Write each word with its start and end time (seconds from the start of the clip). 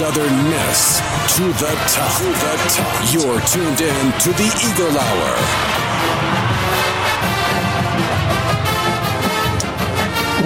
Southern 0.00 0.48
Miss 0.48 0.98
to 1.36 1.42
the 1.44 1.76
top. 1.86 2.16
To 2.16 2.24
the 2.24 2.56
top. 2.70 3.12
You're 3.12 3.38
tuned 3.42 3.82
in 3.82 4.12
to 4.20 4.32
the 4.32 4.48
Eagle 4.64 4.98
Hour. 4.98 5.36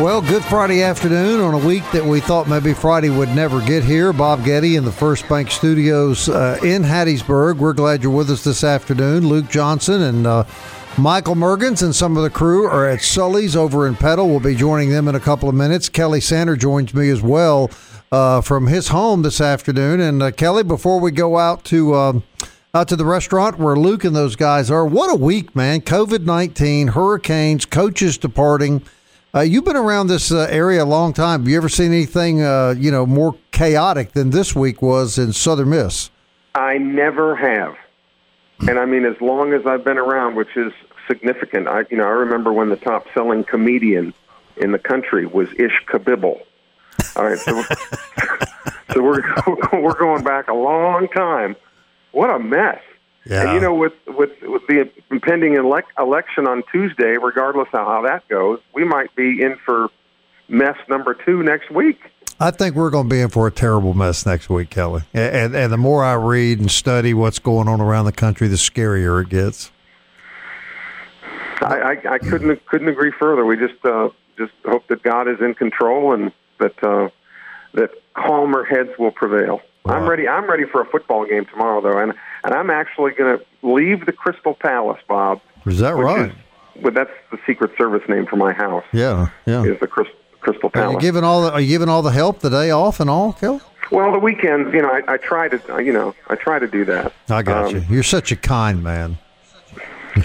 Well, 0.03 0.21
good 0.23 0.45
Friday 0.47 0.83
afternoon 0.83 1.41
on 1.41 1.55
a 1.55 1.65
week 1.65 1.89
that 1.93 2.05
we 2.05 2.19
thought 2.19 2.49
maybe 2.49 2.75
Friday 2.75 3.11
would 3.11 3.29
never 3.29 3.65
get 3.65 3.85
here. 3.85 4.13
Bob 4.13 4.45
Getty 4.45 4.75
in 4.75 4.85
the 4.85 4.91
First 4.91 5.29
Bank 5.29 5.53
Studios 5.53 6.29
uh, 6.29 6.59
in 6.65 6.83
Hattiesburg. 6.83 7.59
We're 7.59 7.75
glad 7.75 8.02
you're 8.02 8.11
with 8.11 8.30
us 8.30 8.43
this 8.43 8.65
afternoon. 8.65 9.29
Luke 9.29 9.49
Johnson 9.49 10.02
and 10.02 10.27
uh, 10.27 10.45
Michael 10.99 11.37
Mergens 11.37 11.80
and 11.85 11.95
some 11.95 12.16
of 12.16 12.25
the 12.25 12.30
crew 12.30 12.66
are 12.66 12.89
at 12.89 13.02
Sully's 13.02 13.55
over 13.55 13.87
in 13.87 13.95
Petal. 13.95 14.29
We'll 14.29 14.41
be 14.41 14.57
joining 14.57 14.91
them 14.91 15.07
in 15.07 15.15
a 15.15 15.21
couple 15.21 15.49
of 15.49 15.55
minutes. 15.55 15.89
Kelly 15.89 16.21
Sander 16.21 16.57
joins 16.57 16.93
me 16.93 17.09
as 17.09 17.23
well 17.23 17.71
uh, 18.15 18.40
from 18.40 18.68
his 18.68 18.88
home 18.88 19.23
this 19.23 19.40
afternoon. 19.40 20.01
And 20.01 20.23
uh, 20.23 20.30
Kelly, 20.30 20.62
before 20.62 21.01
we 21.01 21.10
go 21.10 21.37
out 21.37 21.65
to 21.65 21.95
um, 21.95 22.23
out 22.73 22.88
to 22.88 22.96
the 22.96 23.04
restaurant 23.04 23.59
where 23.59 23.76
Luke 23.76 24.04
and 24.04 24.15
those 24.15 24.37
guys 24.37 24.71
are, 24.71 24.87
what 24.87 25.10
a 25.10 25.16
week, 25.16 25.54
man! 25.56 25.80
COVID 25.80 26.24
nineteen, 26.24 26.88
hurricanes, 26.88 27.65
coaches 27.65 28.16
departing. 28.16 28.82
Uh, 29.34 29.40
you've 29.40 29.65
been 29.65 29.74
around 29.74 30.06
this 30.06 30.30
uh, 30.30 30.46
area 30.48 30.84
a 30.84 30.87
long 30.87 31.12
time. 31.12 31.40
Have 31.40 31.48
you 31.48 31.56
ever 31.56 31.68
seen 31.68 31.93
anything, 31.93 32.40
uh, 32.40 32.76
you 32.79 32.93
know, 32.93 33.04
more 33.04 33.34
chaotic 33.51 34.12
than 34.12 34.30
this 34.30 34.54
week 34.54 34.80
was 34.80 35.18
in 35.18 35.32
Southern 35.32 35.71
Miss? 35.71 36.10
I 36.54 36.78
never 36.78 37.34
have, 37.34 37.74
and 38.68 38.78
I 38.78 38.84
mean 38.84 39.04
as 39.04 39.21
long 39.21 39.52
as 39.52 39.66
I've 39.66 39.82
been 39.82 39.99
around, 39.99 40.37
which 40.37 40.56
is 40.56 40.73
significant. 41.09 41.66
I, 41.66 41.84
you 41.90 41.96
know, 41.96 42.04
I 42.04 42.10
remember 42.10 42.52
when 42.52 42.68
the 42.68 42.76
top-selling 42.76 43.43
comedian 43.43 44.15
in 44.56 44.71
the 44.71 44.78
country 44.78 45.26
was 45.26 45.49
Ish 45.59 45.82
Kabibble. 45.88 46.40
All 47.16 47.24
right, 47.24 47.38
so 47.38 47.62
so 48.93 49.02
we're 49.02 49.23
we're 49.73 49.98
going 49.98 50.24
back 50.24 50.48
a 50.48 50.54
long 50.54 51.09
time. 51.09 51.56
What 52.12 52.30
a 52.30 52.38
mess! 52.38 52.80
Yeah. 53.26 53.43
And 53.43 53.52
you 53.54 53.60
know, 53.60 53.74
with 53.74 53.93
with 54.06 54.30
with 54.43 54.66
the 54.66 54.90
impending 55.10 55.54
elec- 55.54 55.82
election 55.98 56.46
on 56.46 56.62
Tuesday, 56.71 57.16
regardless 57.16 57.68
of 57.73 57.87
how 57.87 58.02
that 58.02 58.26
goes, 58.29 58.60
we 58.74 58.84
might 58.84 59.15
be 59.15 59.43
in 59.43 59.56
for 59.65 59.88
mess 60.48 60.76
number 60.88 61.15
two 61.15 61.43
next 61.43 61.71
week. 61.71 61.98
I 62.40 62.51
think 62.51 62.74
we're 62.74 62.90
going 62.90 63.09
to 63.09 63.15
be 63.15 63.21
in 63.21 63.28
for 63.28 63.46
a 63.46 63.51
terrible 63.51 63.95
mess 63.95 64.26
next 64.26 64.50
week, 64.50 64.69
Kelly. 64.69 65.03
And, 65.15 65.37
and, 65.37 65.54
and 65.54 65.72
the 65.72 65.76
more 65.76 66.03
I 66.03 66.15
read 66.15 66.59
and 66.59 66.69
study 66.69 67.15
what's 67.15 67.38
going 67.38 67.69
on 67.69 67.81
around 67.81 68.06
the 68.06 68.12
country, 68.12 68.49
the 68.49 68.56
scarier 68.56 69.22
it 69.22 69.28
gets. 69.28 69.71
I, 71.60 71.76
I, 71.76 72.15
I 72.15 72.19
couldn't 72.19 72.66
couldn't 72.66 72.88
agree 72.88 73.12
further. 73.19 73.44
We 73.44 73.56
just 73.56 73.82
uh, 73.84 74.10
just 74.37 74.53
hope 74.65 74.87
that 74.88 75.03
God 75.03 75.28
is 75.28 75.41
in 75.41 75.54
control 75.54 76.12
and 76.12 76.32
that 76.65 76.82
uh, 76.82 77.09
that 77.75 77.91
calmer 78.15 78.65
heads 78.65 78.91
will 78.98 79.10
prevail. 79.12 79.60
I'm 79.87 80.09
ready. 80.09 80.26
I'm 80.26 80.48
ready 80.48 80.65
for 80.65 80.81
a 80.81 80.87
football 80.87 81.26
game 81.26 81.44
tomorrow, 81.44 81.81
though, 81.82 81.99
and 81.99 82.15
and 82.44 82.55
I'm 82.55 82.71
actually 82.71 83.12
going 83.12 83.39
to 83.39 83.44
leave 83.66 84.06
the 84.06 84.12
Crystal 84.12 84.55
Palace, 84.55 85.00
Bob. 85.09 85.41
Is 85.66 85.78
that 85.81 85.94
right? 85.94 86.31
Is, 86.31 86.83
well, 86.83 86.93
that's 86.93 87.11
the 87.31 87.39
Secret 87.47 87.72
Service 87.77 88.03
name 88.09 88.27
for 88.27 88.37
my 88.37 88.53
house. 88.53 88.84
yeah, 88.93 89.28
yeah. 89.47 89.62
Is 89.65 89.78
the 89.81 89.87
Crys- 89.87 90.09
Crystal 90.41 90.71
Are 90.75 90.78
you 90.81 90.87
Palace? 90.89 91.03
giving 91.03 91.22
all 91.25 91.43
the, 91.43 91.53
are 91.53 91.61
you 91.61 91.69
giving 91.69 91.89
all 91.89 92.03
the 92.03 92.11
help 92.12 92.41
the 92.41 92.49
day 92.50 92.71
off 92.71 92.99
and 93.00 93.09
all, 93.10 93.33
Kelly? 93.34 93.60
well, 93.91 94.10
the 94.12 94.19
weekends, 94.19 94.72
you 94.75 94.81
know, 94.83 94.89
I, 94.89 95.15
I 95.15 95.16
try 95.19 95.49
to, 95.49 95.83
you 95.83 95.93
know, 95.93 96.15
I 96.28 96.34
try 96.37 96.59
to 96.59 96.66
do 96.66 96.84
that. 96.87 97.12
I 97.28 97.43
got 97.43 97.66
Um, 97.66 97.77
you. 97.77 97.84
You're 97.91 98.03
such 98.03 98.33
a 98.33 98.37
kind 98.37 98.83
man. 98.83 99.19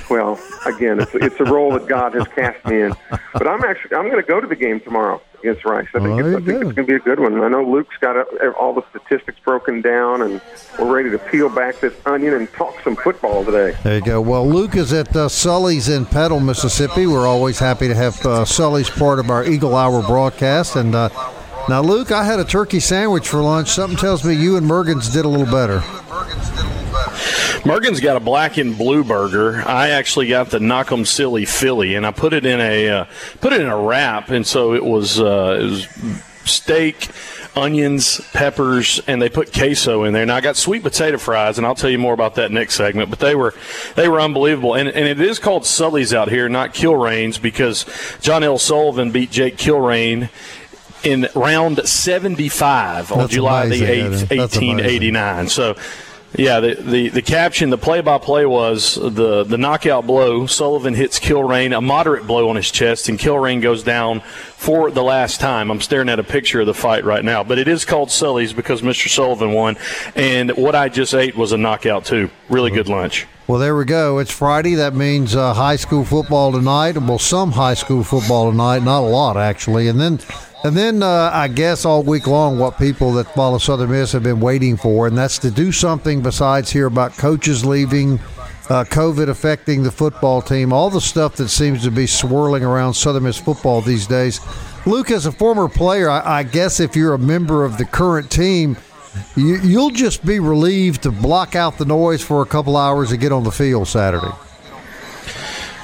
Well, 0.10 0.40
again, 0.66 1.00
it's 1.00 1.14
it's 1.16 1.40
a 1.40 1.46
role 1.46 1.72
that 1.74 1.88
God 1.88 2.14
has 2.14 2.28
cast 2.30 2.66
me 2.66 2.82
in. 2.82 2.94
But 3.34 3.48
I'm 3.48 3.64
actually 3.64 3.96
I'm 3.96 4.06
going 4.06 4.22
to 4.22 4.28
go 4.28 4.40
to 4.40 4.48
the 4.48 4.56
game 4.56 4.80
tomorrow 4.80 5.22
against 5.40 5.64
Rice. 5.66 5.88
I 5.96 6.00
think, 6.00 6.04
Well, 6.16 6.20
it's, 6.20 6.44
I 6.44 6.46
think 6.46 6.64
it's 6.66 6.74
going 6.74 6.76
to 6.76 6.84
be 6.84 6.96
a 6.96 7.00
good 7.00 7.20
one. 7.20 7.42
I 7.42 7.48
know 7.48 7.64
Luke's 7.64 7.96
got 8.02 8.18
uh 8.18 8.52
all 8.60 8.74
the 8.74 8.84
statistics 8.90 9.40
broken 9.44 9.82
down, 9.82 10.22
and 10.22 10.42
we're 10.78 10.94
ready 10.94 11.10
to 11.12 11.18
peel 11.18 11.50
back 11.50 11.80
this 11.80 11.94
onion 12.06 12.34
and 12.34 12.52
talk 12.54 12.76
some 12.84 12.96
football 12.96 13.46
today. 13.46 13.78
There 13.84 13.98
you 13.98 14.04
go. 14.04 14.22
Well, 14.22 14.48
Luke 14.48 14.76
is 14.76 14.92
at 14.94 15.16
uh, 15.16 15.30
Sully's 15.30 15.90
in 15.90 16.06
Petal, 16.06 16.40
Mississippi. 16.40 17.08
We're 17.08 17.28
always 17.28 17.60
happy 17.60 17.88
to 17.88 17.96
have 17.96 18.24
uh, 18.26 18.46
Sully's 18.46 18.90
part 18.90 19.20
of 19.20 19.30
our 19.30 19.46
Eagle 19.46 19.76
Hour 19.76 20.02
broadcast. 20.06 20.76
And 20.76 20.94
uh, 20.96 21.10
now, 21.70 21.82
Luke, 21.82 22.12
I 22.12 22.24
had 22.24 22.40
a 22.40 22.46
turkey 22.46 22.80
sandwich 22.80 23.28
for 23.30 23.42
lunch. 23.42 23.70
Something 23.70 23.98
tells 23.98 24.24
me 24.26 24.34
you 24.34 24.58
and 24.58 24.70
Mergens 24.70 25.14
did 25.14 25.26
a 25.26 25.30
little 25.30 25.46
better. 25.46 25.84
Mergen's 27.66 28.00
got 28.00 28.16
a 28.16 28.20
black 28.20 28.58
and 28.58 28.78
blue 28.78 29.04
burger. 29.04 29.64
I 29.66 29.90
actually 29.90 30.28
got 30.28 30.50
the 30.50 30.60
Knock 30.60 30.92
'em 30.92 31.06
Silly 31.06 31.46
Philly, 31.46 31.96
and 31.96 32.06
I 32.06 32.12
put 32.12 32.34
it 32.34 32.46
in 32.46 32.60
a 32.60 32.90
uh, 32.90 33.06
put 33.42 33.54
it 33.54 33.62
in 33.62 33.68
a 33.68 33.78
wrap, 33.78 34.30
and 34.30 34.46
so 34.46 34.74
it 34.74 34.84
was 34.84 35.20
uh, 35.20 35.58
it 35.60 35.64
was 35.64 35.88
steak, 36.46 37.10
onions, 37.56 38.22
peppers, 38.34 39.02
and 39.08 39.22
they 39.22 39.30
put 39.30 39.54
queso 39.54 40.04
in 40.04 40.14
there. 40.14 40.26
Now 40.26 40.36
I 40.36 40.42
got 40.42 40.56
sweet 40.56 40.84
potato 40.84 41.18
fries, 41.18 41.58
and 41.58 41.68
I'll 41.68 41.76
tell 41.76 41.90
you 41.90 42.00
more 42.00 42.14
about 42.14 42.36
that 42.36 42.52
next 42.52 42.76
segment. 42.76 43.10
But 43.10 43.20
they 43.20 43.36
were 43.36 43.54
they 43.96 44.08
were 44.08 44.20
unbelievable, 44.22 44.76
and 44.76 44.90
and 44.90 45.08
it 45.08 45.20
is 45.20 45.40
called 45.40 45.66
Sully's 45.66 46.14
out 46.14 46.30
here, 46.30 46.50
not 46.50 46.74
Kilrain's, 46.74 47.38
because 47.38 47.86
John 48.22 48.44
L. 48.44 48.58
Sullivan 48.58 49.12
beat 49.12 49.32
Jake 49.32 49.58
Kilrain. 49.58 50.30
In 51.02 51.30
round 51.34 51.88
75 51.88 53.14
on 53.14 53.20
That's 53.20 53.32
July 53.32 53.70
the 53.70 53.76
8th, 53.76 53.84
Eddie. 53.84 54.10
That's 54.10 54.58
amazing. 54.58 54.68
1889. 54.68 55.48
So, 55.48 55.78
yeah, 56.36 56.60
the, 56.60 56.76
the, 56.76 57.10
the 57.10 57.22
caption, 57.22 57.70
the 57.70 57.78
play 57.78 58.02
by 58.02 58.18
play 58.20 58.46
was 58.46 58.96
the, 58.96 59.44
the 59.44 59.58
knockout 59.58 60.06
blow. 60.06 60.46
Sullivan 60.46 60.94
hits 60.94 61.20
Kilrain, 61.20 61.76
a 61.76 61.82
moderate 61.82 62.28
blow 62.28 62.50
on 62.50 62.56
his 62.56 62.70
chest, 62.70 63.10
and 63.10 63.18
Kilrain 63.18 63.62
goes 63.62 63.84
down 63.84 64.22
for 64.60 64.92
the 64.92 65.02
last 65.02 65.40
time. 65.40 65.72
I'm 65.72 65.80
staring 65.80 66.10
at 66.10 66.20
a 66.20 66.24
picture 66.24 66.60
of 66.60 66.68
the 66.68 66.74
fight 66.74 67.06
right 67.06 67.24
now, 67.24 67.46
but 67.46 67.58
it 67.58 67.70
is 67.70 67.86
called 67.86 68.12
Sully's 68.12 68.52
because 68.52 68.82
Mr. 68.82 69.08
Sullivan 69.08 69.54
won. 69.54 69.78
And 70.16 70.52
what 70.52 70.76
I 70.76 70.90
just 70.90 71.14
ate 71.14 71.34
was 71.38 71.54
a 71.54 71.58
knockout, 71.58 72.04
too. 72.04 72.30
Really 72.50 72.70
good 72.70 72.90
lunch. 72.90 73.26
Well, 73.48 73.58
there 73.58 73.78
we 73.78 73.86
go. 73.86 74.20
It's 74.20 74.34
Friday. 74.34 74.76
That 74.76 74.94
means 74.94 75.34
uh, 75.34 75.54
high 75.54 75.78
school 75.78 76.04
football 76.04 76.52
tonight. 76.52 76.98
Well, 76.98 77.18
some 77.18 77.54
high 77.54 77.74
school 77.74 78.04
football 78.04 78.52
tonight, 78.52 78.84
not 78.84 79.00
a 79.00 79.08
lot 79.08 79.38
actually. 79.38 79.88
And 79.88 80.00
then, 80.00 80.20
and 80.66 80.76
then 80.76 81.02
uh, 81.02 81.32
I 81.34 81.48
guess 81.48 81.86
all 81.86 82.04
week 82.04 82.28
long, 82.28 82.60
what 82.60 82.78
people 82.78 83.14
that 83.14 83.34
follow 83.34 83.60
Southern 83.60 83.92
Miss 83.92 84.12
have 84.12 84.24
been 84.24 84.42
waiting 84.42 84.76
for, 84.76 85.08
and 85.08 85.18
that's 85.18 85.40
to 85.40 85.50
do 85.52 85.72
something 85.72 86.22
besides 86.22 86.70
hear 86.70 86.86
about 86.86 87.14
coaches 87.18 87.66
leaving, 87.66 88.20
uh, 88.70 88.84
COVID 88.84 89.30
affecting 89.30 89.84
the 89.84 89.92
football 89.92 90.42
team, 90.42 90.72
all 90.72 90.90
the 90.90 91.02
stuff 91.02 91.36
that 91.38 91.50
seems 91.50 91.84
to 91.84 91.92
be 91.92 92.06
swirling 92.06 92.64
around 92.64 92.94
Southern 92.94 93.24
Miss 93.24 93.38
football 93.38 93.82
these 93.82 94.06
days. 94.06 94.40
Luke, 94.86 95.12
as 95.12 95.26
a 95.26 95.32
former 95.32 95.68
player, 95.68 96.10
I, 96.10 96.40
I 96.40 96.44
guess 96.44 96.80
if 96.80 96.96
you're 96.96 97.14
a 97.14 97.20
member 97.20 97.66
of 97.66 97.78
the 97.78 97.86
current 97.86 98.30
team. 98.32 98.78
You, 99.36 99.60
you'll 99.62 99.90
just 99.90 100.24
be 100.24 100.40
relieved 100.40 101.04
to 101.04 101.12
block 101.12 101.56
out 101.56 101.80
the 101.80 101.86
noise 101.86 102.22
for 102.22 102.44
a 102.44 102.46
couple 102.46 102.78
hours 102.78 103.12
and 103.12 103.20
get 103.20 103.32
on 103.32 103.44
the 103.44 103.52
field 103.52 103.88
Saturday. 103.88 104.32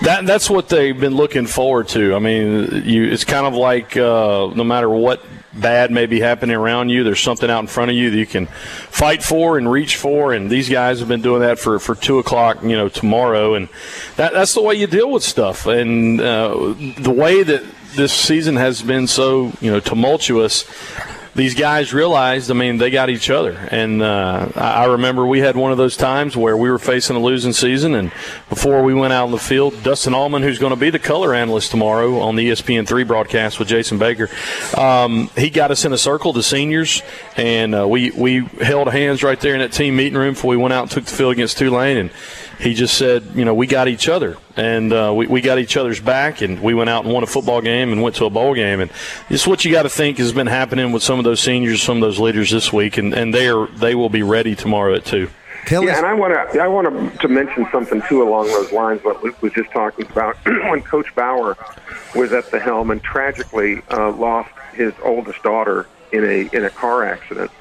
That 0.03 0.25
that's 0.25 0.49
what 0.49 0.69
they've 0.69 0.97
been 0.97 1.15
looking 1.15 1.47
forward 1.47 1.87
to. 1.89 2.15
I 2.15 2.19
mean, 2.19 2.83
you 2.85 3.05
it's 3.05 3.23
kind 3.23 3.47
of 3.47 3.55
like 3.55 3.97
uh, 3.97 4.51
no 4.53 4.63
matter 4.63 4.89
what 4.89 5.23
bad 5.59 5.91
may 5.91 6.05
be 6.05 6.19
happening 6.19 6.55
around 6.55 6.89
you, 6.89 7.03
there's 7.03 7.19
something 7.19 7.49
out 7.49 7.59
in 7.59 7.67
front 7.67 7.91
of 7.91 7.97
you 7.97 8.11
that 8.11 8.17
you 8.17 8.25
can 8.25 8.47
fight 8.47 9.23
for 9.23 9.57
and 9.57 9.71
reach 9.71 9.97
for. 9.97 10.33
And 10.33 10.49
these 10.49 10.69
guys 10.69 10.99
have 10.99 11.07
been 11.07 11.21
doing 11.21 11.41
that 11.41 11.59
for, 11.59 11.79
for 11.79 11.95
two 11.95 12.19
o'clock, 12.19 12.61
you 12.61 12.75
know, 12.75 12.89
tomorrow. 12.89 13.55
And 13.55 13.69
that 14.17 14.33
that's 14.33 14.53
the 14.53 14.61
way 14.61 14.75
you 14.75 14.87
deal 14.87 15.11
with 15.11 15.23
stuff. 15.23 15.65
And 15.65 16.19
uh, 16.19 16.75
the 16.97 17.13
way 17.15 17.43
that 17.43 17.63
this 17.95 18.13
season 18.13 18.57
has 18.57 18.81
been 18.81 19.07
so 19.07 19.53
you 19.61 19.71
know 19.71 19.79
tumultuous 19.79 20.65
these 21.35 21.53
guys 21.53 21.93
realized, 21.93 22.49
I 22.49 22.53
mean, 22.53 22.77
they 22.77 22.89
got 22.89 23.09
each 23.09 23.29
other. 23.29 23.51
And 23.69 24.01
uh, 24.01 24.49
I 24.55 24.85
remember 24.85 25.27
we 25.27 25.39
had 25.39 25.57
one 25.57 25.73
of 25.73 25.77
those 25.77 25.97
times 25.97 26.37
where 26.37 26.55
we 26.55 26.71
were 26.71 26.79
facing 26.79 27.17
a 27.17 27.19
losing 27.19 27.51
season, 27.51 27.93
and 27.93 28.11
before 28.47 28.83
we 28.83 28.93
went 28.93 29.11
out 29.11 29.25
on 29.25 29.31
the 29.31 29.37
field, 29.37 29.83
Dustin 29.83 30.13
Allman, 30.13 30.43
who's 30.43 30.59
going 30.59 30.69
to 30.69 30.77
be 30.77 30.89
the 30.89 30.99
color 30.99 31.33
analyst 31.33 31.71
tomorrow 31.71 32.19
on 32.19 32.37
the 32.37 32.45
E 32.45 32.51
ESPN3 32.51 33.05
broadcast 33.05 33.59
with 33.59 33.67
Jason 33.67 33.99
Baker, 33.99 34.29
um, 34.77 35.29
he 35.35 35.49
got 35.49 35.71
us 35.71 35.83
in 35.83 35.91
a 35.91 35.97
circle, 35.97 36.31
the 36.31 36.41
seniors, 36.41 37.03
and 37.35 37.75
uh, 37.75 37.85
we, 37.85 38.11
we 38.11 38.45
held 38.61 38.87
hands 38.87 39.21
right 39.21 39.39
there 39.39 39.53
in 39.53 39.59
that 39.59 39.73
team 39.73 39.97
meeting 39.97 40.17
room 40.17 40.35
before 40.35 40.51
we 40.51 40.57
went 40.57 40.73
out 40.73 40.83
and 40.83 40.91
took 40.91 41.03
the 41.03 41.11
field 41.11 41.33
against 41.33 41.57
Tulane. 41.57 41.97
And 41.97 42.11
he 42.59 42.73
just 42.73 42.97
said, 42.97 43.23
you 43.35 43.45
know, 43.45 43.53
we 43.53 43.67
got 43.67 43.87
each 43.87 44.07
other. 44.07 44.37
and 44.55 44.93
uh, 44.93 45.13
we, 45.15 45.27
we 45.27 45.41
got 45.41 45.59
each 45.59 45.75
other's 45.77 45.99
back, 45.99 46.41
and 46.41 46.61
we 46.61 46.73
went 46.73 46.89
out 46.89 47.03
and 47.03 47.13
won 47.13 47.23
a 47.23 47.27
football 47.27 47.61
game 47.61 47.91
and 47.91 48.01
went 48.01 48.15
to 48.15 48.25
a 48.25 48.29
bowl 48.29 48.53
game, 48.53 48.79
and 48.79 48.89
it's 49.29 49.45
what 49.45 49.65
you 49.65 49.71
got 49.71 49.83
to 49.83 49.89
think 49.89 50.17
has 50.17 50.31
been 50.31 50.47
happening 50.47 50.91
with 50.91 51.03
some 51.03 51.19
of 51.19 51.25
those 51.25 51.39
seniors, 51.41 51.81
some 51.81 51.97
of 51.97 52.01
those 52.01 52.19
leaders 52.19 52.51
this 52.51 52.71
week, 52.71 52.97
and, 52.97 53.13
and 53.13 53.33
they 53.33 53.47
are 53.49 53.67
they 53.67 53.95
will 53.95 54.09
be 54.09 54.23
ready 54.23 54.55
tomorrow 54.55 54.95
at 54.95 55.05
two. 55.05 55.29
Kelly. 55.65 55.87
Yeah, 55.87 55.97
and 55.97 56.05
I 56.05 56.13
want 56.13 56.33
to 56.53 56.59
I 56.59 56.67
want 56.67 57.19
to 57.19 57.27
mention 57.27 57.67
something 57.71 58.01
too 58.07 58.21
along 58.21 58.47
those 58.47 58.71
lines. 58.71 59.03
What 59.03 59.23
Luke 59.23 59.41
was 59.41 59.51
just 59.53 59.71
talking 59.71 60.05
about 60.05 60.37
when 60.45 60.81
Coach 60.83 61.13
Bower 61.15 61.57
was 62.13 62.31
at 62.33 62.51
the 62.51 62.59
helm 62.59 62.91
and 62.91 63.01
tragically 63.03 63.81
uh, 63.89 64.11
lost 64.11 64.51
his 64.73 64.93
oldest 65.03 65.41
daughter 65.41 65.87
in 66.11 66.23
a 66.23 66.49
in 66.55 66.65
a 66.65 66.69
car 66.69 67.03
accident, 67.03 67.51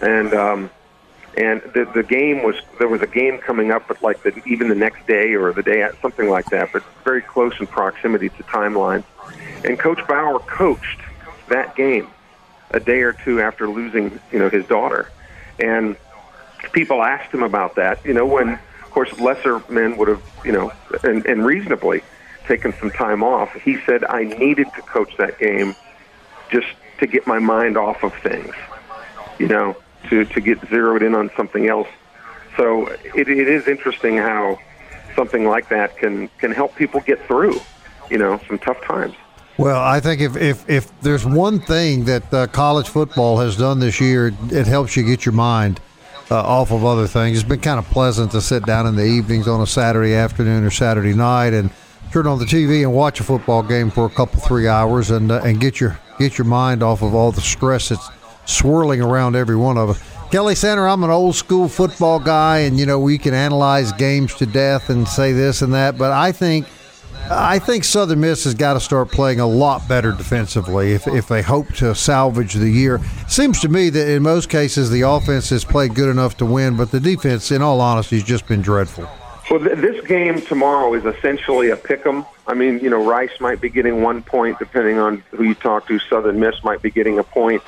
and 0.00 0.32
um, 0.32 0.70
and 1.36 1.62
the 1.74 1.88
the 1.94 2.02
game 2.02 2.42
was 2.42 2.56
there 2.78 2.88
was 2.88 3.02
a 3.02 3.06
game 3.06 3.38
coming 3.38 3.70
up, 3.70 3.86
but 3.88 4.02
like 4.02 4.22
the, 4.22 4.42
even 4.46 4.68
the 4.68 4.74
next 4.74 5.06
day 5.06 5.34
or 5.34 5.52
the 5.52 5.62
day 5.62 5.88
something 6.02 6.28
like 6.28 6.46
that, 6.46 6.72
but 6.72 6.82
very 7.04 7.22
close 7.22 7.52
in 7.60 7.66
proximity 7.66 8.28
to 8.30 8.42
timelines. 8.44 9.04
And 9.64 9.78
Coach 9.78 10.06
Bower 10.08 10.40
coached 10.40 11.00
that 11.48 11.76
game 11.76 12.08
a 12.72 12.80
day 12.80 13.02
or 13.02 13.12
two 13.12 13.40
after 13.40 13.68
losing, 13.68 14.18
you 14.32 14.38
know, 14.38 14.48
his 14.48 14.66
daughter, 14.66 15.10
and 15.58 15.96
people 16.72 17.02
asked 17.02 17.32
him 17.32 17.42
about 17.42 17.76
that. 17.76 18.04
You 18.04 18.14
know, 18.14 18.26
when 18.26 18.50
of 18.50 18.90
course 18.90 19.16
lesser 19.20 19.62
men 19.68 19.96
would 19.98 20.08
have, 20.08 20.22
you 20.44 20.52
know, 20.52 20.72
and, 21.04 21.24
and 21.26 21.44
reasonably 21.46 22.02
taken 22.46 22.72
some 22.80 22.90
time 22.90 23.22
off. 23.22 23.52
He 23.54 23.78
said 23.86 24.04
I 24.04 24.24
needed 24.24 24.66
to 24.74 24.82
coach 24.82 25.16
that 25.18 25.38
game 25.38 25.76
just 26.50 26.66
to 26.98 27.06
get 27.06 27.26
my 27.26 27.38
mind 27.38 27.76
off 27.76 28.02
of 28.02 28.12
things. 28.14 28.54
You 29.38 29.46
know, 29.46 29.76
to, 30.08 30.24
to 30.24 30.40
get 30.40 30.58
zeroed 30.68 31.02
in 31.02 31.14
on 31.14 31.30
something 31.36 31.66
else. 31.66 31.88
So 32.56 32.86
it, 32.88 33.28
it 33.28 33.48
is 33.48 33.68
interesting 33.68 34.16
how 34.16 34.58
something 35.14 35.44
like 35.46 35.68
that 35.68 35.96
can, 35.96 36.28
can 36.38 36.52
help 36.52 36.74
people 36.76 37.00
get 37.00 37.24
through, 37.26 37.60
you 38.10 38.18
know, 38.18 38.40
some 38.48 38.58
tough 38.58 38.80
times. 38.82 39.14
Well, 39.58 39.80
I 39.80 40.00
think 40.00 40.20
if, 40.20 40.36
if, 40.36 40.68
if 40.70 41.00
there's 41.00 41.26
one 41.26 41.60
thing 41.60 42.04
that 42.04 42.32
uh, 42.32 42.46
college 42.46 42.88
football 42.88 43.38
has 43.38 43.56
done 43.56 43.78
this 43.78 44.00
year, 44.00 44.32
it 44.50 44.66
helps 44.66 44.96
you 44.96 45.02
get 45.02 45.26
your 45.26 45.34
mind 45.34 45.80
uh, 46.30 46.40
off 46.40 46.70
of 46.70 46.84
other 46.84 47.06
things. 47.06 47.38
It's 47.38 47.48
been 47.48 47.60
kind 47.60 47.78
of 47.78 47.84
pleasant 47.86 48.32
to 48.32 48.40
sit 48.40 48.64
down 48.64 48.86
in 48.86 48.96
the 48.96 49.04
evenings 49.04 49.48
on 49.48 49.60
a 49.60 49.66
Saturday 49.66 50.14
afternoon 50.14 50.64
or 50.64 50.70
Saturday 50.70 51.12
night 51.12 51.52
and 51.52 51.70
turn 52.12 52.26
on 52.26 52.38
the 52.38 52.44
TV 52.44 52.82
and 52.82 52.92
watch 52.92 53.20
a 53.20 53.24
football 53.24 53.62
game 53.62 53.90
for 53.90 54.06
a 54.06 54.10
couple 54.10 54.40
three 54.40 54.66
hours 54.66 55.10
and 55.10 55.30
uh, 55.30 55.40
and 55.44 55.60
get 55.60 55.80
your 55.80 55.98
get 56.18 56.38
your 56.38 56.44
mind 56.44 56.82
off 56.82 57.02
of 57.02 57.14
all 57.14 57.32
the 57.32 57.40
stress 57.40 57.90
that's 57.90 58.08
swirling 58.50 59.00
around 59.00 59.36
every 59.36 59.56
one 59.56 59.78
of 59.78 59.90
us. 59.90 60.02
Kelly 60.30 60.54
Sander, 60.54 60.86
I'm 60.86 61.02
an 61.02 61.10
old 61.10 61.34
school 61.34 61.68
football 61.68 62.20
guy, 62.20 62.58
and 62.60 62.78
you 62.78 62.86
know 62.86 63.00
we 63.00 63.18
can 63.18 63.34
analyze 63.34 63.92
games 63.92 64.34
to 64.36 64.46
death 64.46 64.88
and 64.88 65.06
say 65.08 65.32
this 65.32 65.62
and 65.62 65.74
that, 65.74 65.98
but 65.98 66.12
I 66.12 66.30
think 66.32 66.66
I 67.28 67.60
think 67.60 67.84
Southern 67.84 68.20
Miss 68.20 68.44
has 68.44 68.54
got 68.54 68.74
to 68.74 68.80
start 68.80 69.10
playing 69.10 69.38
a 69.38 69.46
lot 69.46 69.86
better 69.88 70.10
defensively 70.10 70.92
if, 70.92 71.06
if 71.06 71.28
they 71.28 71.42
hope 71.42 71.72
to 71.74 71.94
salvage 71.94 72.54
the 72.54 72.68
year. 72.68 73.00
Seems 73.28 73.60
to 73.60 73.68
me 73.68 73.88
that 73.90 74.08
in 74.08 74.22
most 74.22 74.48
cases 74.48 74.90
the 74.90 75.02
offense 75.02 75.50
has 75.50 75.64
played 75.64 75.94
good 75.94 76.08
enough 76.08 76.36
to 76.38 76.46
win, 76.46 76.76
but 76.76 76.90
the 76.90 76.98
defense, 76.98 77.52
in 77.52 77.62
all 77.62 77.80
honesty, 77.80 78.16
has 78.16 78.24
just 78.24 78.48
been 78.48 78.62
dreadful. 78.62 79.08
Well, 79.48 79.60
th- 79.60 79.78
this 79.78 80.04
game 80.06 80.40
tomorrow 80.42 80.92
is 80.94 81.04
essentially 81.04 81.70
a 81.70 81.76
pick 81.76 82.04
'em. 82.06 82.24
I 82.46 82.54
mean, 82.54 82.80
you 82.80 82.90
know, 82.90 83.04
Rice 83.04 83.40
might 83.40 83.60
be 83.60 83.68
getting 83.68 84.02
one 84.02 84.22
point, 84.22 84.58
depending 84.58 84.98
on 84.98 85.22
who 85.30 85.44
you 85.44 85.54
talk 85.54 85.86
to. 85.86 85.98
Southern 86.00 86.40
Miss 86.40 86.62
might 86.64 86.82
be 86.82 86.90
getting 86.90 87.18
a 87.18 87.24
point. 87.24 87.62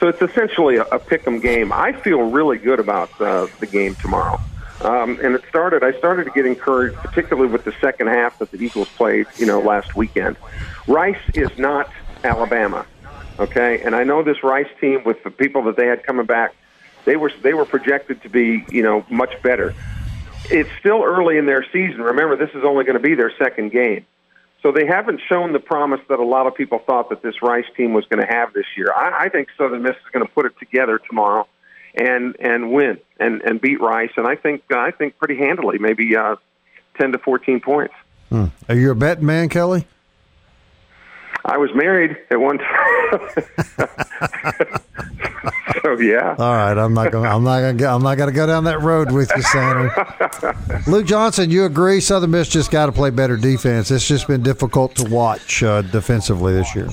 So 0.00 0.08
it's 0.08 0.22
essentially 0.22 0.76
a, 0.76 0.84
a 0.84 0.98
pick 0.98 1.26
'em 1.26 1.40
game. 1.40 1.72
I 1.72 1.92
feel 1.92 2.22
really 2.22 2.56
good 2.56 2.80
about 2.80 3.10
uh, 3.20 3.46
the 3.60 3.66
game 3.66 3.94
tomorrow. 3.96 4.40
Um, 4.80 5.20
and 5.22 5.34
it 5.34 5.44
started. 5.46 5.84
I 5.84 5.92
started 5.98 6.24
to 6.24 6.30
get 6.30 6.46
encouraged, 6.46 6.96
particularly 6.96 7.52
with 7.52 7.64
the 7.64 7.74
second 7.82 8.06
half 8.06 8.38
that 8.38 8.50
the 8.50 8.56
Eagles 8.58 8.88
played. 8.88 9.26
You 9.36 9.44
know, 9.44 9.60
last 9.60 9.94
weekend. 9.94 10.38
Rice 10.88 11.20
is 11.34 11.50
not 11.58 11.90
Alabama, 12.24 12.86
okay. 13.38 13.82
And 13.82 13.94
I 13.94 14.04
know 14.04 14.22
this 14.22 14.42
Rice 14.42 14.70
team 14.80 15.04
with 15.04 15.22
the 15.22 15.30
people 15.30 15.62
that 15.64 15.76
they 15.76 15.86
had 15.86 16.02
coming 16.02 16.24
back, 16.24 16.54
they 17.04 17.16
were 17.16 17.30
they 17.42 17.52
were 17.52 17.66
projected 17.66 18.22
to 18.22 18.30
be 18.30 18.64
you 18.70 18.82
know 18.82 19.04
much 19.10 19.40
better. 19.42 19.74
It's 20.50 20.70
still 20.80 21.04
early 21.04 21.36
in 21.36 21.44
their 21.44 21.64
season. 21.70 22.00
Remember, 22.00 22.34
this 22.36 22.50
is 22.54 22.64
only 22.64 22.84
going 22.84 22.96
to 22.96 23.06
be 23.06 23.14
their 23.14 23.32
second 23.36 23.72
game. 23.72 24.06
So 24.62 24.72
they 24.72 24.86
haven't 24.86 25.20
shown 25.28 25.52
the 25.52 25.58
promise 25.58 26.00
that 26.08 26.18
a 26.18 26.24
lot 26.24 26.46
of 26.46 26.54
people 26.54 26.80
thought 26.80 27.08
that 27.08 27.22
this 27.22 27.40
Rice 27.42 27.64
team 27.76 27.94
was 27.94 28.04
going 28.06 28.20
to 28.20 28.30
have 28.30 28.52
this 28.52 28.66
year. 28.76 28.92
I, 28.94 29.24
I 29.24 29.28
think 29.30 29.48
Southern 29.56 29.82
Miss 29.82 29.92
is 29.96 30.10
going 30.12 30.26
to 30.26 30.32
put 30.32 30.44
it 30.46 30.52
together 30.58 30.98
tomorrow 30.98 31.46
and 31.94 32.36
and 32.38 32.72
win 32.72 32.98
and 33.18 33.42
and 33.42 33.60
beat 33.60 33.80
Rice, 33.80 34.12
and 34.16 34.26
I 34.26 34.36
think 34.36 34.62
I 34.70 34.90
think 34.90 35.18
pretty 35.18 35.36
handily, 35.36 35.78
maybe 35.78 36.14
uh, 36.16 36.36
ten 36.98 37.12
to 37.12 37.18
fourteen 37.18 37.60
points. 37.60 37.94
Hmm. 38.28 38.46
Are 38.68 38.76
you 38.76 38.90
a 38.90 38.94
bet 38.94 39.22
man, 39.22 39.48
Kelly? 39.48 39.86
I 41.44 41.56
was 41.56 41.70
married 41.74 42.16
at 42.30 42.40
one 42.40 42.58
time. 42.58 43.28
so 45.82 45.98
yeah. 45.98 46.34
All 46.38 46.54
right, 46.54 46.76
I'm 46.76 46.94
not 46.94 47.12
going. 47.12 47.26
I'm 47.26 47.44
not 47.44 47.60
going. 47.60 47.78
to 47.78 47.88
I'm 47.88 48.02
not 48.02 48.16
going 48.16 48.28
to 48.28 48.34
go 48.34 48.46
down 48.46 48.64
that 48.64 48.80
road 48.80 49.12
with 49.12 49.30
you, 49.34 49.42
Sander. 49.42 50.82
Luke 50.86 51.06
Johnson, 51.06 51.50
you 51.50 51.64
agree? 51.64 52.00
Southern 52.00 52.30
Miss 52.30 52.48
just 52.48 52.70
got 52.70 52.86
to 52.86 52.92
play 52.92 53.10
better 53.10 53.36
defense. 53.36 53.90
It's 53.90 54.06
just 54.06 54.26
been 54.26 54.42
difficult 54.42 54.94
to 54.96 55.10
watch 55.10 55.62
uh, 55.62 55.82
defensively 55.82 56.52
this 56.52 56.74
year 56.74 56.88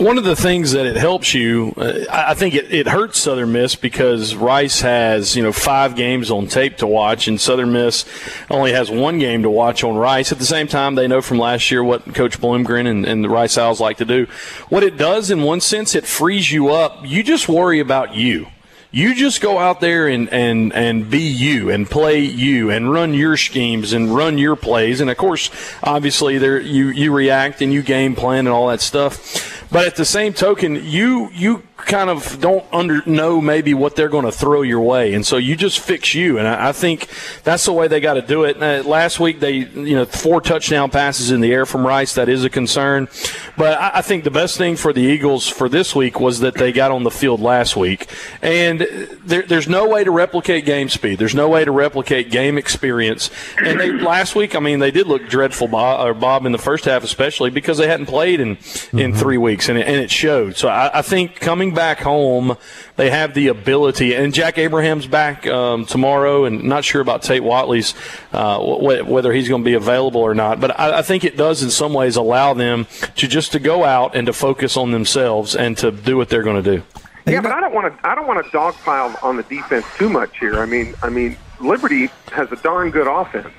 one 0.00 0.16
of 0.16 0.24
the 0.24 0.34
things 0.34 0.72
that 0.72 0.86
it 0.86 0.96
helps 0.96 1.34
you, 1.34 1.74
uh, 1.76 2.06
I 2.10 2.32
think 2.32 2.54
it, 2.54 2.72
it 2.72 2.88
hurts 2.88 3.20
Southern 3.20 3.52
Miss 3.52 3.76
because 3.76 4.34
Rice 4.34 4.80
has, 4.80 5.36
you 5.36 5.42
know, 5.42 5.52
five 5.52 5.94
games 5.94 6.30
on 6.30 6.46
tape 6.46 6.78
to 6.78 6.86
watch, 6.86 7.28
and 7.28 7.38
Southern 7.38 7.72
Miss 7.72 8.06
only 8.50 8.72
has 8.72 8.90
one 8.90 9.18
game 9.18 9.42
to 9.42 9.50
watch 9.50 9.84
on 9.84 9.96
Rice. 9.96 10.32
At 10.32 10.38
the 10.38 10.46
same 10.46 10.66
time, 10.66 10.94
they 10.94 11.06
know 11.06 11.20
from 11.20 11.38
last 11.38 11.70
year 11.70 11.84
what 11.84 12.14
Coach 12.14 12.40
Bloomgren 12.40 12.86
and, 12.86 13.04
and 13.04 13.22
the 13.22 13.28
Rice 13.28 13.58
Owls 13.58 13.78
like 13.78 13.98
to 13.98 14.06
do. 14.06 14.26
What 14.70 14.82
it 14.82 14.96
does, 14.96 15.30
in 15.30 15.42
one 15.42 15.60
sense, 15.60 15.94
it 15.94 16.06
frees 16.06 16.50
you 16.50 16.70
up. 16.70 17.06
You 17.06 17.22
just 17.22 17.46
worry 17.46 17.78
about 17.78 18.14
you. 18.14 18.46
You 18.92 19.14
just 19.14 19.40
go 19.40 19.58
out 19.58 19.80
there 19.80 20.08
and, 20.08 20.28
and, 20.32 20.72
and 20.72 21.08
be 21.08 21.20
you 21.20 21.70
and 21.70 21.88
play 21.88 22.20
you 22.20 22.70
and 22.70 22.90
run 22.90 23.14
your 23.14 23.36
schemes 23.36 23.92
and 23.92 24.12
run 24.12 24.36
your 24.36 24.56
plays. 24.56 25.00
And 25.00 25.08
of 25.08 25.16
course, 25.16 25.48
obviously 25.80 26.38
there 26.38 26.60
you, 26.60 26.88
you 26.88 27.12
react 27.12 27.62
and 27.62 27.72
you 27.72 27.82
game 27.82 28.16
plan 28.16 28.40
and 28.40 28.48
all 28.48 28.66
that 28.66 28.80
stuff. 28.80 29.59
But 29.72 29.86
at 29.86 29.96
the 29.96 30.04
same 30.04 30.32
token, 30.32 30.82
you 30.84 31.30
you 31.32 31.62
kind 31.84 32.10
of 32.10 32.40
don't 32.40 32.64
under 32.72 33.02
know 33.06 33.40
maybe 33.40 33.74
what 33.74 33.94
they're 33.94 34.08
going 34.08 34.24
to 34.24 34.32
throw 34.32 34.62
your 34.62 34.80
way, 34.80 35.12
and 35.12 35.26
so 35.26 35.36
you 35.36 35.54
just 35.54 35.78
fix 35.78 36.14
you. 36.14 36.38
And 36.38 36.48
I, 36.48 36.70
I 36.70 36.72
think 36.72 37.08
that's 37.44 37.64
the 37.66 37.72
way 37.72 37.86
they 37.88 38.00
got 38.00 38.14
to 38.14 38.22
do 38.22 38.44
it. 38.44 38.62
Uh, 38.62 38.82
last 38.88 39.20
week 39.20 39.40
they 39.40 39.52
you 39.52 39.94
know 39.94 40.04
four 40.06 40.40
touchdown 40.40 40.90
passes 40.90 41.30
in 41.30 41.40
the 41.40 41.52
air 41.52 41.66
from 41.66 41.86
Rice. 41.86 42.14
That 42.14 42.28
is 42.28 42.44
a 42.44 42.50
concern, 42.50 43.08
but 43.56 43.78
I, 43.78 43.98
I 43.98 44.02
think 44.02 44.24
the 44.24 44.30
best 44.30 44.56
thing 44.56 44.76
for 44.76 44.92
the 44.92 45.02
Eagles 45.02 45.46
for 45.46 45.68
this 45.68 45.94
week 45.94 46.18
was 46.18 46.40
that 46.40 46.54
they 46.54 46.72
got 46.72 46.90
on 46.90 47.02
the 47.02 47.10
field 47.10 47.40
last 47.40 47.76
week, 47.76 48.10
and 48.40 48.80
there, 49.24 49.42
there's 49.42 49.68
no 49.68 49.88
way 49.88 50.04
to 50.04 50.10
replicate 50.10 50.64
game 50.64 50.88
speed. 50.88 51.18
There's 51.18 51.34
no 51.34 51.48
way 51.48 51.64
to 51.64 51.70
replicate 51.70 52.30
game 52.30 52.56
experience. 52.56 53.30
And 53.62 53.78
they 53.78 53.92
last 53.92 54.34
week, 54.34 54.56
I 54.56 54.60
mean, 54.60 54.78
they 54.78 54.90
did 54.90 55.06
look 55.06 55.28
dreadful, 55.28 55.68
Bob, 55.68 56.06
or 56.06 56.14
Bob 56.14 56.46
in 56.46 56.52
the 56.52 56.58
first 56.58 56.86
half, 56.86 57.04
especially 57.04 57.50
because 57.50 57.78
they 57.78 57.86
hadn't 57.86 58.06
played 58.06 58.40
in 58.40 58.56
mm-hmm. 58.56 58.98
in 58.98 59.14
three 59.14 59.38
weeks 59.38 59.50
weeks, 59.50 59.68
and 59.68 59.78
it, 59.78 59.86
and 59.86 59.96
it 59.96 60.10
showed. 60.10 60.56
So 60.56 60.68
I, 60.68 60.98
I, 60.98 61.02
think 61.02 61.36
coming 61.40 61.69
back 61.74 61.98
home, 62.00 62.56
they 62.96 63.10
have 63.10 63.34
the 63.34 63.48
ability. 63.48 64.14
And 64.14 64.32
Jack 64.32 64.58
Abraham's 64.58 65.06
back 65.06 65.46
um, 65.46 65.86
tomorrow, 65.86 66.44
and 66.44 66.64
not 66.64 66.84
sure 66.84 67.00
about 67.00 67.22
Tate 67.22 67.42
Whatley's 67.42 67.94
uh, 68.32 68.58
whether 69.04 69.32
he's 69.32 69.48
going 69.48 69.62
to 69.62 69.68
be 69.68 69.74
available 69.74 70.20
or 70.20 70.34
not. 70.34 70.60
But 70.60 70.78
I, 70.78 70.98
I 70.98 71.02
think 71.02 71.24
it 71.24 71.36
does 71.36 71.62
in 71.62 71.70
some 71.70 71.92
ways 71.92 72.16
allow 72.16 72.54
them 72.54 72.86
to 73.16 73.28
just 73.28 73.52
to 73.52 73.58
go 73.58 73.84
out 73.84 74.14
and 74.14 74.26
to 74.26 74.32
focus 74.32 74.76
on 74.76 74.90
themselves 74.90 75.56
and 75.56 75.76
to 75.78 75.90
do 75.90 76.16
what 76.16 76.28
they're 76.28 76.42
going 76.42 76.62
to 76.62 76.76
do. 76.76 76.82
Yeah, 77.26 77.40
but 77.40 77.52
I 77.52 77.60
don't 77.60 77.74
want 77.74 77.96
to. 77.96 78.08
I 78.08 78.14
don't 78.14 78.26
want 78.26 78.44
to 78.44 78.50
dogpile 78.50 79.22
on 79.22 79.36
the 79.36 79.42
defense 79.44 79.86
too 79.96 80.08
much 80.08 80.38
here. 80.38 80.58
I 80.58 80.66
mean, 80.66 80.94
I 81.02 81.10
mean, 81.10 81.36
Liberty 81.60 82.10
has 82.32 82.50
a 82.50 82.56
darn 82.56 82.90
good 82.90 83.06
offense, 83.06 83.52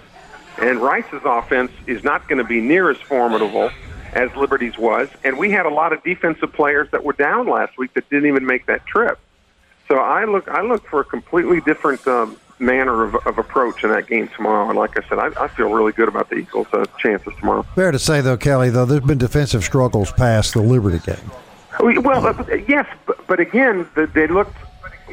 and 0.57 0.79
Rice's 0.79 1.21
offense 1.23 1.71
is 1.87 2.03
not 2.03 2.27
going 2.27 2.39
to 2.39 2.43
be 2.43 2.59
near 2.59 2.89
as 2.89 2.97
formidable 2.97 3.71
as 4.13 4.35
Liberty's 4.35 4.77
was, 4.77 5.09
and 5.23 5.37
we 5.37 5.51
had 5.51 5.65
a 5.65 5.69
lot 5.69 5.93
of 5.93 6.03
defensive 6.03 6.51
players 6.53 6.89
that 6.91 7.03
were 7.03 7.13
down 7.13 7.47
last 7.47 7.77
week 7.77 7.93
that 7.93 8.09
didn't 8.09 8.27
even 8.27 8.45
make 8.45 8.65
that 8.65 8.85
trip. 8.85 9.19
So 9.87 9.97
I 9.97 10.25
look 10.25 10.47
I 10.47 10.61
look 10.61 10.85
for 10.87 11.01
a 11.01 11.03
completely 11.03 11.61
different 11.61 12.05
um, 12.07 12.37
manner 12.59 13.03
of, 13.03 13.15
of 13.25 13.37
approach 13.37 13.83
in 13.83 13.89
that 13.89 14.07
game 14.07 14.29
tomorrow. 14.35 14.69
And 14.69 14.77
like 14.77 14.97
I 14.97 15.07
said, 15.09 15.19
I, 15.19 15.43
I 15.43 15.47
feel 15.49 15.69
really 15.71 15.91
good 15.91 16.07
about 16.07 16.29
the 16.29 16.37
Eagles' 16.37 16.67
uh, 16.71 16.85
chances 16.99 17.33
tomorrow. 17.39 17.63
Fair 17.75 17.91
to 17.91 17.99
say, 17.99 18.21
though, 18.21 18.37
Kelly, 18.37 18.69
though 18.69 18.85
there's 18.85 19.03
been 19.03 19.17
defensive 19.17 19.63
struggles 19.63 20.11
past 20.13 20.53
the 20.53 20.61
Liberty 20.61 20.99
game. 20.99 21.31
Well, 21.79 22.27
uh, 22.27 22.45
yes, 22.67 22.85
but, 23.05 23.25
but 23.27 23.39
again, 23.39 23.87
the, 23.95 24.07
they 24.07 24.27
looked. 24.27 24.55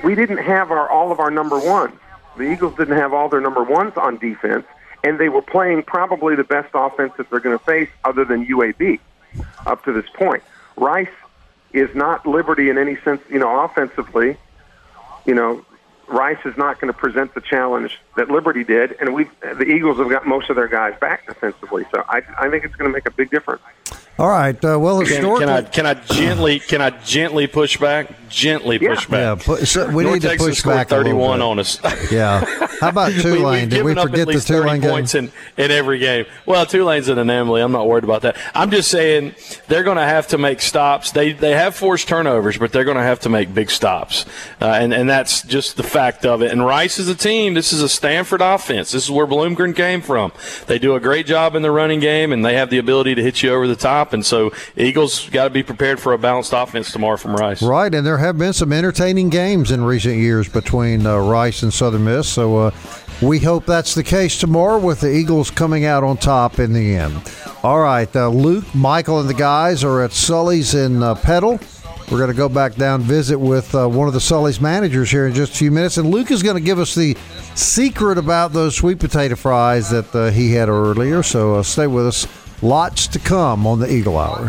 We 0.05 0.15
didn't 0.15 0.39
have 0.39 0.71
our 0.71 0.89
all 0.89 1.11
of 1.11 1.19
our 1.19 1.31
number 1.31 1.59
ones. 1.59 1.99
The 2.37 2.45
Eagles 2.45 2.77
didn't 2.77 2.97
have 2.97 3.13
all 3.13 3.29
their 3.29 3.41
number 3.41 3.65
ones 3.65 3.95
on 3.97 4.19
defense, 4.19 4.65
and 5.05 5.19
they 5.19 5.29
were 5.29 5.43
playing 5.43 5.83
probably 5.83 6.35
the 6.35 6.45
best 6.45 6.71
offense 6.75 7.13
that 7.17 7.31
they're 7.31 7.41
going 7.41 7.59
to 7.59 7.65
face 7.65 7.89
other 8.05 8.25
than 8.25 8.47
UAB 8.47 9.01
up 9.67 9.85
to 9.85 9.93
this 9.93 10.09
point. 10.15 10.43
Rice 10.77 11.09
is 11.73 11.95
not 11.95 12.27
Liberty 12.27 12.71
in 12.71 12.79
any 12.79 12.97
sense, 12.97 13.21
you 13.31 13.39
know, 13.39 13.61
offensively. 13.61 14.37
You 15.27 15.35
know, 15.35 15.65
Rice 16.09 16.39
is 16.45 16.57
not 16.57 16.81
going 16.81 16.93
to 16.93 16.99
present 16.99 17.35
the 17.35 17.41
challenge 17.41 17.99
that 18.17 18.31
Liberty 18.31 18.65
did, 18.65 18.97
and 18.99 19.15
we 19.15 19.29
the 19.43 19.65
Eagles 19.65 19.99
have 19.99 20.09
got 20.09 20.27
most 20.27 20.49
of 20.49 20.57
their 20.57 20.69
guys 20.69 20.99
back 20.99 21.27
defensively. 21.27 21.85
So 21.93 22.03
I, 22.09 22.23
I 22.39 22.49
think 22.49 22.65
it's 22.65 22.75
going 22.75 22.91
to 22.91 22.95
make 22.95 23.07
a 23.07 23.11
big 23.11 23.31
difference. 23.31 23.63
All 24.19 24.29
right. 24.29 24.57
Uh, 24.65 24.79
well, 24.81 24.99
Can, 24.99 25.07
historically, 25.09 25.47
can 25.47 25.49
I 25.51 25.63
can 25.63 25.87
I 25.87 25.95
gently 25.95 26.59
can 26.61 26.81
I 26.83 26.91
gently 26.91 27.47
push 27.47 27.77
back? 27.79 28.15
Gently 28.29 28.79
Yeah. 28.79 28.95
push 28.95 29.07
back. 29.07 29.19
yeah, 29.21 29.35
pu- 29.57 29.65
so 29.65 29.89
we 29.89 30.03
North 30.05 30.17
need 30.17 30.23
to 30.23 30.29
Texas 30.29 30.49
push 30.49 30.59
scored 30.59 30.77
back 30.77 30.87
a 30.89 30.97
31 30.97 31.39
bit. 31.39 31.45
on 31.45 31.59
us. 31.61 31.81
Yeah. 32.13 32.45
How 32.81 32.89
about 32.91 33.13
we, 33.15 33.23
Tulane? 33.23 33.61
we've 33.63 33.71
Did 33.71 33.85
we 33.85 33.95
forget 33.95 34.27
the 34.27 34.27
least 34.27 34.47
Tulane 34.49 34.67
30 34.69 34.81
game? 34.81 34.91
points 34.91 35.15
in, 35.15 35.33
in 35.57 35.71
every 35.71 35.99
game. 35.99 36.27
Well, 36.45 36.67
Tulane's 36.67 37.09
an 37.09 37.19
anomaly. 37.19 37.63
I'm 37.63 37.73
not 37.73 37.87
worried 37.89 38.05
about 38.05 38.23
that. 38.23 38.37
I'm 38.55 38.71
just 38.71 38.91
saying 38.91 39.35
they're 39.69 39.83
going 39.83 39.97
to 39.97 40.03
have 40.05 40.27
to 40.29 40.39
make 40.39 40.61
stops. 40.61 41.13
They 41.13 41.33
they 41.33 41.53
have 41.53 41.75
forced 41.75 42.07
turnovers, 42.09 42.59
but 42.59 42.71
they're 42.73 42.85
going 42.85 42.97
to 42.99 43.03
have 43.03 43.21
to 43.21 43.29
make 43.31 43.55
big 43.55 43.71
stops, 43.71 44.27
uh, 44.61 44.67
and 44.67 44.93
and 44.93 45.09
that's 45.09 45.43
just 45.43 45.77
the 45.79 45.83
fact 45.83 46.27
of 46.27 46.43
it. 46.43 46.53
And 46.53 46.65
Rice 46.67 46.99
is 46.99 47.09
a 47.09 47.15
team. 47.15 47.55
This 47.55 47.73
is 47.73 47.81
a 47.83 47.89
Stanford 47.89 48.43
offense. 48.43 48.91
This 48.93 49.05
is 49.05 49.11
where 49.11 49.27
Bloomgren 49.27 49.75
came 49.75 50.03
from. 50.03 50.33
They 50.67 50.79
do 50.79 50.95
a 50.95 51.01
great 51.01 51.25
job 51.27 51.55
in 51.55 51.63
the 51.63 51.71
running 51.71 52.01
game, 52.01 52.33
and 52.33 52.45
they 52.45 52.55
have 52.57 52.69
the 52.69 52.79
ability 52.79 53.15
to 53.15 53.23
hit 53.23 53.43
you 53.43 53.53
over 53.55 53.67
the 53.67 53.77
top. 53.77 54.08
And 54.13 54.25
so 54.25 54.53
Eagles 54.77 55.29
got 55.31 55.45
to 55.45 55.51
be 55.51 55.63
prepared 55.63 56.01
for 56.01 56.13
a 56.13 56.19
balanced 56.19 56.53
offense 56.53 56.93
tomorrow 56.93 57.17
from 57.17 57.35
Rice. 57.35 57.63
Right, 57.63 57.95
and 57.95 58.07
there 58.07 58.19
have 58.19 58.39
been 58.39 58.53
some 58.53 58.73
entertaining 58.73 59.31
games 59.31 59.71
in 59.71 59.83
recent 59.83 60.17
years 60.17 60.49
between 60.49 61.07
uh, 61.07 61.19
Rice 61.19 61.63
and 61.63 61.73
Southern 61.73 62.05
Miss. 62.05 62.29
So 62.29 62.57
uh, 62.57 62.71
we 63.23 63.39
hope 63.41 63.67
that's 63.67 63.95
the 63.95 64.05
case 64.05 64.39
tomorrow 64.39 64.79
with 64.79 65.01
the 65.01 65.13
Eagles 65.13 65.51
coming 65.51 65.85
out 65.85 66.05
on 66.05 66.17
top 66.17 66.59
in 66.59 66.73
the 66.73 66.95
end. 66.95 67.21
All 67.63 67.81
right, 67.81 68.15
uh, 68.15 68.29
Luke, 68.29 68.73
Michael, 68.75 69.21
and 69.21 69.29
the 69.29 69.35
guys 69.35 69.83
are 69.83 70.03
at 70.03 70.13
Sully's 70.13 70.75
in 70.75 71.03
uh. 71.03 71.15
We're 72.11 72.17
going 72.17 72.31
to 72.31 72.37
go 72.37 72.49
back 72.49 72.75
down 72.75 73.03
visit 73.03 73.39
with 73.39 73.75
uh, 73.75 73.87
one 73.87 74.09
of 74.09 74.15
the 74.15 74.21
Sully's 74.21 74.63
managers 74.63 75.11
here 75.11 75.27
in 75.27 75.35
just 75.35 75.53
a 75.53 75.57
few 75.57 75.71
minutes, 75.71 75.99
and 75.99 76.11
Luke 76.11 76.31
is 76.31 76.43
going 76.43 76.57
to 76.57 76.63
give 76.63 76.79
us 76.79 76.95
the 76.95 77.15
secret 77.55 78.17
about 78.17 78.55
those 78.55 78.75
sweet 78.75 78.99
potato 78.99 79.37
fries 79.37 79.91
that 79.91 80.15
uh, 80.15 80.31
he 80.31 80.53
had 80.53 80.71
earlier. 80.71 81.23
So 81.23 81.57
uh, 81.57 81.63
stay 81.63 81.87
with 81.87 82.07
us. 82.07 82.27
Lots 82.61 83.07
to 83.09 83.21
come 83.21 83.69
on 83.69 83.79
the 83.79 83.89
Eagle 83.93 84.19
Hour. 84.19 84.49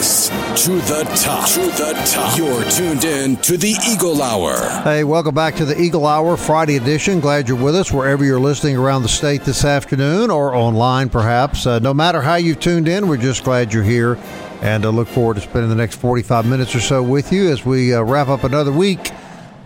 To 0.00 0.06
the 0.06 1.04
top. 1.14 1.46
To 1.50 1.60
the 1.60 1.92
top. 2.10 2.38
You're 2.38 2.64
tuned 2.70 3.04
in 3.04 3.36
to 3.42 3.58
the 3.58 3.76
Eagle 3.86 4.22
Hour. 4.22 4.56
Hey, 4.82 5.04
welcome 5.04 5.34
back 5.34 5.56
to 5.56 5.66
the 5.66 5.78
Eagle 5.78 6.06
Hour 6.06 6.38
Friday 6.38 6.76
edition. 6.76 7.20
Glad 7.20 7.48
you're 7.48 7.62
with 7.62 7.76
us 7.76 7.92
wherever 7.92 8.24
you're 8.24 8.40
listening 8.40 8.78
around 8.78 9.02
the 9.02 9.10
state 9.10 9.42
this 9.42 9.62
afternoon 9.62 10.30
or 10.30 10.54
online, 10.54 11.10
perhaps. 11.10 11.66
Uh, 11.66 11.80
no 11.80 11.92
matter 11.92 12.22
how 12.22 12.36
you've 12.36 12.60
tuned 12.60 12.88
in, 12.88 13.08
we're 13.08 13.18
just 13.18 13.44
glad 13.44 13.74
you're 13.74 13.82
here 13.82 14.18
and 14.62 14.86
uh, 14.86 14.88
look 14.88 15.06
forward 15.06 15.34
to 15.34 15.42
spending 15.42 15.68
the 15.68 15.76
next 15.76 15.96
45 15.96 16.46
minutes 16.46 16.74
or 16.74 16.80
so 16.80 17.02
with 17.02 17.30
you 17.30 17.50
as 17.50 17.66
we 17.66 17.92
uh, 17.92 18.00
wrap 18.00 18.28
up 18.28 18.42
another 18.44 18.72
week 18.72 19.12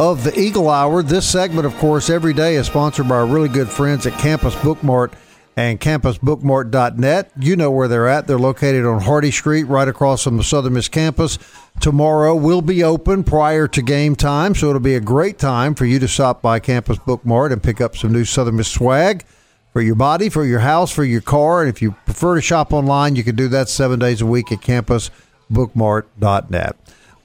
of 0.01 0.25
the 0.25 0.37
Eagle 0.37 0.69
Hour. 0.69 1.05
This 1.05 1.31
segment, 1.31 1.65
of 1.65 1.77
course, 1.77 2.11
every 2.11 2.33
day 2.35 2.57
is 2.57 2.67
sponsored 2.67 3.09
by 3.09 3.15
our 3.15 3.27
really 3.27 3.49
good 3.49 3.69
friends 3.69 4.05
at 4.05 4.19
Campus 4.19 4.57
Bookmart 4.57 5.13
and 5.57 5.81
campusbookmart.net. 5.81 7.31
You 7.39 7.57
know 7.57 7.71
where 7.71 7.89
they're 7.89 8.09
at. 8.09 8.27
They're 8.27 8.39
located 8.39 8.85
on 8.85 9.01
Hardy 9.03 9.31
Street, 9.31 9.63
right 9.65 9.87
across 9.87 10.25
from 10.25 10.37
the 10.37 10.43
Southern 10.43 10.73
Miss 10.75 10.89
campus. 10.89 11.39
Tomorrow 11.81 12.35
will 12.35 12.63
be 12.63 12.83
open 12.83 13.23
prior 13.25 13.69
to 13.69 13.83
game 13.83 14.17
time, 14.17 14.55
so 14.55 14.69
it'll 14.69 14.81
be 14.81 14.97
a 14.97 15.01
great 15.01 15.39
time 15.39 15.75
for 15.75 15.87
you 15.87 15.99
to 15.99 16.09
stop 16.09 16.43
by 16.43 16.61
Campus 16.61 16.99
Bookmart 16.99 17.53
and 17.53 17.63
pick 17.63 17.81
up 17.81 17.97
some 17.97 18.13
new 18.13 18.25
Southern 18.25 18.57
Miss 18.57 18.69
swag 18.69 19.25
for 19.73 19.81
your 19.81 19.97
body, 19.97 20.29
for 20.29 20.45
your 20.45 20.61
house, 20.61 20.93
for 20.93 21.05
your 21.05 21.21
car. 21.21 21.63
And 21.63 21.69
if 21.69 21.83
you 21.83 21.93
prefer 22.05 22.37
to 22.37 22.41
shop 22.41 22.73
online, 22.73 23.17
you 23.17 23.25
can 23.25 23.35
do 23.37 23.49
that 23.49 23.69
seven 23.69 23.99
days 23.99 24.21
a 24.21 24.27
week 24.27 24.53
at 24.53 24.61
campusbookmart.net. 24.61 26.77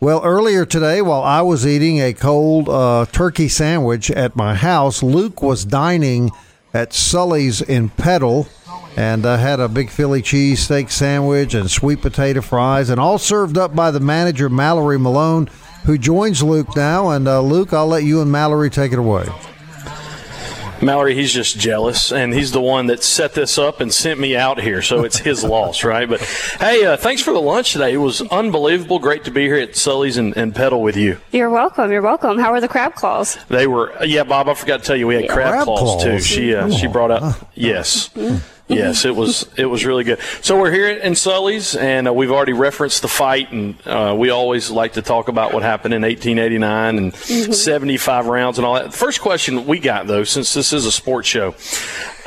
Well, 0.02 0.22
earlier 0.24 0.66
today, 0.66 1.02
while 1.02 1.24
I 1.24 1.42
was 1.42 1.68
eating 1.68 2.00
a 2.00 2.14
cold 2.14 2.70
uh, 2.70 3.06
turkey 3.12 3.50
sandwich 3.50 4.10
at 4.10 4.36
my 4.36 4.56
house, 4.56 5.04
Luke 5.04 5.42
was 5.42 5.66
dining 5.66 6.32
at 6.74 6.94
Sully's 6.94 7.62
in 7.62 7.90
Petal 7.90 8.48
and 8.96 9.26
uh, 9.26 9.38
had 9.38 9.60
a 9.60 9.68
big 9.68 9.90
Philly 9.90 10.22
cheese 10.22 10.62
steak 10.62 10.90
sandwich 10.90 11.54
and 11.54 11.70
sweet 11.70 12.02
potato 12.02 12.42
fries, 12.42 12.90
and 12.90 13.00
all 13.00 13.18
served 13.18 13.58
up 13.58 13.76
by 13.76 13.92
the 13.92 14.00
manager, 14.00 14.50
Mallory 14.50 15.00
Malone, 15.00 15.50
who 15.86 15.98
joins 15.98 16.44
Luke 16.44 16.76
now. 16.76 17.10
And 17.10 17.28
uh, 17.28 17.42
Luke, 17.42 17.74
I'll 17.74 17.88
let 17.88 18.04
you 18.04 18.22
and 18.22 18.32
Mallory 18.32 18.70
take 18.70 18.92
it 18.92 19.00
away. 19.00 19.28
Mallory, 20.82 21.14
he's 21.16 21.34
just 21.34 21.60
jealous, 21.60 22.12
and 22.12 22.34
he's 22.34 22.52
the 22.52 22.62
one 22.62 22.88
that 22.88 23.04
set 23.04 23.34
this 23.34 23.58
up 23.58 23.82
and 23.82 23.94
sent 23.94 24.20
me 24.20 24.36
out 24.36 24.60
here, 24.62 24.82
so 24.82 25.04
it's 25.04 25.18
his 25.20 25.44
loss, 25.50 25.84
right? 25.84 26.08
But 26.08 26.22
hey, 26.60 26.86
uh, 26.86 26.98
thanks 26.98 27.22
for 27.22 27.34
the 27.34 27.42
lunch 27.42 27.74
today. 27.74 27.94
It 27.94 27.98
was 27.98 28.22
unbelievable. 28.22 29.00
Great 29.00 29.24
to 29.26 29.32
be 29.32 29.42
here 29.44 29.58
at 29.58 29.76
Sully's 29.76 30.18
and, 30.18 30.36
and 30.38 30.56
Petal 30.56 30.82
with 30.82 30.96
you. 30.96 31.18
You're 31.32 31.50
welcome. 31.50 31.92
You're 31.92 32.02
welcome. 32.02 32.38
How 32.38 32.54
are 32.54 32.62
the 32.62 32.68
crab 32.68 32.96
claws? 32.96 33.38
They 33.50 33.68
were, 33.68 33.94
yeah, 34.06 34.24
Bob. 34.24 34.48
I 34.50 34.54
forgot 34.54 34.82
to 34.82 34.86
tell 34.86 34.96
you, 34.96 35.08
we 35.08 35.16
had 35.16 35.30
crab, 35.30 35.52
Crab 35.54 35.64
claws, 35.66 36.04
too. 36.04 36.20
She 36.20 36.56
uh, 36.56 36.70
she 36.70 36.88
brought 36.88 37.12
up, 37.12 37.50
yes. 37.56 38.10
Yes, 38.70 39.04
it 39.04 39.16
was 39.16 39.50
it 39.58 39.66
was 39.66 39.84
really 39.84 40.04
good. 40.04 40.20
So 40.42 40.60
we're 40.60 40.72
here 40.72 40.90
in 40.90 41.16
Sully's, 41.16 41.76
and 41.76 42.08
uh, 42.08 42.14
we've 42.14 42.32
already 42.32 42.54
referenced 42.54 43.02
the 43.02 43.08
fight, 43.08 43.52
and 43.52 43.76
uh, 43.88 44.16
we 44.18 44.30
always 44.30 44.70
like 44.70 44.94
to 44.94 45.02
talk 45.02 45.28
about 45.28 45.54
what 45.54 45.64
happened 45.64 45.96
in 45.96 46.04
1889 46.04 46.98
and 47.00 47.16
75 47.16 48.28
rounds 48.28 48.60
and 48.60 48.68
all 48.68 48.76
that. 48.76 48.94
First 48.94 49.22
question 49.22 49.66
we 49.66 49.80
got 49.80 50.06
though, 50.06 50.24
since 50.24 50.54
this 50.54 50.72
is 50.72 50.86
a 50.86 50.92
sports 50.92 51.28
show, 51.28 51.56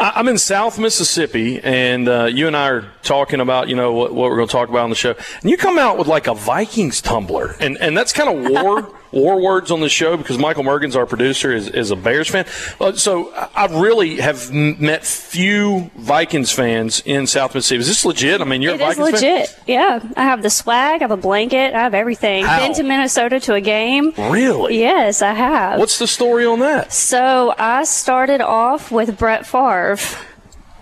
I, 0.00 0.14
I'm 0.16 0.26
in 0.26 0.36
South 0.36 0.80
Mississippi, 0.80 1.60
and 1.62 2.08
uh, 2.08 2.24
you 2.24 2.48
and 2.48 2.56
I 2.56 2.70
are 2.70 2.90
talking 3.04 3.38
about 3.38 3.68
you 3.68 3.76
know 3.76 3.92
what, 3.92 4.12
what 4.12 4.28
we're 4.28 4.36
going 4.36 4.48
to 4.48 4.52
talk 4.52 4.68
about 4.68 4.82
on 4.82 4.90
the 4.90 4.96
show, 4.96 5.14
and 5.42 5.50
you 5.50 5.56
come 5.56 5.78
out 5.78 5.96
with 5.96 6.08
like 6.08 6.26
a 6.26 6.34
Vikings 6.34 7.00
tumbler, 7.00 7.54
and 7.60 7.78
and 7.78 7.96
that's 7.96 8.12
kind 8.12 8.28
of 8.28 8.50
war. 8.50 8.92
war 9.12 9.40
words 9.40 9.70
on 9.70 9.80
the 9.80 9.88
show 9.88 10.16
because 10.16 10.38
Michael 10.38 10.64
Mergens, 10.64 10.96
our 10.96 11.06
producer, 11.06 11.52
is, 11.52 11.68
is 11.68 11.90
a 11.90 11.96
Bears 11.96 12.28
fan. 12.28 12.46
Uh, 12.80 12.92
so 12.92 13.30
I 13.54 13.66
really 13.66 14.16
have 14.16 14.50
m- 14.50 14.76
met 14.84 15.04
few 15.04 15.90
Vikings 15.96 16.50
fans 16.50 17.02
in 17.04 17.26
South 17.26 17.54
Mississippi. 17.54 17.80
Is 17.80 17.88
this 17.88 18.04
legit? 18.04 18.40
I 18.40 18.44
mean, 18.44 18.62
you're 18.62 18.72
It 18.74 18.80
a 18.80 18.84
Vikings 18.86 19.20
fan? 19.20 19.30
legit. 19.40 19.58
Yeah. 19.66 20.00
I 20.16 20.22
have 20.24 20.42
the 20.42 20.50
swag, 20.50 21.02
I 21.02 21.04
have 21.04 21.10
a 21.10 21.16
blanket, 21.16 21.74
I 21.74 21.80
have 21.80 21.94
everything. 21.94 22.44
How? 22.44 22.58
Been 22.58 22.74
to 22.74 22.82
Minnesota 22.82 23.38
to 23.40 23.54
a 23.54 23.60
game. 23.60 24.12
Really? 24.16 24.78
Yes, 24.80 25.20
I 25.22 25.32
have. 25.34 25.78
What's 25.78 25.98
the 25.98 26.06
story 26.06 26.46
on 26.46 26.60
that? 26.60 26.92
So 26.92 27.54
I 27.58 27.84
started 27.84 28.40
off 28.40 28.90
with 28.90 29.18
Brett 29.18 29.46
Favre. 29.46 29.98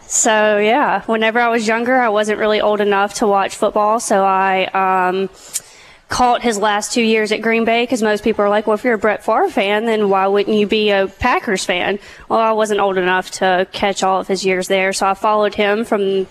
So 0.07 0.59
yeah, 0.59 1.03
whenever 1.05 1.39
I 1.41 1.49
was 1.49 1.69
younger, 1.69 1.97
I 1.97 2.09
wasn't 2.09 2.39
really 2.41 2.61
old 2.61 2.81
enough 2.81 3.15
to 3.15 3.27
watch 3.29 3.55
football, 3.55 4.01
so 4.01 4.25
I 4.25 4.65
um, 5.09 5.31
caught 6.11 6.43
his 6.43 6.59
last 6.59 6.93
two 6.93 7.03
years 7.03 7.33
at 7.33 7.41
Green 7.41 7.65
Bay 7.65 7.85
because 7.85 8.03
most 8.03 8.23
people 8.25 8.45
are 8.45 8.49
like, 8.51 8.67
well, 8.67 8.75
if 8.75 8.85
you're 8.85 8.95
a 8.95 8.99
Brett 8.99 9.25
Favre 9.25 9.49
fan, 9.49 9.87
then 9.87 10.11
why 10.11 10.27
wouldn't 10.27 10.55
you 10.57 10.67
be 10.67 10.91
a 10.91 11.07
Packers 11.07 11.65
fan? 11.65 11.99
Well, 12.29 12.41
I 12.41 12.53
wasn't 12.53 12.81
old 12.81 12.99
enough 12.99 13.31
to 13.33 13.67
catch 13.73 14.03
all 14.03 14.21
of 14.21 14.27
his 14.27 14.45
years 14.45 14.69
there, 14.69 14.93
so 14.93 15.07
I 15.07 15.15
followed 15.15 15.55
him 15.55 15.85
from 15.85 16.27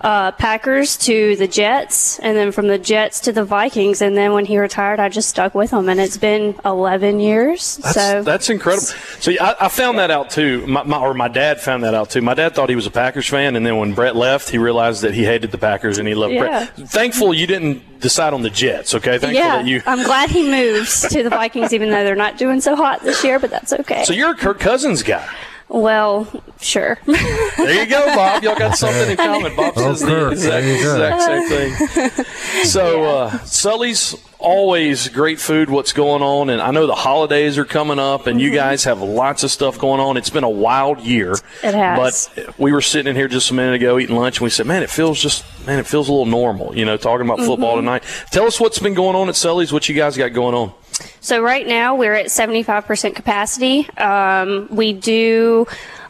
uh, 0.00 0.30
Packers 0.32 0.96
to 0.98 1.34
the 1.36 1.48
Jets, 1.48 2.18
and 2.20 2.36
then 2.36 2.52
from 2.52 2.68
the 2.68 2.78
Jets 2.78 3.20
to 3.20 3.32
the 3.32 3.44
Vikings, 3.44 4.00
and 4.00 4.16
then 4.16 4.32
when 4.32 4.44
he 4.44 4.58
retired, 4.58 5.00
I 5.00 5.08
just 5.08 5.28
stuck 5.28 5.54
with 5.54 5.72
him, 5.72 5.88
and 5.88 6.00
it's 6.00 6.16
been 6.16 6.54
11 6.64 7.18
years. 7.20 7.78
That's, 7.78 7.94
so 7.94 8.22
that's 8.22 8.48
incredible. 8.50 8.86
So 9.20 9.32
I, 9.40 9.56
I 9.62 9.68
found 9.68 9.98
that 9.98 10.10
out 10.10 10.30
too. 10.30 10.66
My, 10.66 10.82
my, 10.84 10.98
or 10.98 11.14
my 11.14 11.28
dad 11.28 11.60
found 11.60 11.82
that 11.84 11.94
out 11.94 12.10
too. 12.10 12.22
My 12.22 12.34
dad 12.34 12.54
thought 12.54 12.68
he 12.68 12.76
was 12.76 12.86
a 12.86 12.90
Packers 12.92 13.26
fan, 13.28 13.56
and 13.56 13.66
then 13.66 13.76
when 13.76 13.92
Brett 13.92 14.14
left, 14.14 14.50
he 14.50 14.58
realized 14.58 15.02
that 15.02 15.14
he 15.14 15.24
hated 15.24 15.50
the 15.50 15.58
Packers 15.58 15.98
and 15.98 16.06
he 16.06 16.14
loved 16.14 16.34
Yeah. 16.34 16.66
Brett. 16.76 16.88
Thankful 16.90 17.34
you 17.34 17.46
didn't 17.46 18.00
decide 18.00 18.32
on 18.34 18.42
the 18.42 18.50
Jets. 18.50 18.94
Okay, 18.94 19.18
thankful 19.18 19.32
yeah, 19.32 19.56
that 19.58 19.66
you. 19.66 19.82
I'm 19.84 20.04
glad 20.04 20.30
he 20.30 20.48
moves 20.48 21.08
to 21.08 21.22
the 21.24 21.30
Vikings, 21.30 21.72
even 21.72 21.90
though 21.90 22.04
they're 22.04 22.14
not 22.14 22.38
doing 22.38 22.60
so 22.60 22.76
hot 22.76 23.02
this 23.02 23.24
year, 23.24 23.38
but 23.40 23.50
that's 23.50 23.72
okay. 23.72 24.04
so 24.04 24.12
you're 24.12 24.30
a 24.30 24.36
Kirk 24.36 24.60
Cousins 24.60 25.02
guy. 25.02 25.28
Well, 25.68 26.26
sure. 26.60 26.98
there 27.04 27.84
you 27.84 27.86
go, 27.86 28.06
Bob. 28.14 28.42
Y'all 28.42 28.58
got 28.58 28.76
something 28.76 29.10
in 29.10 29.16
common. 29.18 29.54
Bob 29.54 29.74
says 29.74 30.00
the 30.00 30.30
exact, 30.30 30.66
exact 30.66 31.22
same 31.22 31.48
thing. 31.48 32.24
So, 32.64 33.04
uh, 33.04 33.38
Sully's 33.44 34.14
always 34.38 35.08
great 35.08 35.38
food. 35.38 35.68
What's 35.68 35.92
going 35.92 36.22
on? 36.22 36.48
And 36.48 36.62
I 36.62 36.70
know 36.70 36.86
the 36.86 36.94
holidays 36.94 37.58
are 37.58 37.64
coming 37.64 37.98
up, 37.98 38.26
and 38.26 38.40
you 38.40 38.50
guys 38.50 38.84
have 38.84 39.02
lots 39.02 39.42
of 39.42 39.50
stuff 39.50 39.78
going 39.78 40.00
on. 40.00 40.16
It's 40.16 40.30
been 40.30 40.44
a 40.44 40.48
wild 40.48 41.00
year. 41.00 41.32
It 41.62 41.74
has. 41.74 42.30
But 42.36 42.58
we 42.58 42.72
were 42.72 42.80
sitting 42.80 43.10
in 43.10 43.16
here 43.16 43.28
just 43.28 43.50
a 43.50 43.54
minute 43.54 43.74
ago 43.74 43.98
eating 43.98 44.16
lunch, 44.16 44.38
and 44.38 44.44
we 44.44 44.50
said, 44.50 44.66
"Man, 44.66 44.82
it 44.82 44.90
feels 44.90 45.20
just 45.20 45.44
man, 45.66 45.78
it 45.78 45.86
feels 45.86 46.08
a 46.08 46.12
little 46.12 46.26
normal." 46.26 46.74
You 46.76 46.84
know, 46.86 46.96
talking 46.96 47.26
about 47.26 47.40
football 47.40 47.76
tonight. 47.76 48.04
Tell 48.30 48.46
us 48.46 48.58
what's 48.58 48.78
been 48.78 48.94
going 48.94 49.16
on 49.16 49.28
at 49.28 49.36
Sully's. 49.36 49.72
What 49.72 49.88
you 49.88 49.94
guys 49.94 50.16
got 50.16 50.32
going 50.32 50.54
on? 50.54 50.72
So 51.20 51.42
right 51.42 51.66
now 51.66 51.94
we're 51.96 52.14
at 52.14 52.26
75% 52.26 53.14
capacity. 53.14 53.88
Um, 53.98 54.68
we 54.70 54.92
do 54.92 55.66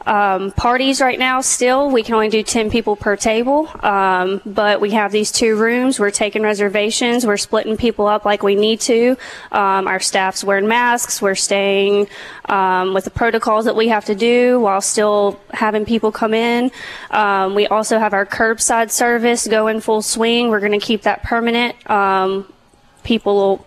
um, 0.08 0.52
parties 0.52 1.00
right 1.02 1.18
now 1.18 1.42
still. 1.42 1.90
We 1.90 2.02
can 2.02 2.14
only 2.14 2.30
do 2.30 2.42
10 2.42 2.70
people 2.70 2.96
per 2.96 3.14
table, 3.14 3.68
um, 3.84 4.40
but 4.46 4.80
we 4.80 4.92
have 4.92 5.12
these 5.12 5.30
two 5.30 5.56
rooms. 5.56 6.00
We're 6.00 6.10
taking 6.10 6.42
reservations. 6.42 7.26
We're 7.26 7.36
splitting 7.36 7.76
people 7.76 8.06
up 8.06 8.24
like 8.24 8.42
we 8.42 8.54
need 8.54 8.80
to. 8.82 9.16
Um, 9.52 9.86
our 9.86 10.00
staff's 10.00 10.42
wearing 10.42 10.66
masks. 10.66 11.20
We're 11.20 11.34
staying 11.34 12.08
um, 12.46 12.94
with 12.94 13.04
the 13.04 13.10
protocols 13.10 13.66
that 13.66 13.76
we 13.76 13.88
have 13.88 14.06
to 14.06 14.14
do 14.14 14.58
while 14.60 14.80
still 14.80 15.38
having 15.50 15.84
people 15.84 16.10
come 16.10 16.32
in. 16.32 16.70
Um, 17.10 17.54
we 17.54 17.66
also 17.66 17.98
have 17.98 18.14
our 18.14 18.24
curbside 18.24 18.90
service 18.90 19.46
going 19.46 19.80
full 19.80 20.00
swing. 20.00 20.48
We're 20.48 20.60
going 20.60 20.78
to 20.78 20.84
keep 20.84 21.02
that 21.02 21.22
permanent. 21.22 21.76
People 23.04 23.66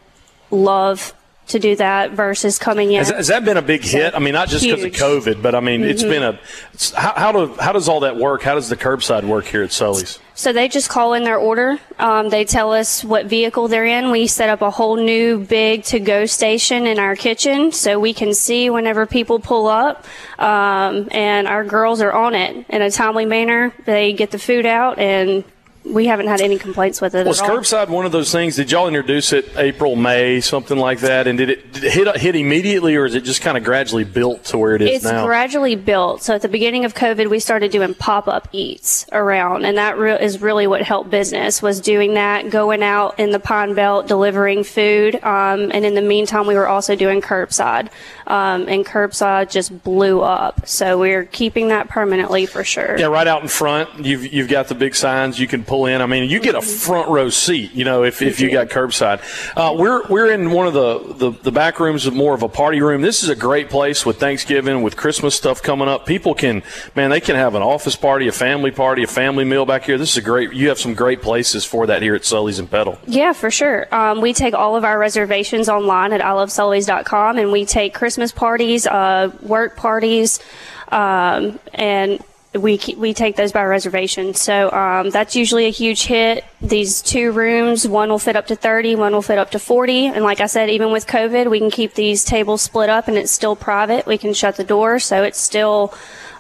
love 0.52 1.14
to 1.48 1.60
do 1.60 1.76
that 1.76 2.12
versus 2.12 2.58
coming 2.58 2.92
in. 2.94 3.00
Has, 3.00 3.10
has 3.10 3.28
that 3.28 3.44
been 3.44 3.58
a 3.58 3.62
big 3.62 3.84
hit? 3.84 4.14
I 4.16 4.20
mean, 4.20 4.34
not 4.34 4.48
just 4.48 4.64
because 4.64 4.84
of 4.84 4.92
Mm-hmm. 4.94 5.30
COVID, 5.32 5.42
but 5.42 5.54
I 5.54 5.60
mean, 5.60 5.84
it's 5.84 6.04
been 6.04 6.24
a. 6.24 6.30
it's- 6.74 6.92
How, 6.94 7.14
how 7.16 7.32
do 7.34 7.54
how 7.56 7.74
does 7.74 7.90
all 7.90 8.02
that 8.02 8.16
work? 8.16 8.42
How 8.42 8.56
does 8.56 8.70
the 8.70 8.78
curbside 8.78 9.26
work 9.26 9.46
here 9.46 9.64
at 9.64 9.72
Sully's? 9.74 10.18
So 10.34 10.54
they 10.54 10.70
just 10.70 10.90
call 10.90 11.14
in 11.14 11.24
their 11.24 11.38
order. 11.38 11.78
Um, 12.00 12.30
they 12.30 12.46
tell 12.46 12.72
us 12.72 13.04
what 13.04 13.26
vehicle 13.26 13.68
they're 13.68 13.86
in. 13.86 14.12
We 14.12 14.28
set 14.28 14.50
up 14.50 14.62
a 14.62 14.72
whole 14.72 14.96
new 14.96 15.40
big 15.40 15.84
to-go 15.84 16.26
station 16.26 16.88
in 16.88 17.00
our 17.00 17.16
kitchen 17.18 17.72
so 17.74 18.00
we 18.00 18.14
can 18.14 18.34
see 18.34 18.70
whenever 18.70 19.06
people 19.06 19.40
pull 19.40 19.68
up. 19.68 20.06
Um, 20.40 21.10
and 21.12 21.48
our 21.48 21.64
girls 21.66 22.02
are 22.02 22.14
on 22.14 22.34
it 22.34 22.66
in 22.70 22.82
a 22.82 22.90
timely 22.90 23.26
manner. 23.26 23.74
They 23.86 24.14
get 24.14 24.32
the 24.32 24.40
food 24.40 24.66
out, 24.66 24.98
and 25.00 25.44
we 25.84 26.06
haven't 26.06 26.28
had 26.28 26.42
any 26.42 26.58
complaints 26.58 27.02
with 27.02 27.16
it 27.16 27.26
Was 27.26 27.42
at 27.42 27.50
all. 27.50 27.58
curbside 27.58 27.90
one 27.90 28.06
of 28.06 28.12
those 28.12 28.32
things? 28.32 28.56
Did 28.56 28.72
y'all 28.72 28.88
introduce 28.88 29.34
it 29.34 29.50
April, 29.58 29.96
May, 29.96 30.40
something 30.40 30.78
like 30.78 31.00
that? 31.00 31.28
And 31.28 31.38
did 31.38 31.50
it, 31.50 31.74
did 31.74 31.84
it 31.84 31.92
hit 31.94 32.18
hit 32.18 32.36
immediately, 32.36 32.96
or 32.96 33.06
is 33.06 33.16
it 33.16 33.22
just 33.24 33.42
kind 33.42 33.58
of 33.58 33.64
gradually 33.64 34.04
built 34.04 34.44
to 34.46 34.58
where 34.58 34.76
it 34.76 34.82
is 34.84 34.98
It's 34.98 35.06
now? 35.06 35.26
gradually 35.26 35.76
built. 35.76 36.22
So 36.22 36.36
at 36.36 36.42
the 36.44 36.48
beginning 36.48 36.86
of 36.86 36.94
COVID, 36.94 37.30
we 37.30 37.40
started 37.40 37.72
doing 37.72 37.94
pop-up 37.96 38.48
eats 38.52 39.06
around, 39.12 39.66
and 39.66 39.78
that 39.78 39.98
re- 39.98 40.20
is 40.22 40.40
really 40.42 40.68
what 40.68 40.82
helped 40.84 41.10
business 41.10 41.62
was 41.62 41.80
doing 41.82 42.14
that, 42.14 42.50
going 42.52 42.84
out 42.84 43.20
in 43.20 43.32
the 43.32 43.40
Pine 43.40 43.74
Belt, 43.74 44.08
delivering 44.08 44.64
food, 44.64 45.16
um, 45.24 45.72
and 45.74 45.84
in 45.86 45.96
the 45.96 46.02
meantime, 46.02 46.46
we 46.46 46.56
were 46.56 46.68
also 46.68 46.96
doing 46.96 47.22
curbside, 47.22 47.90
um, 48.28 48.68
and 48.68 48.86
curbside 48.86 49.50
just 49.50 49.84
blew 49.84 50.22
up. 50.22 50.68
So 50.68 51.00
we're 51.00 51.26
keeping 51.26 51.70
that 51.70 51.90
permanently 51.90 52.46
for 52.46 52.64
sure. 52.64 52.98
yeah, 53.00 53.08
right 53.08 53.28
out 53.28 53.42
in 53.42 53.48
front. 53.48 54.06
You've 54.06 54.32
you've 54.32 54.48
got 54.50 54.68
the 54.68 54.76
big 54.76 54.94
signs 54.96 55.40
you 55.40 55.48
can 55.48 55.64
pull 55.72 55.86
in. 55.86 56.02
I 56.02 56.06
mean, 56.06 56.30
you 56.30 56.42
get 56.42 56.56
a 56.56 56.62
front 56.62 57.08
row 57.08 57.30
seat. 57.30 57.74
You 57.74 57.86
know, 57.86 58.04
if, 58.04 58.22
if 58.22 58.42
you 58.42 58.52
got 58.52 58.68
curbside. 58.68 59.22
Uh, 59.56 59.74
we're 59.74 60.06
we're 60.08 60.30
in 60.30 60.52
one 60.52 60.68
of 60.68 60.74
the, 60.74 61.14
the 61.14 61.32
the 61.44 61.52
back 61.52 61.80
rooms 61.80 62.10
more 62.12 62.34
of 62.34 62.44
a 62.44 62.50
party 62.50 62.82
room. 62.82 63.02
This 63.02 63.24
is 63.24 63.30
a 63.30 63.36
great 63.38 63.70
place 63.70 64.06
with 64.06 64.20
Thanksgiving, 64.20 64.82
with 64.82 64.98
Christmas 64.98 65.34
stuff 65.34 65.64
coming 65.64 65.88
up. 65.88 66.06
People 66.06 66.36
can 66.36 66.62
man, 66.94 67.10
they 67.10 67.22
can 67.22 67.38
have 67.38 67.56
an 67.56 67.62
office 67.62 67.96
party, 67.96 68.28
a 68.28 68.34
family 68.34 68.72
party, 68.72 69.04
a 69.04 69.08
family 69.08 69.46
meal 69.46 69.66
back 69.66 69.84
here. 69.84 69.98
This 69.98 70.12
is 70.12 70.18
a 70.18 70.22
great. 70.22 70.52
You 70.52 70.68
have 70.68 70.78
some 70.78 70.94
great 70.94 71.22
places 71.22 71.64
for 71.64 71.88
that 71.88 72.02
here 72.02 72.16
at 72.16 72.26
Sully's 72.26 72.60
and 72.60 72.70
Petal. 72.70 73.00
Yeah, 73.08 73.32
for 73.32 73.50
sure. 73.50 73.88
Um, 73.96 74.20
we 74.20 74.34
take 74.34 74.54
all 74.54 74.76
of 74.76 74.84
our 74.84 75.00
reservations 75.00 75.70
online 75.70 76.12
at 76.12 76.20
ilovesullys.com, 76.20 77.38
and 77.38 77.50
we 77.50 77.64
take 77.64 77.94
Christmas 77.94 78.34
parties, 78.34 78.86
uh, 78.86 79.32
work 79.42 79.78
parties, 79.78 80.42
um, 80.90 81.58
and 81.74 82.22
we 82.54 82.80
we 82.98 83.14
take 83.14 83.38
those 83.38 83.54
by 83.54 83.64
reservation. 83.64 84.34
So 84.34 84.70
um, 84.72 85.10
that's 85.10 85.36
usually 85.36 85.68
a 85.68 85.70
huge 85.70 86.04
hit. 86.04 86.44
These 86.62 87.02
two 87.02 87.32
rooms, 87.32 87.88
one 87.88 88.10
will 88.10 88.20
fit 88.20 88.36
up 88.36 88.48
to 88.48 88.56
30, 88.56 88.96
one 88.96 89.14
will 89.14 89.22
fit 89.22 89.38
up 89.38 89.52
to 89.52 89.60
40. 89.60 90.08
And 90.08 90.24
like 90.24 90.42
I 90.42 90.48
said, 90.48 90.70
even 90.70 90.92
with 90.92 91.08
COVID, 91.08 91.50
we 91.50 91.60
can 91.60 91.72
keep 91.72 91.94
these 91.94 92.26
tables 92.26 92.62
split 92.62 92.90
up, 92.90 93.08
and 93.08 93.18
it's 93.18 93.32
still 93.32 93.56
private. 93.56 94.06
We 94.06 94.18
can 94.18 94.34
shut 94.34 94.58
the 94.58 94.66
door, 94.66 95.00
so 95.00 95.24
it's 95.24 95.40
still 95.40 95.94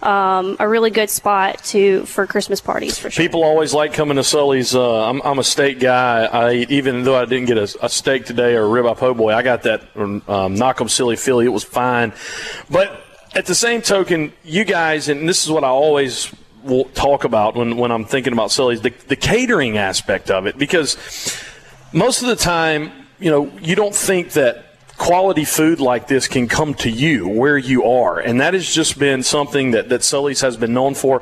um, 0.03 0.57
a 0.59 0.67
really 0.67 0.89
good 0.89 1.09
spot 1.09 1.63
to 1.65 2.05
for 2.05 2.27
Christmas 2.27 2.59
parties 2.59 2.97
for 2.97 3.09
sure. 3.09 3.23
People 3.23 3.43
always 3.43 3.73
like 3.73 3.93
coming 3.93 4.17
to 4.17 4.23
Sully's. 4.23 4.75
Uh, 4.75 5.07
I'm, 5.07 5.21
I'm 5.21 5.39
a 5.39 5.43
steak 5.45 5.79
guy. 5.79 6.25
I 6.25 6.53
even 6.69 7.03
though 7.03 7.15
I 7.15 7.23
didn't 7.23 7.45
get 7.45 7.57
a, 7.57 7.85
a 7.85 7.89
steak 7.89 8.25
today 8.25 8.55
or 8.55 8.65
a 8.65 8.67
ribeye 8.67 8.97
po' 8.97 9.13
boy, 9.13 9.33
I 9.33 9.43
got 9.43 9.63
that 9.63 9.83
um, 9.95 10.55
knock 10.55 10.81
'em 10.81 10.89
silly 10.89 11.15
Philly. 11.15 11.45
It 11.45 11.49
was 11.49 11.63
fine. 11.63 12.11
But 12.69 13.01
at 13.33 13.45
the 13.45 13.55
same 13.55 13.81
token, 13.81 14.33
you 14.43 14.63
guys, 14.63 15.07
and 15.09 15.27
this 15.27 15.43
is 15.43 15.51
what 15.51 15.63
I 15.63 15.69
always 15.69 16.33
will 16.63 16.85
talk 16.85 17.23
about 17.23 17.55
when, 17.55 17.77
when 17.77 17.91
I'm 17.91 18.05
thinking 18.05 18.33
about 18.33 18.51
Sully's, 18.51 18.81
the, 18.81 18.93
the 19.07 19.15
catering 19.15 19.77
aspect 19.77 20.29
of 20.29 20.45
it, 20.45 20.57
because 20.57 20.97
most 21.93 22.21
of 22.21 22.27
the 22.27 22.35
time, 22.35 22.91
you 23.19 23.31
know, 23.31 23.51
you 23.59 23.75
don't 23.75 23.95
think 23.95 24.31
that 24.33 24.70
quality 25.01 25.45
food 25.45 25.79
like 25.79 26.07
this 26.07 26.27
can 26.27 26.47
come 26.47 26.75
to 26.75 26.87
you 26.87 27.27
where 27.27 27.57
you 27.57 27.85
are. 27.85 28.19
And 28.19 28.39
that 28.39 28.53
has 28.53 28.71
just 28.71 28.99
been 28.99 29.23
something 29.23 29.71
that, 29.71 29.89
that 29.89 30.03
Sully's 30.03 30.41
has 30.41 30.57
been 30.57 30.73
known 30.73 30.93
for. 30.93 31.19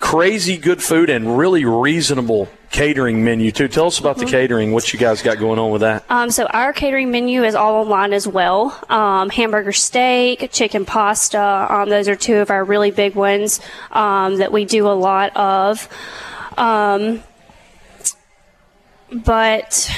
Crazy 0.00 0.58
good 0.58 0.82
food 0.82 1.08
and 1.08 1.38
really 1.38 1.64
reasonable 1.64 2.50
catering 2.70 3.24
menu, 3.24 3.50
too. 3.50 3.68
Tell 3.68 3.86
us 3.86 3.98
about 3.98 4.18
the 4.18 4.26
catering, 4.26 4.72
what 4.72 4.92
you 4.92 4.98
guys 4.98 5.22
got 5.22 5.38
going 5.38 5.58
on 5.58 5.70
with 5.70 5.80
that. 5.80 6.04
Um, 6.10 6.30
so 6.30 6.44
our 6.44 6.74
catering 6.74 7.10
menu 7.10 7.42
is 7.42 7.54
all 7.54 7.82
online 7.82 8.12
as 8.12 8.28
well. 8.28 8.78
Um, 8.90 9.30
hamburger 9.30 9.72
steak, 9.72 10.50
chicken 10.52 10.84
pasta. 10.84 11.66
Um, 11.70 11.88
those 11.88 12.08
are 12.08 12.16
two 12.16 12.36
of 12.36 12.50
our 12.50 12.62
really 12.62 12.90
big 12.90 13.14
ones 13.14 13.60
um, 13.92 14.36
that 14.36 14.52
we 14.52 14.66
do 14.66 14.86
a 14.86 14.92
lot 14.92 15.34
of. 15.34 15.88
Um, 16.58 17.22
but 19.10 19.90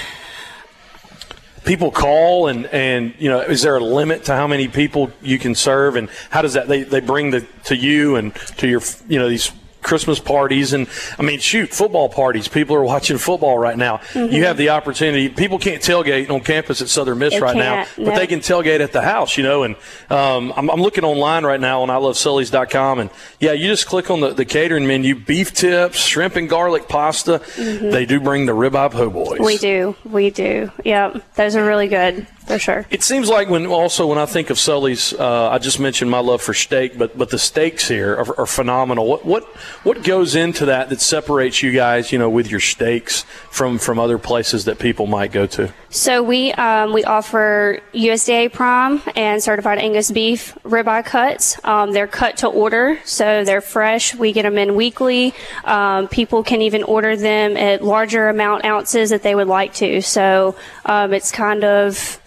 people 1.64 1.90
call 1.90 2.48
and 2.48 2.66
and 2.66 3.14
you 3.18 3.28
know 3.28 3.40
is 3.40 3.62
there 3.62 3.76
a 3.76 3.84
limit 3.84 4.24
to 4.24 4.34
how 4.34 4.46
many 4.46 4.68
people 4.68 5.10
you 5.22 5.38
can 5.38 5.54
serve? 5.54 5.96
And 5.96 6.08
how 6.30 6.42
does 6.42 6.54
that 6.54 6.68
they, 6.68 6.82
they 6.82 7.00
bring 7.00 7.30
the 7.30 7.40
to 7.64 7.76
you 7.76 8.16
and 8.16 8.34
to 8.58 8.68
your 8.68 8.82
you 9.08 9.18
know 9.18 9.28
these 9.28 9.50
Christmas 9.84 10.18
parties 10.18 10.72
and 10.72 10.88
I 11.18 11.22
mean 11.22 11.38
shoot 11.38 11.70
football 11.70 12.08
parties. 12.08 12.48
People 12.48 12.74
are 12.74 12.82
watching 12.82 13.18
football 13.18 13.58
right 13.58 13.76
now. 13.76 14.00
You 14.14 14.44
have 14.44 14.56
the 14.56 14.70
opportunity. 14.70 15.28
People 15.28 15.58
can't 15.58 15.82
tailgate 15.82 16.30
on 16.30 16.40
campus 16.40 16.82
at 16.82 16.88
Southern 16.88 17.18
Miss 17.18 17.34
They 17.34 17.40
right 17.40 17.56
now 17.56 17.86
but 17.96 18.06
no. 18.06 18.16
they 18.16 18.26
can 18.26 18.40
tailgate 18.40 18.80
at 18.80 18.92
the 18.92 19.02
house 19.02 19.36
you 19.36 19.44
know 19.44 19.62
and 19.62 19.76
um, 20.10 20.52
I'm, 20.56 20.70
I'm 20.70 20.80
looking 20.80 21.04
online 21.04 21.44
right 21.44 21.60
now 21.60 21.82
on 21.82 21.88
ilovesullys.com 21.88 22.98
and 22.98 23.10
yeah 23.38 23.52
you 23.52 23.68
just 23.68 23.86
click 23.86 24.10
on 24.10 24.20
the, 24.20 24.32
the 24.32 24.44
catering 24.44 24.86
menu 24.86 25.14
beef 25.14 25.52
tips 25.52 25.98
shrimp 25.98 26.36
and 26.36 26.48
garlic 26.48 26.88
pasta. 26.88 27.40
They 27.56 28.06
do 28.06 28.20
bring 28.20 28.46
the 28.46 28.52
ribeye 28.52 28.90
po' 28.90 29.10
boys. 29.10 29.40
We 29.40 29.58
do, 29.58 29.96
we 30.04 30.30
do. 30.30 30.70
Yep, 30.84 31.34
those 31.34 31.56
are 31.56 31.64
really 31.64 31.88
good 31.88 32.26
for 32.46 32.58
sure. 32.58 32.86
It 32.90 33.02
seems 33.02 33.28
like 33.28 33.48
when 33.48 33.66
also 33.66 34.06
when 34.06 34.18
I 34.18 34.26
think 34.26 34.50
of 34.50 34.58
Sully's, 34.58 35.12
uh, 35.14 35.50
I 35.50 35.58
just 35.58 35.80
mentioned 35.80 36.10
my 36.10 36.18
love 36.18 36.42
for 36.42 36.54
steak, 36.54 36.98
but 36.98 37.16
but 37.16 37.30
the 37.30 37.38
steaks 37.38 37.88
here 37.88 38.14
are, 38.14 38.40
are 38.40 38.46
phenomenal. 38.46 39.06
What 39.06 39.24
what 39.24 39.44
what 39.82 40.02
goes 40.02 40.34
into 40.34 40.66
that 40.66 40.90
that 40.90 41.00
separates 41.00 41.62
you 41.62 41.72
guys, 41.72 42.12
you 42.12 42.18
know, 42.18 42.28
with 42.28 42.50
your 42.50 42.60
steaks 42.60 43.22
from 43.50 43.78
from 43.78 43.98
other 43.98 44.18
places 44.18 44.66
that 44.66 44.78
people 44.78 45.06
might 45.06 45.32
go 45.32 45.46
to? 45.46 45.72
So 45.90 46.22
we 46.22 46.52
um, 46.52 46.92
we 46.92 47.04
offer 47.04 47.80
USDA 47.94 48.52
Prime 48.52 49.00
and 49.16 49.42
certified 49.42 49.78
Angus 49.78 50.10
beef 50.10 50.54
ribeye 50.64 51.04
cuts. 51.04 51.56
Um, 51.64 51.92
they're 51.92 52.06
cut 52.06 52.38
to 52.38 52.48
order, 52.48 52.98
so 53.04 53.44
they're 53.44 53.60
fresh. 53.60 54.14
We 54.14 54.32
get 54.32 54.42
them 54.42 54.58
in 54.58 54.74
weekly. 54.74 55.34
Um, 55.64 56.08
people 56.08 56.42
can 56.42 56.62
even 56.62 56.82
order 56.82 57.16
them 57.16 57.56
at 57.56 57.82
larger 57.82 58.28
amount 58.28 58.64
ounces 58.64 59.10
that 59.10 59.22
they 59.22 59.34
would 59.34 59.48
like 59.48 59.74
to. 59.74 60.02
So 60.02 60.56
um, 60.84 61.12
it's 61.12 61.30
kind 61.30 61.64
of 61.64 62.20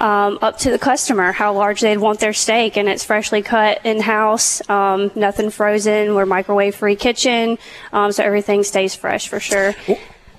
um, 0.00 0.38
up 0.42 0.58
to 0.58 0.70
the 0.70 0.78
customer 0.78 1.32
how 1.32 1.52
large 1.52 1.80
they'd 1.80 1.98
want 1.98 2.20
their 2.20 2.32
steak, 2.32 2.76
and 2.76 2.88
it's 2.88 3.04
freshly 3.04 3.42
cut 3.42 3.84
in 3.84 4.00
house, 4.00 4.68
um, 4.68 5.10
nothing 5.14 5.50
frozen. 5.50 6.14
We're 6.14 6.26
microwave 6.26 6.74
free 6.74 6.96
kitchen, 6.96 7.58
um, 7.92 8.12
so 8.12 8.24
everything 8.24 8.64
stays 8.64 8.94
fresh 8.94 9.28
for 9.28 9.40
sure. 9.40 9.74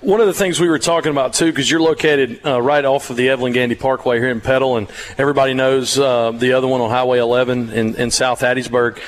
One 0.02 0.20
of 0.20 0.26
the 0.26 0.34
things 0.34 0.58
we 0.58 0.68
were 0.68 0.80
talking 0.80 1.12
about 1.12 1.32
too, 1.32 1.46
because 1.46 1.70
you're 1.70 1.80
located 1.80 2.44
uh, 2.44 2.60
right 2.60 2.84
off 2.84 3.10
of 3.10 3.16
the 3.16 3.28
Evelyn 3.28 3.52
Gandy 3.52 3.76
Parkway 3.76 4.18
here 4.18 4.30
in 4.30 4.40
Petal, 4.40 4.76
and 4.76 4.88
everybody 5.16 5.54
knows 5.54 5.96
uh, 5.96 6.32
the 6.32 6.54
other 6.54 6.66
one 6.66 6.80
on 6.80 6.90
Highway 6.90 7.20
11 7.20 7.70
in, 7.70 7.94
in 7.94 8.10
South 8.10 8.40
Hattiesburg. 8.40 8.98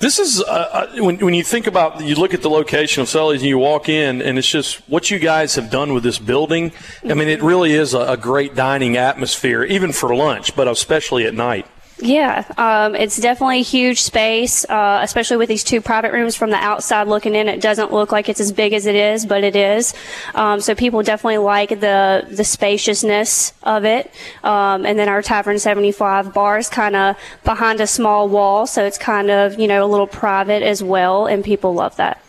This 0.00 0.18
is 0.18 0.42
uh, 0.42 0.44
uh, 0.46 1.02
when, 1.02 1.18
when 1.18 1.34
you 1.34 1.44
think 1.44 1.66
about 1.66 2.02
you 2.02 2.14
look 2.16 2.34
at 2.34 2.42
the 2.42 2.50
location 2.50 3.00
of 3.02 3.08
Sully's 3.08 3.40
and 3.40 3.48
you 3.48 3.58
walk 3.58 3.88
in, 3.88 4.20
and 4.20 4.38
it's 4.38 4.50
just 4.50 4.76
what 4.88 5.10
you 5.10 5.18
guys 5.18 5.54
have 5.54 5.70
done 5.70 5.94
with 5.94 6.02
this 6.02 6.18
building. 6.18 6.72
I 7.08 7.14
mean, 7.14 7.28
it 7.28 7.42
really 7.42 7.72
is 7.72 7.94
a, 7.94 8.00
a 8.00 8.16
great 8.16 8.54
dining 8.54 8.96
atmosphere, 8.96 9.64
even 9.64 9.92
for 9.92 10.14
lunch, 10.14 10.56
but 10.56 10.68
especially 10.68 11.26
at 11.26 11.34
night. 11.34 11.66
Yeah, 12.00 12.44
um, 12.58 12.96
it's 12.96 13.18
definitely 13.20 13.60
a 13.60 13.62
huge 13.62 14.02
space, 14.02 14.64
uh, 14.68 14.98
especially 15.02 15.36
with 15.36 15.48
these 15.48 15.62
two 15.62 15.80
private 15.80 16.12
rooms 16.12 16.34
from 16.34 16.50
the 16.50 16.56
outside 16.56 17.06
looking 17.06 17.36
in. 17.36 17.48
It 17.48 17.60
doesn't 17.60 17.92
look 17.92 18.10
like 18.10 18.28
it's 18.28 18.40
as 18.40 18.50
big 18.50 18.72
as 18.72 18.86
it 18.86 18.96
is, 18.96 19.24
but 19.24 19.44
it 19.44 19.54
is. 19.54 19.94
Um, 20.34 20.60
so 20.60 20.74
people 20.74 21.02
definitely 21.02 21.38
like 21.38 21.68
the 21.68 22.26
the 22.28 22.44
spaciousness 22.44 23.52
of 23.62 23.84
it. 23.84 24.10
Um, 24.42 24.84
and 24.84 24.98
then 24.98 25.08
our 25.08 25.22
Tavern 25.22 25.58
75 25.58 26.34
bar 26.34 26.58
is 26.58 26.68
kind 26.68 26.96
of 26.96 27.16
behind 27.44 27.80
a 27.80 27.86
small 27.86 28.28
wall, 28.28 28.66
so 28.66 28.84
it's 28.84 28.98
kind 28.98 29.30
of 29.30 29.58
you 29.58 29.68
know 29.68 29.84
a 29.84 29.88
little 29.88 30.08
private 30.08 30.64
as 30.64 30.82
well, 30.82 31.26
and 31.26 31.44
people 31.44 31.74
love 31.74 31.94
that. 31.96 32.20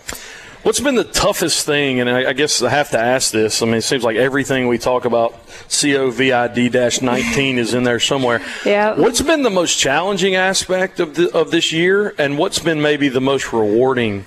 What's 0.65 0.79
been 0.79 0.95
the 0.95 1.03
toughest 1.03 1.63
thing? 1.67 1.99
And 1.99 2.09
I, 2.09 2.29
I 2.29 2.33
guess 2.33 2.63
I 2.63 2.71
have 2.71 2.89
to 2.89 2.99
ask 2.99 3.31
this. 3.31 3.61
I 3.61 3.67
mean, 3.67 3.75
it 3.75 3.83
seems 3.83 4.03
like 4.03 4.15
everything 4.17 4.67
we 4.67 4.79
talk 4.79 5.05
about 5.05 5.45
COVID 5.67 7.03
19 7.03 7.59
is 7.59 7.75
in 7.75 7.83
there 7.83 7.99
somewhere. 7.99 8.41
Yeah. 8.65 8.95
What's 8.95 9.21
been 9.21 9.43
the 9.43 9.51
most 9.51 9.77
challenging 9.77 10.33
aspect 10.33 10.99
of 10.99 11.13
the, 11.13 11.31
of 11.37 11.51
this 11.51 11.71
year, 11.71 12.15
and 12.17 12.39
what's 12.39 12.57
been 12.57 12.81
maybe 12.81 13.09
the 13.09 13.21
most 13.21 13.53
rewarding 13.53 14.25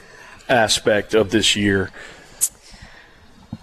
aspect 0.48 1.12
of 1.12 1.32
this 1.32 1.56
year? 1.56 1.90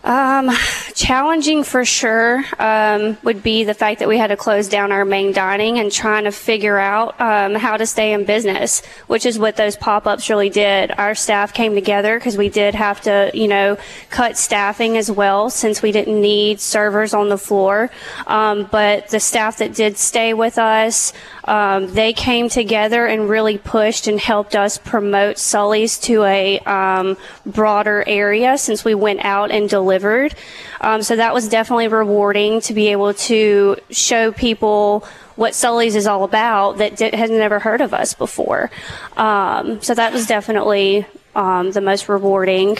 Um, 0.05 0.51
challenging 0.93 1.63
for 1.63 1.83
sure 1.83 2.43
um, 2.59 3.17
would 3.23 3.41
be 3.41 3.63
the 3.63 3.73
fact 3.73 3.99
that 3.99 4.07
we 4.07 4.19
had 4.19 4.27
to 4.27 4.37
close 4.37 4.69
down 4.69 4.91
our 4.91 5.03
main 5.03 5.33
dining 5.33 5.79
and 5.79 5.91
trying 5.91 6.25
to 6.25 6.31
figure 6.31 6.77
out 6.77 7.19
um, 7.19 7.55
how 7.55 7.75
to 7.75 7.87
stay 7.87 8.13
in 8.13 8.23
business, 8.23 8.85
which 9.07 9.25
is 9.25 9.39
what 9.39 9.55
those 9.55 9.75
pop-ups 9.75 10.29
really 10.29 10.51
did. 10.51 10.91
Our 10.91 11.15
staff 11.15 11.55
came 11.55 11.73
together 11.73 12.19
because 12.19 12.37
we 12.37 12.49
did 12.49 12.75
have 12.75 13.01
to, 13.01 13.31
you 13.33 13.47
know, 13.47 13.79
cut 14.11 14.37
staffing 14.37 14.95
as 14.95 15.09
well 15.09 15.49
since 15.49 15.81
we 15.81 15.91
didn't 15.91 16.21
need 16.21 16.59
servers 16.59 17.15
on 17.15 17.29
the 17.29 17.37
floor. 17.39 17.89
Um, 18.27 18.69
but 18.71 19.07
the 19.07 19.19
staff 19.19 19.57
that 19.57 19.73
did 19.73 19.97
stay 19.97 20.35
with 20.35 20.59
us, 20.59 21.13
um, 21.45 21.91
they 21.93 22.13
came 22.13 22.47
together 22.47 23.07
and 23.07 23.27
really 23.27 23.57
pushed 23.57 24.05
and 24.05 24.19
helped 24.19 24.55
us 24.55 24.77
promote 24.77 25.39
Sully's 25.39 25.97
to 26.01 26.23
a 26.25 26.59
um, 26.59 27.17
broader 27.43 28.03
area 28.05 28.59
since 28.59 28.85
we 28.85 28.93
went 28.93 29.25
out 29.25 29.49
and 29.49 29.67
delivered 29.67 29.94
delivered. 29.95 30.35
Um, 30.81 31.01
so 31.01 31.15
that 31.15 31.33
was 31.33 31.47
definitely 31.47 31.87
rewarding 31.87 32.61
to 32.61 32.73
be 32.73 32.87
able 32.87 33.13
to 33.13 33.77
show 33.89 34.31
people 34.31 35.05
what 35.35 35.55
Sully's 35.55 35.95
is 35.95 36.07
all 36.07 36.23
about 36.23 36.77
that 36.77 36.97
did, 36.97 37.13
had 37.13 37.29
never 37.29 37.59
heard 37.59 37.81
of 37.81 37.93
us 37.93 38.13
before. 38.13 38.71
Um, 39.17 39.81
so 39.81 39.93
that 39.93 40.13
was 40.13 40.27
definitely 40.27 41.05
um, 41.35 41.71
the 41.71 41.81
most 41.81 42.09
rewarding. 42.09 42.77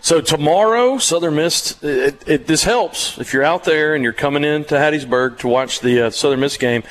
So 0.00 0.20
tomorrow, 0.20 0.98
Southern 0.98 1.34
Miss, 1.34 1.82
it, 1.82 2.22
it, 2.26 2.46
this 2.46 2.64
helps 2.64 3.18
if 3.18 3.32
you're 3.32 3.42
out 3.42 3.64
there 3.64 3.94
and 3.94 4.04
you're 4.04 4.12
coming 4.12 4.44
in 4.44 4.64
to 4.66 4.74
Hattiesburg 4.74 5.38
to 5.38 5.48
watch 5.48 5.80
the 5.80 6.06
uh, 6.06 6.10
Southern 6.10 6.40
Miss 6.40 6.56
game. 6.56 6.84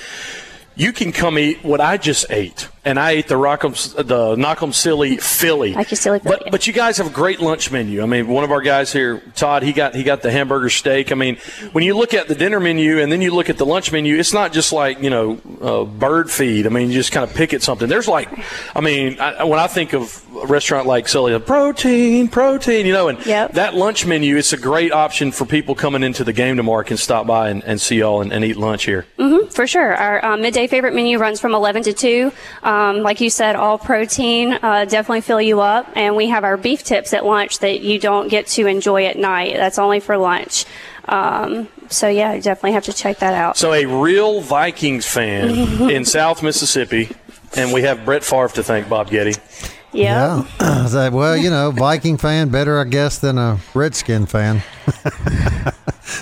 You 0.76 0.92
can 0.92 1.12
come 1.12 1.40
eat 1.40 1.64
what 1.64 1.80
I 1.80 1.98
just 1.98 2.26
ate 2.30 2.68
and 2.86 3.00
I 3.00 3.12
ate 3.12 3.28
the 3.28 3.36
Rock'em, 3.36 3.74
the 3.96 4.36
Knock'em 4.36 4.74
Silly 4.74 5.18
Philly. 5.18 5.74
Like 5.74 5.90
your 5.92 5.98
silly 5.98 6.20
Philly. 6.20 6.38
But 6.44 6.52
but 6.52 6.68
you 6.68 6.74
guys 6.74 6.98
have 6.98 7.08
a 7.08 7.12
great 7.14 7.40
lunch 7.40 7.72
menu. 7.72 8.02
I 8.02 8.06
mean, 8.06 8.28
one 8.28 8.44
of 8.44 8.52
our 8.52 8.62
guys 8.62 8.94
here, 8.94 9.20
Todd, 9.36 9.64
he 9.64 9.74
got 9.74 9.96
he 9.96 10.04
got 10.04 10.22
the 10.22 10.32
hamburger 10.32 10.70
steak. 10.70 11.12
I 11.12 11.16
mean, 11.16 11.38
when 11.72 11.84
you 11.84 11.98
look 11.98 12.14
at 12.14 12.28
the 12.28 12.36
dinner 12.36 12.60
menu 12.60 13.00
and 13.00 13.12
then 13.12 13.22
you 13.22 13.34
look 13.34 13.50
at 13.50 13.58
the 13.58 13.66
lunch 13.66 13.92
menu, 13.92 14.16
it's 14.18 14.34
not 14.34 14.54
just 14.54 14.72
like 14.72 15.02
you 15.02 15.10
know 15.10 15.40
uh, 15.62 15.84
bird 15.86 16.30
feed. 16.30 16.66
I 16.68 16.70
mean, 16.70 16.90
you 16.90 16.94
just 16.94 17.12
kind 17.12 17.28
of 17.30 17.36
pick 17.36 17.54
at 17.54 17.64
something. 17.64 17.90
There's 17.90 18.08
like, 18.08 18.30
I 18.76 18.82
mean, 18.82 19.20
I, 19.20 19.44
when 19.46 19.60
I 19.60 19.68
think 19.68 19.94
of 19.94 20.24
a 20.44 20.46
restaurant 20.46 20.86
like 20.86 21.08
Sully, 21.08 21.38
protein, 21.40 22.28
protein, 22.28 22.86
you 22.86 22.94
know, 22.94 23.08
and 23.08 23.26
Yep. 23.26 23.54
that 23.54 23.74
lunch 23.74 24.06
menu, 24.06 24.38
it's 24.38 24.54
a 24.54 24.58
great 24.58 24.92
option 24.92 25.32
for 25.32 25.46
people 25.46 25.74
coming 25.74 26.04
into 26.04 26.24
the 26.24 26.34
game 26.34 26.58
tomorrow 26.58 26.84
can 26.84 26.98
stop 26.98 27.26
by 27.26 27.50
and, 27.50 27.64
and 27.64 27.80
see 27.82 27.98
y'all 28.00 28.22
and, 28.22 28.32
and 28.32 28.44
eat 28.44 28.58
lunch 28.58 28.84
here. 28.86 29.06
Mm-hmm, 29.18 29.48
for 29.50 29.66
sure. 29.66 29.96
Our 29.96 30.24
um, 30.24 30.42
midday 30.42 30.68
favorite 30.68 30.94
menu 30.94 31.18
runs 31.18 31.40
from 31.40 31.56
11 31.56 31.84
to 31.84 31.94
2. 31.94 32.32
Um, 32.64 32.75
like 33.04 33.22
you 33.22 33.30
said, 33.30 33.56
all 33.56 33.78
protein, 33.78 34.54
uh, 34.54 34.86
definitely 34.86 35.22
fill 35.22 35.42
you 35.42 35.62
up. 35.62 35.88
And 35.96 36.16
we 36.16 36.28
have 36.30 36.44
our 36.44 36.58
beef 36.58 36.84
tips 36.84 37.14
at 37.14 37.26
lunch 37.26 37.60
that 37.60 37.82
you 37.82 38.00
don't 38.00 38.28
get 38.28 38.48
to 38.48 38.68
enjoy 38.68 39.06
at 39.06 39.18
night. 39.18 39.56
That's 39.56 39.80
only 39.80 40.00
for 40.00 40.18
lunch. 40.18 40.66
Um, 41.08 41.68
so, 41.90 42.08
yeah, 42.08 42.34
you 42.34 42.42
definitely 42.42 42.74
have 42.74 42.86
to 42.86 42.94
check 42.94 43.20
that 43.20 43.34
out. 43.34 43.58
So 43.58 43.74
a 43.74 43.86
real 43.86 44.42
Vikings 44.42 45.06
fan 45.06 45.50
in 45.90 46.06
South 46.06 46.42
Mississippi, 46.42 47.10
and 47.56 47.72
we 47.74 47.84
have 47.84 48.06
Brett 48.06 48.24
Favre 48.24 48.50
to 48.50 48.64
thank, 48.64 48.90
Bob 48.90 49.10
Getty. 49.10 49.36
Yeah. 49.94 50.44
Yeah. 50.60 50.88
Say, 50.88 51.10
well, 51.10 51.38
you 51.38 51.50
know, 51.50 51.72
Viking 51.72 52.18
fan 52.18 52.50
better, 52.50 52.80
I 52.80 52.84
guess, 52.86 53.20
than 53.20 53.38
a 53.38 53.60
Redskin 53.74 54.26
fan. 54.26 54.62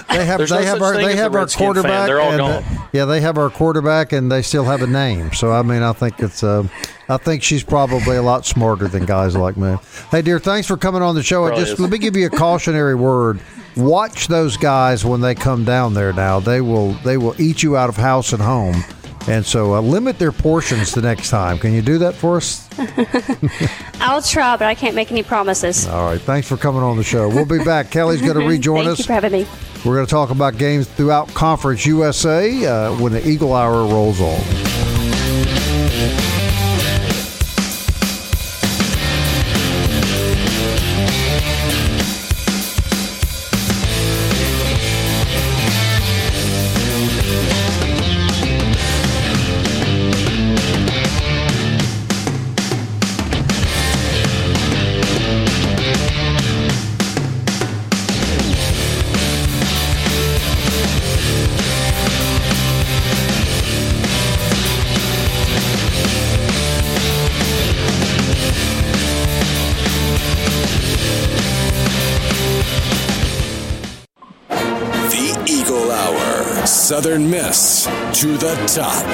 they 0.09 0.25
have 0.25 0.37
There's 0.37 0.49
they 0.49 0.59
no 0.59 0.65
have 0.65 0.81
our 0.81 0.93
they 0.93 1.05
as 1.05 1.13
a 1.13 1.17
have 1.17 1.33
our 1.35 1.41
Redskin 1.41 1.59
fan. 1.59 1.73
quarterback. 1.73 2.07
They're 2.07 2.21
all 2.21 2.31
and, 2.31 2.41
uh, 2.41 2.61
gone. 2.61 2.87
yeah, 2.93 3.05
they 3.05 3.21
have 3.21 3.37
our 3.37 3.49
quarterback, 3.49 4.11
and 4.11 4.31
they 4.31 4.41
still 4.41 4.63
have 4.65 4.81
a 4.81 4.87
name. 4.87 5.31
So 5.33 5.51
I 5.51 5.61
mean, 5.61 5.81
I 5.83 5.93
think 5.93 6.19
it's 6.19 6.43
uh, 6.43 6.67
I 7.09 7.17
think 7.17 7.43
she's 7.43 7.63
probably 7.63 8.15
a 8.17 8.21
lot 8.21 8.45
smarter 8.45 8.87
than 8.87 9.05
guys 9.05 9.35
like 9.35 9.57
me. 9.57 9.75
Hey, 10.11 10.21
dear, 10.21 10.39
thanks 10.39 10.67
for 10.67 10.77
coming 10.77 11.01
on 11.01 11.15
the 11.15 11.23
show. 11.23 11.43
And 11.45 11.51
Probably 11.51 11.63
just 11.65 11.73
is. 11.73 11.79
let 11.79 11.91
me 11.91 11.97
give 11.97 12.15
you 12.15 12.25
a 12.27 12.29
cautionary 12.29 12.95
word. 12.95 13.39
Watch 13.75 14.27
those 14.27 14.55
guys 14.57 15.03
when 15.03 15.21
they 15.21 15.33
come 15.35 15.63
down 15.65 15.93
there. 15.93 16.13
Now 16.13 16.39
they 16.39 16.61
will 16.61 16.93
they 17.03 17.17
will 17.17 17.39
eat 17.41 17.63
you 17.63 17.75
out 17.77 17.89
of 17.89 17.97
house 17.97 18.33
and 18.33 18.41
home. 18.41 18.83
And 19.25 19.45
so 19.45 19.73
uh, 19.75 19.79
limit 19.81 20.19
their 20.19 20.33
portions 20.33 20.91
the 20.91 21.01
next 21.01 21.29
time. 21.29 21.57
Can 21.57 21.71
you 21.73 21.81
do 21.81 21.97
that 21.99 22.13
for 22.13 22.35
us? 22.37 22.67
I'll 24.01 24.21
try, 24.21 24.57
but 24.57 24.67
I 24.67 24.75
can't 24.75 24.95
make 24.95 25.11
any 25.11 25.23
promises. 25.23 25.87
All 25.87 26.05
right. 26.05 26.19
Thanks 26.19 26.45
for 26.47 26.57
coming 26.57 26.81
on 26.83 26.97
the 26.97 27.05
show. 27.05 27.29
We'll 27.29 27.45
be 27.45 27.63
back. 27.63 27.89
Kelly's 27.89 28.21
going 28.21 28.33
to 28.39 28.45
rejoin 28.45 28.79
Thank 28.83 28.89
us. 28.89 28.99
you 28.99 29.05
for 29.05 29.13
having 29.13 29.31
me. 29.31 29.47
We're 29.85 29.95
going 29.95 30.05
to 30.05 30.09
talk 30.11 30.29
about 30.29 30.57
games 30.57 30.87
throughout 30.87 31.27
Conference 31.33 31.85
USA 31.85 32.65
uh, 32.65 32.95
when 33.01 33.11
the 33.11 33.27
Eagle 33.27 33.53
Hour 33.53 33.85
rolls 33.85 34.21
on. 34.21 34.39
Southern 77.13 77.29
Miss 77.29 77.85
to 78.19 78.37
the 78.37 78.55
top. 78.65 79.05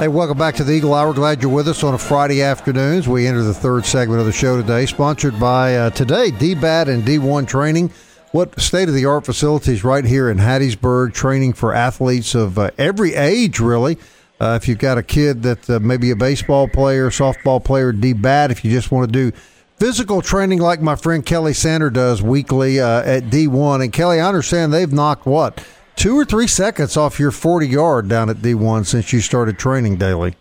Hey, 0.00 0.08
welcome 0.08 0.36
back 0.36 0.56
to 0.56 0.64
the 0.64 0.72
Eagle 0.72 0.92
Hour. 0.92 1.14
Glad 1.14 1.40
you're 1.40 1.52
with 1.52 1.68
us 1.68 1.84
on 1.84 1.94
a 1.94 1.98
Friday 1.98 2.42
afternoon 2.42 2.98
as 2.98 3.06
we 3.06 3.28
enter 3.28 3.44
the 3.44 3.54
third 3.54 3.86
segment 3.86 4.18
of 4.18 4.26
the 4.26 4.32
show 4.32 4.60
today. 4.60 4.86
Sponsored 4.86 5.38
by 5.38 5.76
uh, 5.76 5.90
today 5.90 6.32
DBAT 6.32 6.88
and 6.88 7.04
D1 7.04 7.46
Training. 7.46 7.92
What 8.32 8.60
state 8.60 8.88
of 8.88 8.94
the 8.94 9.04
art 9.04 9.24
facilities 9.24 9.84
right 9.84 10.04
here 10.04 10.28
in 10.28 10.38
Hattiesburg, 10.38 11.14
training 11.14 11.52
for 11.52 11.72
athletes 11.72 12.34
of 12.34 12.58
uh, 12.58 12.72
every 12.76 13.14
age, 13.14 13.60
really. 13.60 13.96
Uh, 14.40 14.58
if 14.60 14.66
you've 14.66 14.78
got 14.78 14.98
a 14.98 15.04
kid 15.04 15.44
that 15.44 15.70
uh, 15.70 15.78
maybe 15.78 16.10
a 16.10 16.16
baseball 16.16 16.66
player, 16.66 17.08
softball 17.10 17.62
player, 17.62 17.92
DBAT, 17.92 18.50
if 18.50 18.64
you 18.64 18.72
just 18.72 18.90
want 18.90 19.06
to 19.06 19.30
do 19.30 19.36
physical 19.76 20.20
training 20.20 20.58
like 20.58 20.80
my 20.80 20.96
friend 20.96 21.24
Kelly 21.24 21.52
Sander 21.52 21.88
does 21.88 22.20
weekly 22.20 22.80
uh, 22.80 23.02
at 23.02 23.24
D1. 23.24 23.84
And 23.84 23.92
Kelly, 23.92 24.18
I 24.18 24.26
understand 24.26 24.72
they've 24.72 24.92
knocked 24.92 25.24
what? 25.24 25.64
Two 25.96 26.14
or 26.16 26.24
three 26.24 26.46
seconds 26.46 26.96
off 26.96 27.18
your 27.18 27.30
40 27.30 27.66
yard 27.66 28.08
down 28.08 28.28
at 28.30 28.36
D1 28.36 28.86
since 28.86 29.12
you 29.12 29.20
started 29.20 29.58
training 29.58 29.96
daily. 29.96 30.34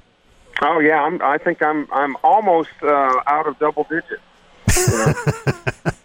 Oh 0.61 0.79
yeah, 0.79 1.01
I'm, 1.03 1.21
I 1.21 1.37
think 1.37 1.61
I'm 1.61 1.87
I'm 1.91 2.15
almost 2.23 2.69
uh, 2.81 3.13
out 3.27 3.47
of 3.47 3.57
double 3.59 3.85
digits. 3.89 4.21
You 4.77 4.97
know? 4.97 5.13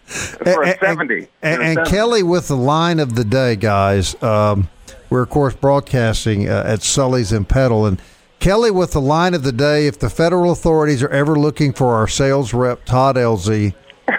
For 0.09 0.63
a 0.63 0.67
And- 0.69 0.79
seventy. 0.81 1.27
And, 1.41 1.57
For 1.57 1.61
a 1.61 1.65
and 1.65 1.75
70. 1.75 1.89
Kelly 1.89 2.23
with 2.23 2.47
the 2.49 2.57
line 2.57 2.99
of 2.99 3.15
the 3.15 3.23
day, 3.23 3.55
guys. 3.55 4.21
Um, 4.21 4.67
we're 5.09 5.21
of 5.23 5.29
course 5.29 5.53
broadcasting 5.55 6.49
uh, 6.49 6.63
at 6.65 6.81
Sully's 6.81 7.31
and 7.31 7.47
Petal, 7.47 7.85
and 7.85 8.01
Kelly 8.39 8.71
with 8.71 8.91
the 8.91 9.01
line 9.01 9.33
of 9.33 9.43
the 9.43 9.51
day. 9.53 9.87
If 9.87 9.99
the 9.99 10.09
federal 10.09 10.51
authorities 10.51 11.01
are 11.03 11.09
ever 11.09 11.37
looking 11.37 11.71
for 11.73 11.93
our 11.95 12.07
sales 12.07 12.53
rep 12.53 12.83
Todd 12.85 13.15
Elzey, 13.15 13.73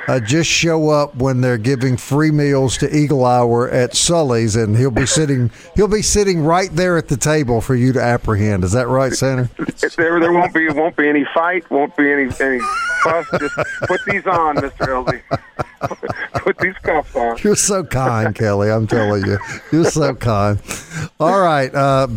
uh, 0.09 0.21
just 0.21 0.51
show 0.51 0.91
up 0.91 1.15
when 1.17 1.41
they're 1.41 1.59
giving 1.59 1.97
free 1.97 2.31
meals 2.31 2.77
to 2.79 2.97
Eagle 2.97 3.25
Hour 3.25 3.71
at 3.71 3.95
Sully's, 3.95 4.57
and 4.57 4.77
he'll 4.77 4.91
be 4.91 5.07
sitting. 5.07 5.51
He'll 5.75 5.89
be 5.89 6.03
sitting 6.03 6.43
right 6.43 6.71
there 6.75 6.97
at 6.97 7.09
the 7.09 7.17
table 7.17 7.61
for 7.61 7.75
you 7.75 7.93
to 7.93 8.03
apprehend. 8.03 8.65
Is 8.65 8.73
that 8.73 8.89
right, 8.89 9.13
Senator? 9.13 9.51
If 9.59 9.97
there 9.97 10.21
there 10.21 10.33
won't 10.33 10.55
be 10.55 10.69
won't 10.69 10.97
be 10.97 11.09
any 11.09 11.25
fight, 11.35 11.71
won't 11.71 11.97
be 11.97 12.11
any 12.11 12.31
any 12.41 12.61
fuss. 13.03 13.27
Just 13.39 13.55
put 13.87 14.01
these 14.07 14.27
on, 14.27 14.57
Mister 14.57 14.87
Elzey. 14.87 15.23
put 16.35 16.59
these 16.59 16.77
cuffs 16.79 17.15
on. 17.15 17.39
You're 17.43 17.57
so 17.57 17.85
kind, 17.85 18.35
Kelly. 18.35 18.71
I'm 18.71 18.87
telling 18.87 19.27
you, 19.27 19.39
you're 19.71 19.85
so 19.85 20.15
kind. 20.15 20.61
All 21.19 21.41
right, 21.41 21.75
uh, 21.75 22.09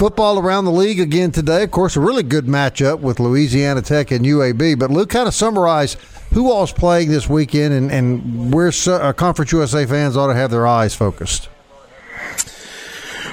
football 0.00 0.38
around 0.38 0.64
the 0.64 0.72
league 0.72 0.98
again 0.98 1.30
today. 1.30 1.62
Of 1.62 1.72
course, 1.72 1.94
a 1.94 2.00
really 2.00 2.22
good 2.22 2.46
matchup 2.46 3.00
with 3.00 3.20
Louisiana 3.20 3.82
Tech 3.82 4.10
and 4.10 4.24
UAB. 4.24 4.78
But 4.78 4.90
Luke, 4.90 5.10
kind 5.10 5.28
of 5.28 5.34
summarize 5.34 5.98
who 6.32 6.50
all's 6.50 6.72
playing 6.72 7.10
this 7.10 7.28
weekend 7.28 7.74
and, 7.74 7.92
and 7.92 8.54
where 8.54 8.72
uh, 8.86 9.12
Conference 9.12 9.52
USA 9.52 9.84
fans 9.84 10.16
ought 10.16 10.28
to 10.28 10.34
have 10.34 10.50
their 10.50 10.66
eyes 10.66 10.94
focused. 10.94 11.50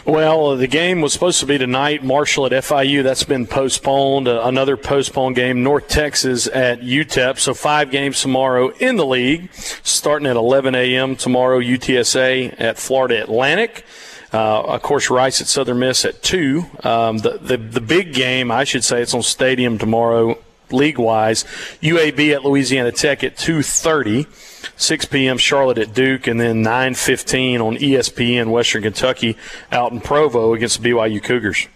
Well, 0.03 0.57
the 0.57 0.67
game 0.67 0.99
was 0.99 1.13
supposed 1.13 1.39
to 1.39 1.45
be 1.45 1.57
tonight. 1.57 2.03
Marshall 2.03 2.47
at 2.47 2.51
FIU. 2.51 3.01
That's 3.01 3.23
been 3.23 3.47
postponed. 3.47 4.27
Uh, 4.27 4.41
another 4.43 4.75
postponed 4.75 5.37
game. 5.37 5.63
North 5.63 5.87
Texas 5.87 6.47
at 6.47 6.81
UTEP. 6.81 7.39
So 7.39 7.53
five 7.53 7.91
games 7.91 8.21
tomorrow 8.21 8.71
in 8.71 8.97
the 8.97 9.05
league, 9.05 9.53
starting 9.53 10.27
at 10.27 10.35
11 10.35 10.75
a.m. 10.75 11.15
tomorrow. 11.15 11.61
UTSA 11.61 12.59
at 12.59 12.77
Florida 12.77 13.23
Atlantic. 13.23 13.85
Uh, 14.33 14.61
of 14.61 14.81
course, 14.81 15.09
Rice 15.09 15.41
at 15.41 15.47
Southern 15.47 15.79
Miss 15.79 16.03
at 16.05 16.21
two. 16.21 16.65
Um, 16.83 17.19
the, 17.19 17.37
the 17.41 17.57
the 17.57 17.81
big 17.81 18.13
game, 18.13 18.51
I 18.51 18.63
should 18.63 18.83
say, 18.83 19.01
it's 19.01 19.13
on 19.13 19.21
Stadium 19.21 19.77
tomorrow, 19.77 20.37
league 20.71 20.97
wise. 20.97 21.43
UAB 21.81 22.33
at 22.35 22.43
Louisiana 22.43 22.91
Tech 22.91 23.23
at 23.23 23.37
two 23.37 23.61
thirty. 23.61 24.27
6 24.75 25.05
p.m. 25.05 25.37
Charlotte 25.37 25.77
at 25.77 25.93
Duke, 25.93 26.27
and 26.27 26.39
then 26.39 26.63
9:15 26.63 27.61
on 27.61 27.77
ESPN 27.77 28.51
Western 28.51 28.83
Kentucky 28.83 29.37
out 29.71 29.91
in 29.91 30.01
Provo 30.01 30.53
against 30.53 30.81
the 30.81 30.89
BYU 30.89 31.23
Cougars. 31.23 31.67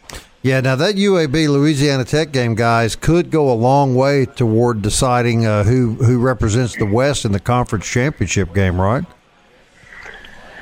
Yeah, 0.43 0.59
now 0.59 0.75
that 0.75 0.95
UAB 0.95 1.49
Louisiana 1.49 2.03
Tech 2.03 2.31
game, 2.31 2.55
guys, 2.55 2.95
could 2.95 3.29
go 3.29 3.51
a 3.51 3.53
long 3.53 3.93
way 3.93 4.25
toward 4.25 4.81
deciding 4.81 5.45
uh, 5.45 5.63
who 5.63 5.93
who 5.93 6.19
represents 6.19 6.75
the 6.75 6.85
West 6.85 7.25
in 7.25 7.31
the 7.31 7.39
conference 7.39 7.87
championship 7.87 8.53
game, 8.53 8.81
right? 8.81 9.03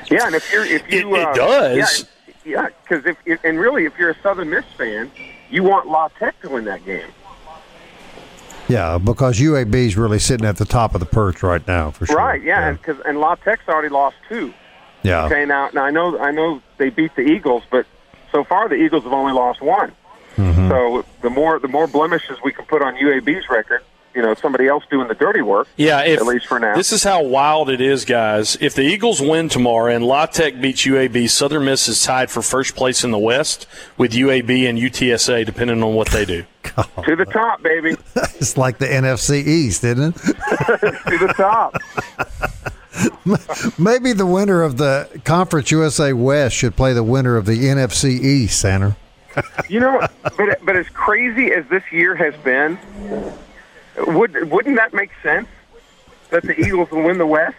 Yeah, 0.10 0.26
and 0.26 0.36
if 0.36 0.52
you're 0.52 0.66
if 0.66 0.92
you 0.92 1.16
it, 1.16 1.20
it 1.20 1.28
uh, 1.28 1.34
does, 1.34 2.06
yeah, 2.46 2.70
because 2.84 3.06
yeah, 3.06 3.14
if 3.26 3.44
and 3.44 3.60
really 3.60 3.86
if 3.86 3.98
you're 3.98 4.12
a 4.12 4.22
Southern 4.22 4.50
Miss 4.50 4.66
fan, 4.78 5.12
you 5.50 5.64
want 5.64 5.88
La 5.88 6.08
Tech 6.08 6.40
to 6.42 6.50
win 6.50 6.66
that 6.66 6.84
game. 6.86 7.10
Yeah, 8.68 9.00
because 9.00 9.40
UAB 9.40 9.74
is 9.74 9.98
really 9.98 10.20
sitting 10.20 10.46
at 10.46 10.58
the 10.58 10.66
top 10.66 10.94
of 10.94 11.00
the 11.00 11.06
perch 11.08 11.42
right 11.42 11.66
now, 11.68 11.90
for 11.90 12.06
sure. 12.06 12.16
Right. 12.16 12.42
Yeah, 12.42 12.60
yeah. 12.60 12.68
and 12.70 12.78
because 12.78 13.02
and 13.06 13.20
La 13.20 13.36
Tech's 13.36 13.68
already 13.68 13.90
lost 13.90 14.16
two. 14.28 14.54
Yeah. 15.02 15.26
Okay. 15.26 15.46
Now, 15.46 15.70
now 15.74 15.84
I 15.84 15.92
know 15.92 16.20
I 16.20 16.32
know 16.32 16.62
they 16.78 16.90
beat 16.90 17.16
the 17.16 17.24
Eagles, 17.24 17.64
but 17.72 17.86
so 18.32 18.44
far 18.44 18.70
the 18.70 18.76
Eagles 18.76 19.04
have 19.04 19.14
only 19.14 19.34
lost 19.34 19.62
one. 19.62 19.92
Mm-hmm. 20.36 20.70
So 20.70 21.06
the 21.22 21.30
more 21.30 21.60
the 21.60 21.68
more 21.68 21.88
blemishes 21.88 22.38
we 22.44 22.52
can 22.52 22.66
put 22.66 22.82
on 22.82 22.96
UAB's 22.96 23.50
record, 23.50 23.82
you 24.14 24.22
know 24.22 24.34
somebody 24.36 24.68
else 24.68 24.84
doing 24.90 25.08
the 25.08 25.16
dirty 25.16 25.42
work. 25.42 25.68
Yeah, 25.78 26.02
if, 26.02 26.20
at 26.20 26.26
least 26.26 26.48
for 26.48 26.60
now. 26.60 26.76
This 26.76 26.92
is 26.92 27.04
how 27.04 27.24
wild 27.24 27.70
it 27.70 27.82
is, 27.82 28.06
guys. 28.06 28.58
If 28.60 28.76
the 28.76 28.82
Eagles 28.82 29.22
win 29.22 29.50
tomorrow 29.50 29.94
and 29.94 30.06
La 30.06 30.26
Tech 30.26 30.60
beats 30.60 30.82
UAB, 30.86 31.30
Southern 31.30 31.66
Miss 31.66 31.88
is 31.88 32.04
tied 32.04 32.30
for 32.32 32.42
first 32.42 32.76
place 32.76 33.04
in 33.04 33.12
the 33.12 33.20
West 33.20 33.68
with 33.98 34.12
UAB 34.12 34.70
and 34.70 34.78
UTSA, 34.78 35.46
depending 35.46 35.82
on 35.84 35.94
what 35.94 36.10
they 36.10 36.26
do. 36.26 36.46
God. 36.76 36.88
To 37.06 37.16
the 37.16 37.26
top, 37.26 37.62
baby. 37.62 37.96
it's 38.16 38.58
like 38.58 38.78
the 38.78 38.88
NFC 38.88 39.46
East, 39.46 39.84
isn't 39.84 40.16
it? 40.16 40.22
to 40.26 41.18
the 41.18 41.34
top. 41.38 41.76
Maybe 43.80 44.14
the 44.14 44.26
winner 44.26 44.62
of 44.62 44.78
the 44.78 45.22
Conference 45.24 45.72
USA 45.72 46.12
West 46.14 46.56
should 46.56 46.76
play 46.76 46.94
the 46.94 47.04
winner 47.04 47.38
of 47.38 47.46
the 47.46 47.58
NFC 47.58 48.20
East, 48.20 48.60
Sander. 48.60 48.96
you 49.70 49.80
know, 49.80 50.06
but 50.24 50.66
but 50.66 50.76
as 50.76 50.90
crazy 50.90 51.52
as 51.54 51.66
this 51.68 51.84
year 51.92 52.16
has 52.16 52.36
been, 52.44 52.78
would 54.08 54.52
wouldn't 54.52 54.76
that 54.78 54.94
make 54.94 55.12
sense 55.22 55.48
that 56.30 56.44
the 56.44 56.60
Eagles 56.60 56.92
will 56.92 57.04
win 57.04 57.18
the 57.18 57.26
West? 57.26 57.56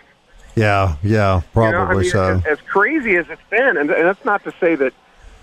Yeah, 0.56 0.96
yeah, 1.02 1.40
probably 1.52 2.06
you 2.06 2.12
know, 2.12 2.24
I 2.24 2.34
mean, 2.34 2.42
so. 2.42 2.42
As, 2.44 2.58
as, 2.58 2.60
crazy 2.66 3.16
as 3.16 3.26
it's 3.30 3.40
been, 3.50 3.76
and, 3.76 3.90
and 3.90 4.06
that's 4.06 4.24
not 4.24 4.42
to 4.44 4.52
say 4.60 4.74
that, 4.74 4.92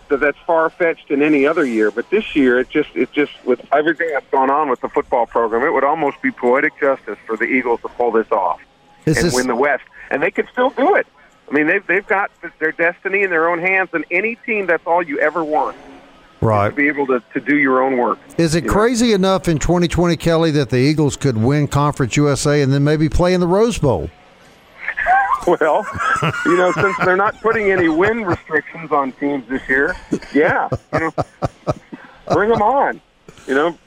that 0.09 0.19
that's 0.19 0.37
far 0.45 0.69
fetched 0.69 1.09
in 1.11 1.21
any 1.21 1.47
other 1.47 1.65
year, 1.65 1.91
but 1.91 2.09
this 2.09 2.35
year 2.35 2.59
it 2.59 2.69
just 2.69 2.89
it 2.93 3.11
just 3.13 3.31
with 3.45 3.65
everything 3.73 4.09
that's 4.11 4.29
gone 4.31 4.49
on 4.49 4.69
with 4.69 4.81
the 4.81 4.89
football 4.89 5.25
program, 5.25 5.63
it 5.63 5.71
would 5.71 5.85
almost 5.85 6.21
be 6.21 6.31
poetic 6.31 6.77
justice 6.79 7.17
for 7.25 7.37
the 7.37 7.45
Eagles 7.45 7.81
to 7.81 7.87
pull 7.89 8.11
this 8.11 8.29
off 8.31 8.59
Is 9.05 9.17
and 9.17 9.27
this... 9.27 9.35
win 9.35 9.47
the 9.47 9.55
West, 9.55 9.83
and 10.11 10.21
they 10.21 10.31
could 10.31 10.47
still 10.51 10.69
do 10.71 10.95
it. 10.95 11.07
I 11.49 11.53
mean, 11.53 11.67
they've 11.67 11.85
they've 11.87 12.07
got 12.07 12.29
their 12.59 12.73
destiny 12.73 13.23
in 13.23 13.29
their 13.29 13.49
own 13.49 13.59
hands, 13.59 13.89
and 13.93 14.03
any 14.11 14.35
team 14.35 14.67
that's 14.67 14.85
all 14.85 15.01
you 15.01 15.19
ever 15.19 15.43
want 15.43 15.77
right. 16.41 16.69
to 16.69 16.75
be 16.75 16.87
able 16.87 17.07
to, 17.07 17.21
to 17.33 17.39
do 17.39 17.57
your 17.57 17.81
own 17.81 17.97
work. 17.97 18.19
Is 18.37 18.55
it 18.55 18.67
crazy 18.67 19.09
know? 19.09 19.15
enough 19.15 19.47
in 19.47 19.59
2020, 19.59 20.17
Kelly, 20.17 20.51
that 20.51 20.69
the 20.69 20.77
Eagles 20.77 21.15
could 21.15 21.37
win 21.37 21.67
Conference 21.67 22.15
USA 22.15 22.61
and 22.61 22.71
then 22.71 22.83
maybe 22.83 23.09
play 23.09 23.33
in 23.33 23.39
the 23.39 23.47
Rose 23.47 23.77
Bowl? 23.77 24.09
well, 25.47 25.85
you 26.45 26.57
know, 26.57 26.71
since 26.73 26.97
they're 27.05 27.15
not 27.15 27.39
putting 27.41 27.71
any 27.71 27.87
win 27.87 28.25
restrictions 28.25 28.91
on 28.91 29.11
teams 29.13 29.47
this 29.47 29.67
year, 29.69 29.95
yeah, 30.33 30.67
you 30.93 30.99
know, 30.99 31.11
bring 32.31 32.49
them 32.49 32.61
on. 32.61 33.01
You 33.47 33.55
know, 33.55 33.77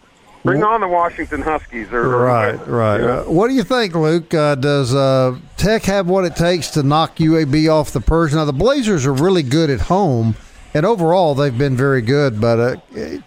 bring 0.43 0.63
on 0.63 0.81
the 0.81 0.89
Washington 0.89 1.43
Huskies. 1.43 1.93
Or, 1.93 2.09
right, 2.09 2.55
or 2.55 2.65
right. 2.65 3.01
You 3.01 3.07
know? 3.07 3.21
uh, 3.21 3.25
what 3.25 3.49
do 3.49 3.55
you 3.55 3.63
think, 3.63 3.95
Luke? 3.95 4.33
Uh, 4.33 4.55
does 4.55 4.95
uh, 4.95 5.39
Tech 5.59 5.83
have 5.83 6.09
what 6.09 6.25
it 6.25 6.35
takes 6.35 6.69
to 6.71 6.83
knock 6.83 7.17
UAB 7.17 7.71
off 7.71 7.91
the 7.91 8.01
Persian? 8.01 8.39
Now, 8.39 8.47
the 8.47 8.53
Blazers 8.55 9.05
are 9.05 9.13
really 9.13 9.43
good 9.43 9.69
at 9.69 9.83
home 9.83 10.37
and 10.75 10.87
overall 10.87 11.35
they've 11.35 11.57
been 11.57 11.77
very 11.77 12.03
good. 12.03 12.41
But 12.41 12.59
uh, 12.59 12.77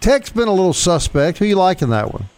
Tech's 0.00 0.30
been 0.30 0.48
a 0.48 0.52
little 0.52 0.72
suspect. 0.72 1.38
Who 1.38 1.44
you 1.44 1.56
liking 1.56 1.90
that 1.90 2.12
one? 2.12 2.28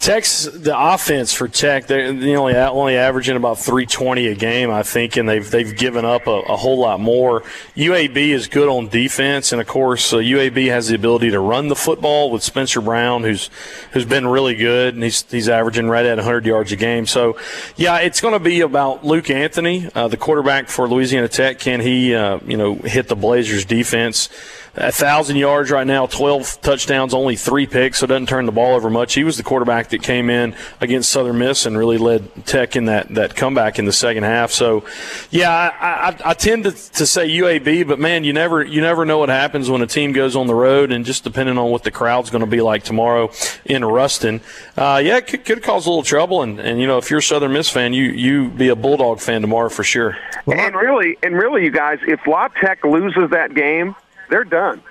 Tech's 0.00 0.44
the 0.44 0.74
offense 0.74 1.34
for 1.34 1.46
Tech. 1.46 1.86
They're 1.86 2.08
only 2.08 2.56
only 2.56 2.96
averaging 2.96 3.36
about 3.36 3.58
320 3.58 4.28
a 4.28 4.34
game, 4.34 4.70
I 4.70 4.82
think, 4.82 5.18
and 5.18 5.28
they've 5.28 5.48
they've 5.48 5.76
given 5.76 6.06
up 6.06 6.26
a, 6.26 6.30
a 6.30 6.56
whole 6.56 6.78
lot 6.78 7.00
more. 7.00 7.42
UAB 7.76 8.16
is 8.16 8.48
good 8.48 8.66
on 8.66 8.88
defense, 8.88 9.52
and 9.52 9.60
of 9.60 9.66
course, 9.66 10.14
uh, 10.14 10.16
UAB 10.16 10.68
has 10.68 10.88
the 10.88 10.94
ability 10.94 11.32
to 11.32 11.38
run 11.38 11.68
the 11.68 11.76
football 11.76 12.30
with 12.30 12.42
Spencer 12.42 12.80
Brown, 12.80 13.24
who's 13.24 13.50
who's 13.92 14.06
been 14.06 14.26
really 14.26 14.54
good, 14.54 14.94
and 14.94 15.04
he's 15.04 15.30
he's 15.30 15.50
averaging 15.50 15.86
right 15.86 16.06
at 16.06 16.16
100 16.16 16.46
yards 16.46 16.72
a 16.72 16.76
game. 16.76 17.04
So, 17.04 17.38
yeah, 17.76 17.98
it's 17.98 18.22
going 18.22 18.32
to 18.32 18.40
be 18.40 18.62
about 18.62 19.04
Luke 19.04 19.28
Anthony, 19.28 19.86
uh, 19.94 20.08
the 20.08 20.16
quarterback 20.16 20.68
for 20.68 20.88
Louisiana 20.88 21.28
Tech. 21.28 21.58
Can 21.58 21.80
he, 21.80 22.14
uh, 22.14 22.38
you 22.46 22.56
know, 22.56 22.76
hit 22.76 23.08
the 23.08 23.16
Blazers 23.16 23.66
defense? 23.66 24.30
A 24.76 24.92
thousand 24.92 25.36
yards 25.36 25.70
right 25.70 25.86
now, 25.86 26.06
twelve 26.06 26.60
touchdowns, 26.60 27.12
only 27.14 27.36
three 27.36 27.66
picks, 27.66 27.98
so 27.98 28.06
doesn't 28.06 28.28
turn 28.28 28.46
the 28.46 28.52
ball 28.52 28.74
over 28.74 28.90
much. 28.90 29.14
He 29.14 29.24
was 29.24 29.36
the 29.36 29.42
quarterback 29.42 29.88
that 29.90 30.02
came 30.02 30.30
in 30.30 30.54
against 30.80 31.10
Southern 31.10 31.38
Miss 31.38 31.66
and 31.66 31.76
really 31.76 31.98
led 31.98 32.46
Tech 32.46 32.76
in 32.76 32.86
that, 32.86 33.08
that 33.14 33.34
comeback 33.34 33.78
in 33.78 33.84
the 33.84 33.92
second 33.92 34.22
half. 34.22 34.50
So, 34.50 34.84
yeah, 35.30 35.50
I, 35.50 36.10
I, 36.10 36.30
I 36.30 36.34
tend 36.34 36.64
to, 36.64 36.70
to 36.70 37.06
say 37.06 37.28
UAB, 37.28 37.86
but 37.86 37.98
man, 37.98 38.24
you 38.24 38.32
never 38.32 38.62
you 38.62 38.80
never 38.80 39.04
know 39.04 39.18
what 39.18 39.28
happens 39.28 39.68
when 39.68 39.82
a 39.82 39.86
team 39.86 40.12
goes 40.12 40.36
on 40.36 40.46
the 40.46 40.54
road, 40.54 40.92
and 40.92 41.04
just 41.04 41.24
depending 41.24 41.58
on 41.58 41.70
what 41.70 41.84
the 41.84 41.90
crowd's 41.90 42.30
going 42.30 42.44
to 42.44 42.50
be 42.50 42.60
like 42.60 42.84
tomorrow 42.84 43.30
in 43.64 43.84
Ruston, 43.84 44.40
uh, 44.76 45.00
yeah, 45.04 45.18
it 45.18 45.26
could, 45.26 45.44
could 45.44 45.62
cause 45.62 45.86
a 45.86 45.90
little 45.90 46.02
trouble. 46.02 46.42
And, 46.42 46.60
and 46.60 46.80
you 46.80 46.86
know, 46.86 46.98
if 46.98 47.10
you're 47.10 47.18
a 47.18 47.22
Southern 47.22 47.52
Miss 47.52 47.68
fan, 47.68 47.92
you 47.92 48.04
you 48.04 48.48
be 48.50 48.68
a 48.68 48.76
Bulldog 48.76 49.20
fan 49.20 49.40
tomorrow 49.40 49.68
for 49.68 49.84
sure. 49.84 50.16
and 50.46 50.74
really, 50.74 51.18
and 51.22 51.34
really, 51.34 51.64
you 51.64 51.70
guys, 51.70 51.98
if 52.02 52.26
La 52.26 52.48
Tech 52.48 52.84
loses 52.84 53.30
that 53.30 53.54
game 53.54 53.94
they're 54.30 54.44
done. 54.44 54.82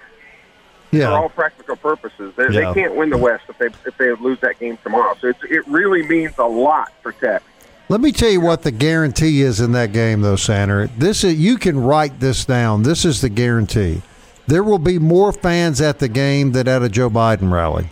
Yeah. 0.92 1.08
For 1.08 1.18
all 1.18 1.30
practical 1.30 1.76
purposes, 1.76 2.34
yeah. 2.38 2.48
they 2.48 2.74
can't 2.74 2.96
win 2.96 3.10
the 3.10 3.18
West 3.18 3.44
if 3.48 3.58
they 3.58 3.68
if 3.86 3.98
they 3.98 4.12
lose 4.14 4.40
that 4.42 4.60
game 4.60 4.78
tomorrow. 4.84 5.16
So 5.22 5.32
it 5.50 5.68
really 5.68 6.04
means 6.08 6.34
a 6.38 6.46
lot 6.46 6.92
for 7.02 7.12
Tech. 7.12 7.44
Let 7.90 8.02
me 8.02 8.12
tell 8.12 8.30
you 8.30 8.42
what 8.42 8.62
the 8.62 8.72
guarantee 8.72 9.42
is 9.42 9.60
in 9.60 9.72
that 9.72 9.94
game, 9.94 10.22
though, 10.22 10.36
Sander. 10.36 10.88
This 10.98 11.24
is 11.24 11.36
you 11.36 11.58
can 11.58 11.80
write 11.80 12.20
this 12.20 12.46
down. 12.46 12.84
This 12.84 13.06
is 13.06 13.22
the 13.22 13.30
guarantee. 13.30 14.02
There 14.48 14.64
will 14.64 14.80
be 14.80 14.98
more 14.98 15.32
fans 15.32 15.80
at 15.80 16.00
the 16.00 16.08
game 16.08 16.54
than 16.54 16.68
at 16.68 16.82
a 16.82 16.90
Joe 16.90 17.10
Biden 17.10 17.52
rally. 17.52 17.90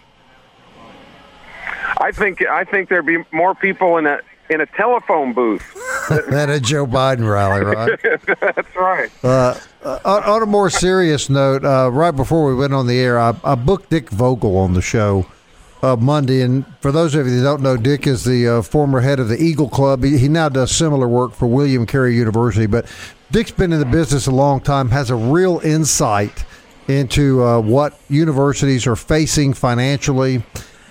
I 2.00 2.12
think 2.12 2.44
I 2.46 2.64
think 2.64 2.90
there'd 2.90 3.06
be 3.06 3.24
more 3.32 3.54
people 3.54 3.98
in 3.98 4.08
a 4.08 4.20
in 4.50 4.62
a 4.62 4.66
telephone 4.66 5.34
booth 5.34 5.64
at 6.32 6.50
a 6.50 6.60
Joe 6.60 6.86
Biden 6.86 7.30
rally, 7.30 7.64
right? 7.64 8.00
That's 8.40 8.76
right. 8.76 9.12
Uh, 9.24 9.60
uh, 9.84 10.22
on 10.26 10.44
a 10.44 10.46
more 10.46 10.70
serious 10.70 11.30
note, 11.30 11.66
uh, 11.66 11.90
right 11.92 12.12
before 12.12 12.46
we 12.48 12.56
went 12.56 12.74
on 12.74 12.88
the 12.88 13.00
air, 13.00 13.20
I, 13.20 13.36
I 13.44 13.56
booked 13.56 13.90
Dick 13.90 14.10
Vogel 14.10 14.58
on 14.58 14.74
the 14.74 14.82
show 14.82 15.26
uh, 15.82 15.96
Monday. 15.96 16.42
And 16.42 16.66
for 16.82 16.92
those 16.92 17.16
of 17.16 17.28
you 17.28 17.38
that 17.38 17.44
don't 17.44 17.62
know, 17.62 17.78
Dick 17.78 18.08
is 18.08 18.24
the 18.24 18.48
uh, 18.48 18.62
former 18.62 19.02
head 19.02 19.20
of 19.20 19.28
the 19.28 19.42
Eagle 19.42 19.70
Club. 19.70 20.04
He, 20.04 20.18
he, 20.18 20.28
now 20.28 20.50
does 20.50 20.72
similar 20.72 21.08
work 21.08 21.34
for 21.34 21.48
William 21.48 21.86
Carey 21.86 22.16
University. 22.16 22.66
But 22.66 22.86
Dick's 23.32 23.52
been 23.52 23.74
in 23.74 23.80
the 23.80 23.86
business 23.86 24.28
a 24.28 24.32
long 24.32 24.62
time, 24.62 24.90
has 24.90 25.10
a 25.10 25.16
real 25.16 25.60
insight 25.60 26.46
into 26.88 27.44
uh, 27.44 27.60
what 27.60 28.00
universities 28.10 28.88
are 28.88 28.96
facing 28.96 29.54
financially. 29.54 30.44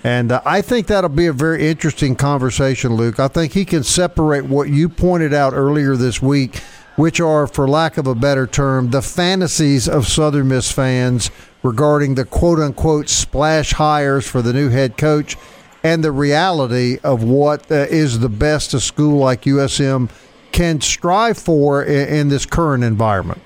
And 0.07 0.31
uh, 0.31 0.41
I 0.45 0.63
think 0.63 0.87
that'll 0.87 1.11
be 1.11 1.27
a 1.27 1.33
very 1.33 1.69
interesting 1.69 2.15
conversation, 2.15 2.95
Luke. 2.95 3.19
I 3.19 3.27
think 3.27 3.55
he 3.55 3.65
can 3.65 3.83
separate 3.83 4.45
what 4.45 4.69
you 4.69 4.89
pointed 4.89 5.35
out 5.35 5.53
earlier 5.53 5.97
this 5.97 6.23
week, 6.23 6.59
which 6.95 7.19
are, 7.21 7.49
for 7.49 7.67
lack 7.67 7.97
of 7.97 8.07
a 8.07 8.15
better 8.15 8.47
term, 8.47 8.91
the 8.91 9.03
fantasies 9.03 9.89
of 9.89 10.07
Southern 10.07 10.47
Miss 10.47 10.71
fans 10.71 11.33
regarding 11.65 12.15
the 12.15 12.25
quote 12.25 12.61
unquote 12.61 13.09
splash 13.09 13.73
hires 13.73 14.25
for 14.29 14.43
the 14.43 14.53
new 14.53 14.69
head 14.69 14.97
coach 14.97 15.37
and 15.83 16.05
the 16.05 16.13
reality 16.13 16.99
of 17.03 17.25
what 17.25 17.69
uh, 17.73 17.75
is 17.91 18.21
the 18.21 18.29
best 18.29 18.75
a 18.75 18.81
school 18.81 19.19
like 19.19 19.43
USM 19.43 20.09
can 20.53 20.81
strive 20.81 21.37
for 21.37 21.83
in, 21.83 22.09
in 22.09 22.29
this 22.29 22.47
current 22.47 22.85
environment. 22.85 23.43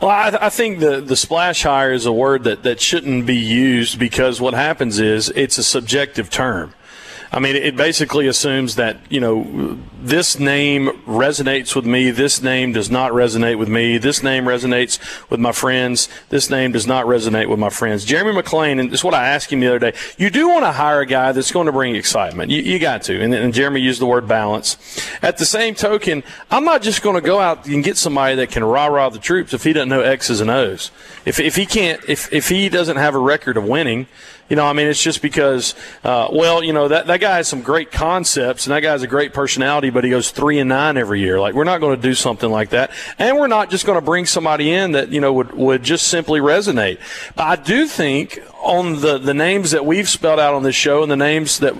Well, 0.00 0.10
I, 0.10 0.46
I, 0.46 0.48
think 0.50 0.80
the, 0.80 1.00
the 1.00 1.16
splash 1.16 1.62
hire 1.62 1.92
is 1.92 2.06
a 2.06 2.12
word 2.12 2.44
that, 2.44 2.62
that 2.62 2.80
shouldn't 2.80 3.26
be 3.26 3.36
used 3.36 3.98
because 3.98 4.40
what 4.40 4.54
happens 4.54 4.98
is 4.98 5.30
it's 5.30 5.58
a 5.58 5.64
subjective 5.64 6.30
term. 6.30 6.74
I 7.32 7.38
mean, 7.38 7.54
it 7.54 7.76
basically 7.76 8.26
assumes 8.26 8.74
that, 8.74 8.96
you 9.08 9.20
know, 9.20 9.78
this 10.02 10.40
name 10.40 10.88
resonates 11.06 11.76
with 11.76 11.86
me, 11.86 12.10
this 12.10 12.42
name 12.42 12.72
does 12.72 12.90
not 12.90 13.12
resonate 13.12 13.56
with 13.56 13.68
me, 13.68 13.98
this 13.98 14.20
name 14.22 14.46
resonates 14.46 14.98
with 15.30 15.38
my 15.38 15.52
friends, 15.52 16.08
this 16.30 16.50
name 16.50 16.72
does 16.72 16.88
not 16.88 17.06
resonate 17.06 17.48
with 17.48 17.60
my 17.60 17.70
friends. 17.70 18.04
Jeremy 18.04 18.32
McClain, 18.42 18.80
and 18.80 18.90
this 18.90 19.00
is 19.00 19.04
what 19.04 19.14
I 19.14 19.28
asked 19.28 19.52
him 19.52 19.60
the 19.60 19.68
other 19.68 19.78
day, 19.78 19.92
you 20.18 20.28
do 20.28 20.48
want 20.48 20.64
to 20.64 20.72
hire 20.72 21.02
a 21.02 21.06
guy 21.06 21.30
that's 21.30 21.52
going 21.52 21.66
to 21.66 21.72
bring 21.72 21.94
excitement. 21.94 22.50
You, 22.50 22.62
you 22.62 22.80
got 22.80 23.02
to. 23.04 23.22
And, 23.22 23.32
and 23.32 23.54
Jeremy 23.54 23.80
used 23.80 24.00
the 24.00 24.06
word 24.06 24.26
balance. 24.26 24.76
At 25.22 25.38
the 25.38 25.44
same 25.44 25.76
token, 25.76 26.24
I'm 26.50 26.64
not 26.64 26.82
just 26.82 27.00
going 27.00 27.14
to 27.14 27.22
go 27.22 27.38
out 27.38 27.66
and 27.66 27.84
get 27.84 27.96
somebody 27.96 28.34
that 28.36 28.50
can 28.50 28.64
rah 28.64 28.86
rah 28.86 29.08
the 29.08 29.20
troops 29.20 29.54
if 29.54 29.62
he 29.62 29.72
doesn't 29.72 29.88
know 29.88 30.00
X's 30.00 30.40
and 30.40 30.50
O's. 30.50 30.90
If, 31.24 31.38
if 31.38 31.54
he 31.54 31.64
can't, 31.64 32.02
if, 32.08 32.32
if 32.32 32.48
he 32.48 32.68
doesn't 32.68 32.96
have 32.96 33.14
a 33.14 33.18
record 33.20 33.56
of 33.56 33.64
winning, 33.64 34.08
you 34.50 34.56
know, 34.56 34.66
I 34.66 34.72
mean, 34.72 34.88
it's 34.88 35.02
just 35.02 35.22
because, 35.22 35.76
uh, 36.02 36.28
well, 36.32 36.62
you 36.62 36.72
know, 36.72 36.88
that, 36.88 37.06
that 37.06 37.20
guy 37.20 37.36
has 37.36 37.46
some 37.46 37.62
great 37.62 37.92
concepts 37.92 38.66
and 38.66 38.74
that 38.74 38.80
guy 38.80 38.90
has 38.90 39.04
a 39.04 39.06
great 39.06 39.32
personality, 39.32 39.90
but 39.90 40.02
he 40.02 40.10
goes 40.10 40.32
three 40.32 40.58
and 40.58 40.68
nine 40.68 40.96
every 40.96 41.20
year. 41.20 41.40
Like, 41.40 41.54
we're 41.54 41.64
not 41.64 41.80
going 41.80 41.94
to 41.94 42.02
do 42.02 42.14
something 42.14 42.50
like 42.50 42.70
that. 42.70 42.90
And 43.18 43.38
we're 43.38 43.46
not 43.46 43.70
just 43.70 43.86
going 43.86 43.96
to 43.96 44.04
bring 44.04 44.26
somebody 44.26 44.72
in 44.72 44.92
that, 44.92 45.10
you 45.10 45.20
know, 45.20 45.32
would, 45.32 45.52
would 45.52 45.82
just 45.84 46.08
simply 46.08 46.40
resonate. 46.40 46.98
But 47.36 47.44
I 47.44 47.62
do 47.62 47.86
think 47.86 48.40
on 48.60 49.00
the, 49.00 49.18
the 49.18 49.32
names 49.32 49.70
that 49.70 49.86
we've 49.86 50.08
spelled 50.08 50.38
out 50.38 50.54
on 50.54 50.62
this 50.62 50.74
show 50.74 51.02
and 51.02 51.10
the 51.10 51.16
names 51.16 51.60
that 51.60 51.74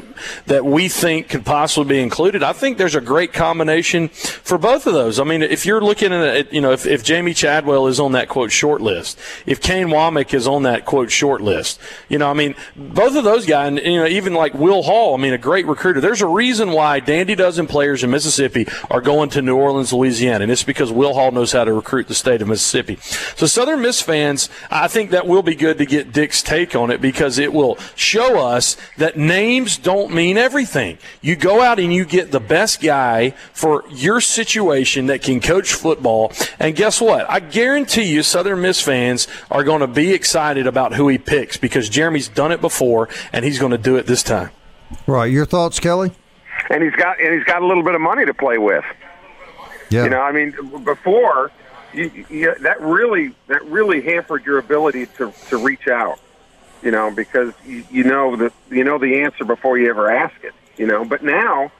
that 0.46 0.64
we 0.64 0.88
think 0.88 1.28
could 1.28 1.44
possibly 1.44 1.96
be 1.96 2.00
included, 2.00 2.42
I 2.42 2.52
think 2.52 2.78
there's 2.78 2.94
a 2.94 3.00
great 3.00 3.32
combination 3.32 4.08
for 4.08 4.58
both 4.58 4.86
of 4.86 4.94
those. 4.94 5.20
I 5.20 5.24
mean, 5.24 5.42
if 5.42 5.66
you're 5.66 5.80
looking 5.80 6.12
at 6.12 6.52
you 6.52 6.60
know, 6.60 6.72
if, 6.72 6.86
if 6.86 7.04
Jamey 7.04 7.36
Chadwell 7.36 7.86
is 7.86 8.00
on 8.00 8.12
that 8.12 8.28
quote 8.28 8.50
short 8.50 8.80
list, 8.80 9.18
if 9.46 9.60
Kane 9.60 9.88
Wommack 9.88 10.32
is 10.32 10.46
on 10.46 10.62
that 10.62 10.86
quote 10.86 11.10
short 11.10 11.40
list, 11.40 11.80
you 12.08 12.18
know, 12.18 12.30
I 12.30 12.34
mean, 12.34 12.54
both 12.76 13.16
of 13.16 13.24
those 13.24 13.46
guys, 13.46 13.68
and, 13.68 13.78
you 13.78 13.98
know, 13.98 14.06
even 14.06 14.34
like 14.34 14.54
Will 14.54 14.82
Hall, 14.82 15.14
I 15.14 15.18
mean, 15.18 15.32
a 15.32 15.38
great 15.38 15.66
recruiter. 15.66 16.00
There's 16.00 16.22
a 16.22 16.26
reason 16.26 16.72
why 16.72 17.00
Dandy 17.00 17.34
Dozen 17.34 17.66
players 17.66 18.02
in 18.02 18.10
Mississippi 18.10 18.66
are 18.90 19.00
going 19.00 19.30
to 19.30 19.42
New 19.42 19.56
Orleans, 19.56 19.92
Louisiana, 19.92 20.44
and 20.44 20.52
it's 20.52 20.62
because 20.62 20.92
Will 20.92 21.14
Hall 21.14 21.30
knows 21.30 21.52
how 21.52 21.64
to 21.64 21.72
recruit 21.72 22.08
the 22.08 22.14
state 22.14 22.42
of 22.42 22.48
Mississippi. 22.48 22.96
So 23.36 23.46
Southern 23.46 23.82
Miss 23.82 24.00
fans, 24.00 24.48
I 24.70 24.88
think 24.88 25.10
that 25.10 25.26
will 25.26 25.42
be 25.42 25.54
good 25.54 25.78
to 25.78 25.86
get 25.86 26.12
Dick's 26.12 26.42
take 26.42 26.74
on 26.74 26.90
it 26.90 27.00
because 27.00 27.38
it 27.38 27.52
will 27.52 27.78
show 27.94 28.40
us 28.40 28.76
that 28.96 29.16
names 29.16 29.76
don't 29.76 30.12
mean 30.12 30.36
everything. 30.36 30.98
You 31.20 31.36
go 31.36 31.60
out 31.60 31.78
and 31.78 31.92
you 31.92 32.04
get 32.04 32.30
the 32.30 32.40
best 32.40 32.80
guy 32.80 33.30
for 33.52 33.84
your 33.90 34.20
situation 34.20 35.06
that 35.06 35.22
can 35.22 35.40
coach 35.40 35.72
football, 35.74 36.32
and 36.58 36.74
guess 36.74 37.00
what? 37.00 37.28
I 37.30 37.40
guarantee 37.40 38.04
you, 38.04 38.22
Southern 38.22 38.60
Miss 38.60 38.80
fans 38.80 39.28
are 39.50 39.64
going 39.64 39.80
to 39.80 39.86
be 39.86 40.12
excited 40.12 40.66
about 40.66 40.94
who 40.94 41.08
he 41.08 41.18
picks 41.18 41.56
because 41.56 41.88
Jeremy's 41.88 42.28
done 42.40 42.52
it 42.52 42.60
before 42.62 43.06
and 43.34 43.44
he's 43.44 43.58
going 43.58 43.72
to 43.72 43.76
do 43.76 43.96
it 43.96 44.06
this 44.06 44.22
time. 44.22 44.48
Right. 45.06 45.30
Your 45.30 45.44
thoughts, 45.44 45.78
Kelly? 45.78 46.10
And 46.70 46.82
he's 46.82 46.94
got 46.94 47.20
and 47.20 47.34
he's 47.34 47.44
got 47.44 47.60
a 47.60 47.66
little 47.66 47.82
bit 47.82 47.94
of 47.94 48.00
money 48.00 48.24
to 48.24 48.32
play 48.32 48.56
with. 48.56 48.84
Yeah. 49.90 50.04
You 50.04 50.10
know, 50.10 50.22
I 50.22 50.32
mean, 50.32 50.54
before 50.82 51.50
you, 51.92 52.10
you, 52.30 52.54
that 52.60 52.80
really 52.80 53.34
that 53.48 53.62
really 53.66 54.00
hampered 54.00 54.46
your 54.46 54.56
ability 54.56 55.06
to 55.18 55.34
to 55.50 55.58
reach 55.58 55.86
out. 55.86 56.18
You 56.82 56.92
know, 56.92 57.10
because 57.10 57.52
you, 57.66 57.84
you 57.90 58.04
know 58.04 58.36
the 58.36 58.50
you 58.70 58.84
know 58.84 58.96
the 58.96 59.20
answer 59.20 59.44
before 59.44 59.76
you 59.76 59.90
ever 59.90 60.10
ask 60.10 60.42
it. 60.42 60.54
You 60.78 60.86
know, 60.86 61.04
but 61.04 61.22
now, 61.22 61.70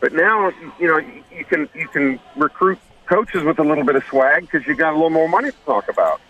but 0.00 0.12
now 0.12 0.52
you 0.78 0.86
know 0.86 0.98
you, 0.98 1.24
you 1.34 1.44
can 1.46 1.68
you 1.74 1.88
can 1.88 2.20
recruit 2.36 2.78
coaches 3.06 3.42
with 3.42 3.58
a 3.58 3.64
little 3.64 3.84
bit 3.84 3.96
of 3.96 4.04
swag 4.04 4.42
because 4.42 4.66
you 4.66 4.74
got 4.74 4.92
a 4.92 4.96
little 4.96 5.08
more 5.08 5.28
money 5.30 5.50
to 5.50 5.56
talk 5.64 5.88
about. 5.88 6.20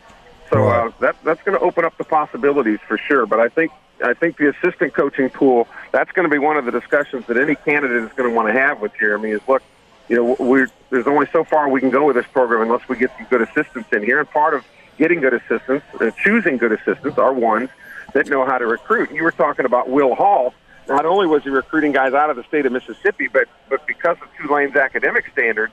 So 0.55 0.69
uh, 0.69 0.93
that 1.01 1.17
that's 1.25 1.43
going 1.43 1.59
to 1.59 1.65
open 1.65 1.85
up 1.85 1.97
the 1.99 2.05
possibilities 2.05 2.79
for 2.87 2.97
sure. 2.97 3.27
But 3.27 3.41
I 3.41 3.49
think 3.49 3.73
I 4.03 4.15
think 4.15 4.37
the 4.37 4.49
assistant 4.51 4.95
coaching 4.95 5.31
pool 5.31 5.69
that's 5.93 6.13
going 6.13 6.29
to 6.29 6.31
be 6.31 6.39
one 6.39 6.57
of 6.57 6.65
the 6.65 6.73
discussions 6.73 7.27
that 7.27 7.37
any 7.37 7.55
candidate 7.55 8.05
is 8.05 8.13
going 8.13 8.29
to 8.29 8.35
want 8.35 8.49
to 8.49 8.53
have 8.53 8.81
with 8.81 8.93
Jeremy. 8.99 9.31
Is 9.31 9.41
look, 9.49 9.63
you 10.09 10.17
know, 10.17 10.37
we're, 10.39 10.69
there's 10.91 11.07
only 11.07 11.27
so 11.33 11.45
far 11.45 11.69
we 11.69 11.81
can 11.81 11.91
go 11.91 12.07
with 12.07 12.17
this 12.17 12.27
program 12.33 12.63
unless 12.63 12.89
we 12.89 12.97
get 12.97 13.11
some 13.17 13.27
good 13.27 13.43
assistants 13.43 13.93
in 13.93 14.03
here. 14.03 14.21
And 14.21 14.31
part 14.31 14.55
of 14.55 14.65
getting 14.97 15.21
good 15.21 15.35
assistants, 15.35 15.87
uh, 16.01 16.11
choosing 16.23 16.57
good 16.57 16.73
assistants, 16.73 17.19
are 17.19 17.33
ones 17.33 17.71
that 18.13 18.29
know 18.29 18.45
how 18.45 18.59
to 18.59 18.67
recruit. 18.67 19.11
You 19.11 19.25
were 19.25 19.33
talking 19.33 19.65
about 19.65 19.89
Will 19.89 20.15
Hall. 20.15 20.55
Not 20.87 21.07
only 21.07 21.27
was 21.27 21.43
he 21.43 21.49
recruiting 21.49 21.93
guys 21.93 22.13
out 22.13 22.31
of 22.31 22.37
the 22.37 22.45
state 22.45 22.67
of 22.67 22.73
Mississippi, 22.73 23.29
but 23.29 23.49
but 23.69 23.87
because 23.87 24.19
of 24.21 24.29
Tulane's 24.37 24.77
academic 24.77 25.27
standards, 25.33 25.73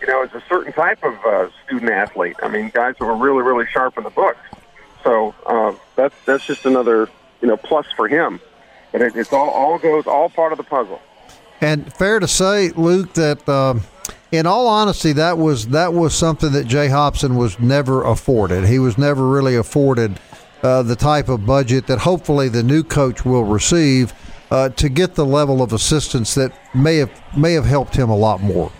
you 0.00 0.06
know, 0.06 0.22
it's 0.22 0.34
a 0.34 0.42
certain 0.48 0.72
type 0.72 1.02
of 1.04 1.14
uh, 1.24 1.48
student 1.66 1.90
athlete. 1.90 2.36
I 2.42 2.48
mean, 2.48 2.70
guys 2.72 2.94
who 2.98 3.06
are 3.06 3.16
really 3.16 3.42
really 3.42 3.66
sharp 3.66 3.98
in 3.98 4.04
the 4.04 4.10
books. 4.10 4.40
So 5.04 5.34
uh, 5.46 5.74
that's 5.96 6.14
that's 6.26 6.46
just 6.46 6.66
another 6.66 7.08
you 7.40 7.48
know 7.48 7.56
plus 7.56 7.86
for 7.96 8.08
him. 8.08 8.40
And 8.92 9.02
it, 9.02 9.16
it's 9.16 9.32
all 9.32 9.50
all 9.50 9.78
goes 9.78 10.06
all 10.06 10.28
part 10.28 10.52
of 10.52 10.58
the 10.58 10.64
puzzle. 10.64 11.00
And 11.60 11.92
fair 11.92 12.20
to 12.20 12.28
say, 12.28 12.70
Luke, 12.70 13.12
that 13.14 13.46
um, 13.48 13.82
in 14.32 14.46
all 14.46 14.66
honesty, 14.66 15.12
that 15.12 15.38
was 15.38 15.68
that 15.68 15.92
was 15.92 16.14
something 16.14 16.52
that 16.52 16.66
Jay 16.66 16.88
Hopson 16.88 17.36
was 17.36 17.58
never 17.58 18.04
afforded. 18.04 18.66
He 18.66 18.78
was 18.78 18.96
never 18.96 19.26
really 19.26 19.56
afforded 19.56 20.18
uh, 20.62 20.82
the 20.82 20.96
type 20.96 21.28
of 21.28 21.46
budget 21.46 21.86
that 21.86 22.00
hopefully 22.00 22.48
the 22.48 22.62
new 22.62 22.82
coach 22.82 23.24
will 23.24 23.44
receive 23.44 24.12
uh, 24.50 24.68
to 24.70 24.88
get 24.88 25.14
the 25.14 25.24
level 25.24 25.62
of 25.62 25.72
assistance 25.72 26.34
that 26.34 26.52
may 26.74 26.96
have 26.96 27.10
may 27.36 27.52
have 27.52 27.66
helped 27.66 27.96
him 27.96 28.10
a 28.10 28.16
lot 28.16 28.40
more. 28.40 28.72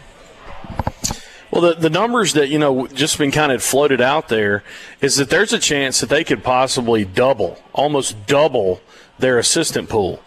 Well, 1.51 1.63
the, 1.63 1.75
the 1.75 1.91
numbers 1.91 2.35
that, 2.35 2.49
you 2.49 2.59
know, 2.59 2.87
just 2.87 3.19
been 3.19 3.33
kind 3.33 3.51
of 3.51 3.63
floated 3.63 4.01
out 4.01 4.29
there 4.29 4.63
is 5.01 5.17
that 5.17 5.31
there's 5.31 5.53
a 5.53 5.59
chance 5.59 6.01
that 6.01 6.09
they 6.09 6.23
could 6.23 6.45
possibly 6.45 7.05
double, 7.05 7.59
almost 7.73 8.27
double 8.27 8.81
their 9.19 9.39
assistant 9.39 9.89
pool. 9.89 10.23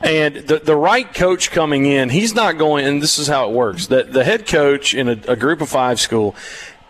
And 0.00 0.36
the, 0.36 0.58
the 0.58 0.76
right 0.76 1.12
coach 1.12 1.50
coming 1.50 1.86
in, 1.86 2.10
he's 2.10 2.34
not 2.34 2.58
going, 2.58 2.84
and 2.86 3.02
this 3.02 3.18
is 3.18 3.26
how 3.26 3.48
it 3.48 3.54
works. 3.54 3.88
That 3.88 4.12
the 4.12 4.24
head 4.24 4.46
coach 4.46 4.94
in 4.94 5.08
a, 5.08 5.18
a 5.26 5.36
group 5.36 5.60
of 5.60 5.68
five 5.68 5.98
school, 5.98 6.36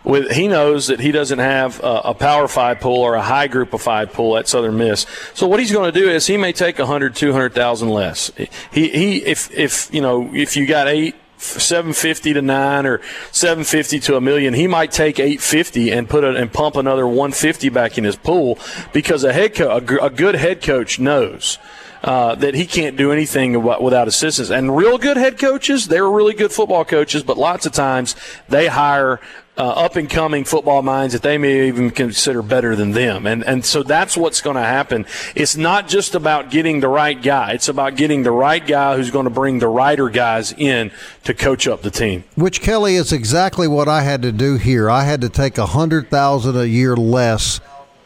with 0.03 0.31
he 0.31 0.47
knows 0.47 0.87
that 0.87 0.99
he 0.99 1.11
doesn't 1.11 1.39
have 1.39 1.79
a, 1.81 2.01
a, 2.05 2.13
power 2.13 2.47
five 2.47 2.79
pool 2.79 3.01
or 3.01 3.15
a 3.15 3.21
high 3.21 3.47
group 3.47 3.73
of 3.73 3.81
five 3.81 4.13
pool 4.13 4.37
at 4.37 4.47
Southern 4.47 4.77
Miss. 4.77 5.05
So 5.33 5.47
what 5.47 5.59
he's 5.59 5.71
going 5.71 5.91
to 5.91 5.99
do 5.99 6.07
is 6.09 6.27
he 6.27 6.37
may 6.37 6.53
take 6.53 6.79
a 6.79 6.85
hundred, 6.85 7.15
two 7.15 7.31
hundred 7.33 7.53
thousand 7.53 7.89
less. 7.89 8.31
He 8.71 8.89
he 8.89 9.17
if 9.25 9.51
if 9.51 9.93
you 9.93 10.01
know 10.01 10.29
if 10.33 10.55
you 10.55 10.65
got 10.65 10.87
eight. 10.87 11.15
750 11.39 12.33
to 12.33 12.41
9 12.41 12.85
or 12.85 13.01
750 13.31 13.99
to 14.01 14.15
a 14.17 14.21
million 14.21 14.53
he 14.53 14.67
might 14.67 14.91
take 14.91 15.19
850 15.19 15.91
and 15.91 16.09
put 16.09 16.23
and 16.23 16.51
pump 16.51 16.75
another 16.75 17.07
150 17.07 17.69
back 17.69 17.97
in 17.97 18.03
his 18.03 18.15
pool 18.15 18.59
because 18.93 19.23
a 19.23 19.31
head 19.31 19.55
co- 19.55 19.69
a, 19.69 20.05
a 20.05 20.09
good 20.09 20.35
head 20.35 20.61
coach 20.61 20.99
knows 20.99 21.57
uh, 22.03 22.35
that 22.35 22.55
he 22.55 22.65
can't 22.65 22.95
do 22.95 23.11
anything 23.11 23.61
without 23.61 24.07
assistance. 24.07 24.49
And 24.49 24.75
real 24.75 24.97
good 24.97 25.17
head 25.17 25.37
coaches, 25.37 25.87
they're 25.87 26.09
really 26.09 26.33
good 26.33 26.51
football 26.51 26.85
coaches, 26.85 27.23
but 27.23 27.37
lots 27.37 27.65
of 27.65 27.73
times 27.73 28.15
they 28.47 28.67
hire 28.67 29.19
uh, 29.59 29.63
up 29.63 29.97
and 29.97 30.09
coming 30.09 30.45
football 30.45 30.81
minds 30.81 31.13
that 31.13 31.21
they 31.21 31.37
may 31.37 31.67
even 31.67 31.91
consider 31.91 32.41
better 32.41 32.77
than 32.77 32.91
them. 32.91 33.27
And, 33.27 33.43
and 33.43 33.65
so 33.65 33.83
that's 33.83 34.15
what's 34.15 34.39
going 34.39 34.55
to 34.55 34.61
happen. 34.61 35.05
It's 35.35 35.57
not 35.57 35.89
just 35.89 36.15
about 36.15 36.49
getting 36.49 36.79
the 36.79 36.87
right 36.87 37.21
guy. 37.21 37.51
It's 37.51 37.67
about 37.67 37.97
getting 37.97 38.23
the 38.23 38.31
right 38.31 38.65
guy 38.65 38.95
who's 38.95 39.11
going 39.11 39.25
to 39.25 39.29
bring 39.29 39.59
the 39.59 39.67
righter 39.67 40.07
guys 40.07 40.53
in 40.53 40.91
to 41.25 41.33
coach 41.33 41.67
up 41.67 41.81
the 41.81 41.91
team. 41.91 42.23
Which 42.35 42.61
Kelly 42.61 42.95
is 42.95 43.11
exactly 43.11 43.67
what 43.67 43.89
I 43.89 44.01
had 44.03 44.21
to 44.21 44.31
do 44.31 44.55
here. 44.55 44.89
I 44.89 45.03
had 45.03 45.19
to 45.21 45.29
take 45.29 45.57
a 45.57 45.65
hundred 45.65 46.09
thousand 46.09 46.55
a 46.55 46.65
year 46.65 46.95
less 46.95 47.59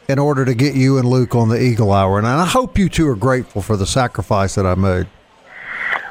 in 0.09 0.17
order 0.17 0.43
to 0.45 0.55
get 0.55 0.73
you 0.75 0.97
and 0.97 1.07
Luke 1.07 1.35
on 1.35 1.49
the 1.49 1.61
Eagle 1.61 1.91
Hour. 1.91 2.17
And 2.17 2.27
I 2.27 2.45
hope 2.45 2.79
you 2.79 2.89
two 2.89 3.07
are 3.07 3.15
grateful 3.15 3.61
for 3.61 3.77
the 3.77 3.85
sacrifice 3.85 4.55
that 4.55 4.65
I 4.65 4.73
made. 4.73 5.07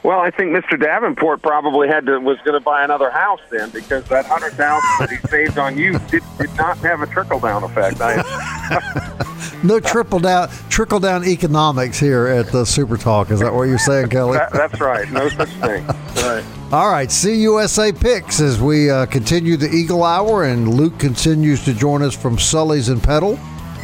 Well, 0.03 0.19
I 0.19 0.31
think 0.31 0.51
Mr. 0.51 0.81
Davenport 0.81 1.43
probably 1.43 1.87
had 1.87 2.07
to 2.07 2.19
was 2.19 2.39
going 2.39 2.59
to 2.59 2.61
buy 2.61 2.83
another 2.83 3.11
house 3.11 3.41
then 3.51 3.71
because 3.71 4.05
that 4.07 4.27
hundred 4.27 4.55
thousand 4.55 4.89
that 4.99 5.11
he 5.11 5.17
saved 5.29 5.59
on 5.59 5.79
you 5.79 5.99
did, 6.11 6.23
did 6.39 6.55
not 6.57 6.77
have 6.79 7.03
a 7.03 7.07
trickle 7.07 7.39
down 7.39 7.63
effect. 7.63 7.99
I, 8.01 9.61
no 9.63 9.79
trickle 9.79 10.19
down 10.19 10.49
trickle 10.69 10.99
down 10.99 11.25
economics 11.25 12.01
here 12.01 12.27
at 12.27 12.51
the 12.51 12.65
Super 12.65 12.97
Talk. 12.97 13.31
Is 13.31 13.39
that 13.41 13.55
what 13.55 13.65
you're 13.65 13.79
saying, 13.79 14.09
Kelly? 14.09 14.39
That, 14.39 14.53
that's 14.53 14.81
right. 14.81 15.09
No 15.13 15.29
such 15.29 15.51
thing. 15.51 15.87
Right. 15.87 16.45
All 16.73 16.91
right, 16.91 17.09
CUSA 17.09 18.01
picks 18.01 18.41
as 18.41 18.61
we 18.61 18.91
uh, 18.91 19.07
continue 19.07 19.57
the 19.57 19.71
Eagle 19.71 20.03
Hour, 20.03 20.45
and 20.45 20.73
Luke 20.75 20.99
continues 20.99 21.65
to 21.67 21.75
join 21.75 22.03
us 22.03 22.17
from 22.17 22.39
Sully's 22.39 22.89
and 22.89 23.03
Petal. 23.03 23.39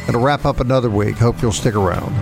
And 0.09 0.15
to 0.15 0.17
wrap 0.17 0.43
up 0.43 0.59
another 0.59 0.89
week. 0.89 1.17
Hope 1.17 1.39
you'll 1.39 1.51
stick 1.51 1.75
around. 1.75 2.15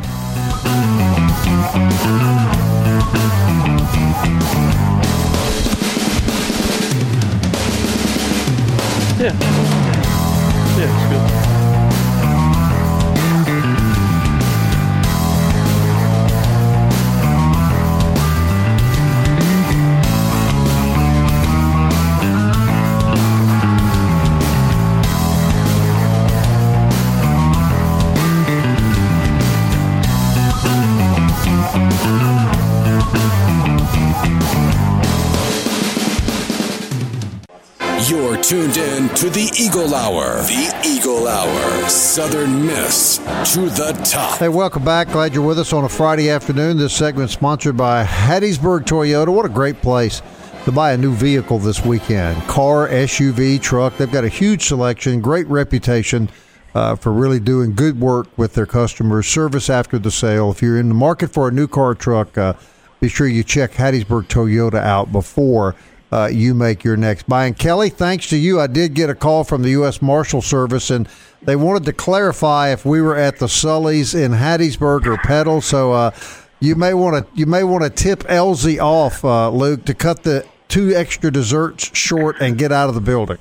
Eagle 39.88 40.00
Hour. 40.00 40.42
The 40.42 40.82
Eagle 40.86 41.28
Hour. 41.30 41.88
Southern 41.88 42.66
Miss 42.66 43.20
to 43.54 43.70
the 43.70 43.98
top. 44.04 44.38
Hey, 44.38 44.50
welcome 44.50 44.84
back. 44.84 45.08
Glad 45.08 45.34
you're 45.34 45.48
with 45.48 45.60
us 45.60 45.72
on 45.72 45.86
a 45.86 45.90
Friday 45.90 46.30
afternoon. 46.30 46.78
This 46.78 46.94
segment 46.94 47.30
sponsored 47.30 47.78
by 47.78 48.04
Hattiesburg 48.04 48.82
Toyota. 48.82 49.34
What 49.34 49.46
a 49.46 49.50
great 49.50 49.82
place 49.82 50.22
to 50.66 50.74
buy 50.74 50.92
a 50.92 50.98
new 50.98 51.14
vehicle 51.14 51.58
this 51.60 51.86
weekend. 51.86 52.42
Car, 52.50 52.90
SUV, 52.90 53.62
truck. 53.62 53.96
They've 53.96 54.12
got 54.12 54.26
a 54.26 54.30
huge 54.30 54.66
selection, 54.66 55.22
great 55.22 55.48
reputation 55.48 56.30
uh, 56.76 56.98
for 56.98 57.14
really 57.14 57.40
doing 57.40 57.74
good 57.74 57.98
work 57.98 58.28
with 58.38 58.56
their 58.56 58.66
customers, 58.66 59.26
service 59.26 59.70
after 59.70 59.98
the 59.98 60.12
sale. 60.12 60.52
If 60.52 60.62
you're 60.62 60.78
in 60.78 60.90
the 60.90 60.96
market 60.96 61.30
for 61.30 61.48
a 61.48 61.52
new 61.52 61.66
car 61.70 61.96
truck, 61.96 62.38
uh, 62.38 62.56
be 63.00 63.08
sure 63.08 63.26
you 63.26 63.42
check 63.42 63.72
Hattiesburg 63.72 64.28
Toyota 64.28 64.84
out 64.84 65.14
before 65.14 65.76
uh, 66.12 66.30
you 66.32 66.54
make 66.54 66.84
your 66.84 66.98
next 66.98 67.28
buy. 67.28 67.46
And 67.46 67.58
Kelly, 67.58 67.90
thanks 67.90 68.30
to 68.30 68.38
you, 68.38 68.60
I 68.60 68.68
did 68.68 68.94
get 68.94 69.10
a 69.10 69.16
call 69.16 69.44
from 69.44 69.62
the 69.62 69.72
U.S. 69.72 70.02
Marshal 70.02 70.42
Service, 70.42 70.90
and 70.90 71.08
they 71.42 71.56
wanted 71.56 71.86
to 71.86 71.94
clarify 71.94 72.72
if 72.72 72.86
we 72.86 73.02
were 73.02 73.16
at 73.16 73.40
the 73.40 73.48
Sully's 73.48 74.16
in 74.16 74.32
Hattiesburg 74.32 75.06
or 75.06 75.18
Petal. 75.18 75.62
So 75.62 75.92
uh, 75.92 76.12
you 76.60 76.76
may 76.76 76.94
want 76.94 77.26
to 77.26 77.40
you 77.40 77.46
may 77.46 77.64
want 77.64 77.84
to 77.84 77.90
tip 77.90 78.20
Elzey 78.24 78.80
off, 78.80 79.24
uh, 79.24 79.50
Luke, 79.50 79.86
to 79.86 79.94
cut 79.94 80.24
the 80.24 80.46
two 80.68 80.94
extra 80.96 81.32
desserts 81.32 81.96
short 81.98 82.38
and 82.40 82.58
get 82.58 82.72
out 82.72 82.90
of 82.90 82.96
the 82.96 83.02
building. 83.02 83.38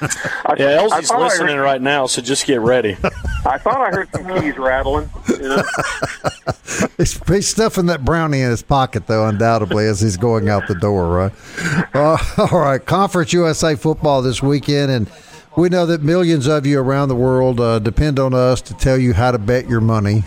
yeah, 0.00 0.78
Elzey's 0.78 1.10
listening 1.10 1.56
right 1.58 1.82
now, 1.82 2.06
so 2.06 2.22
just 2.22 2.46
get 2.46 2.60
ready. 2.60 2.96
I 3.48 3.56
thought 3.56 3.80
I 3.80 3.90
heard 3.90 4.10
some 4.12 4.26
keys 4.40 4.58
rattling. 4.58 5.08
You 5.28 5.48
know? 5.48 5.62
he's, 6.98 7.18
he's, 7.26 7.48
stuffing 7.48 7.86
that 7.86 8.04
brownie 8.04 8.42
in 8.42 8.50
his 8.50 8.62
pocket, 8.62 9.06
though, 9.06 9.26
undoubtedly, 9.26 9.86
as 9.86 10.00
he's 10.00 10.16
going 10.16 10.48
out 10.48 10.68
the 10.68 10.74
door, 10.74 11.08
right? 11.08 11.32
Uh, 11.94 12.18
all 12.52 12.60
right, 12.60 12.84
Conference 12.84 13.32
USA 13.32 13.74
football 13.74 14.20
this 14.20 14.42
weekend, 14.42 14.90
and 14.92 15.10
we 15.56 15.70
know 15.70 15.86
that 15.86 16.02
millions 16.02 16.46
of 16.46 16.66
you 16.66 16.78
around 16.78 17.08
the 17.08 17.16
world 17.16 17.58
uh, 17.58 17.78
depend 17.78 18.18
on 18.18 18.34
us 18.34 18.60
to 18.62 18.74
tell 18.74 18.98
you 18.98 19.14
how 19.14 19.30
to 19.30 19.38
bet 19.38 19.68
your 19.68 19.80
money. 19.80 20.22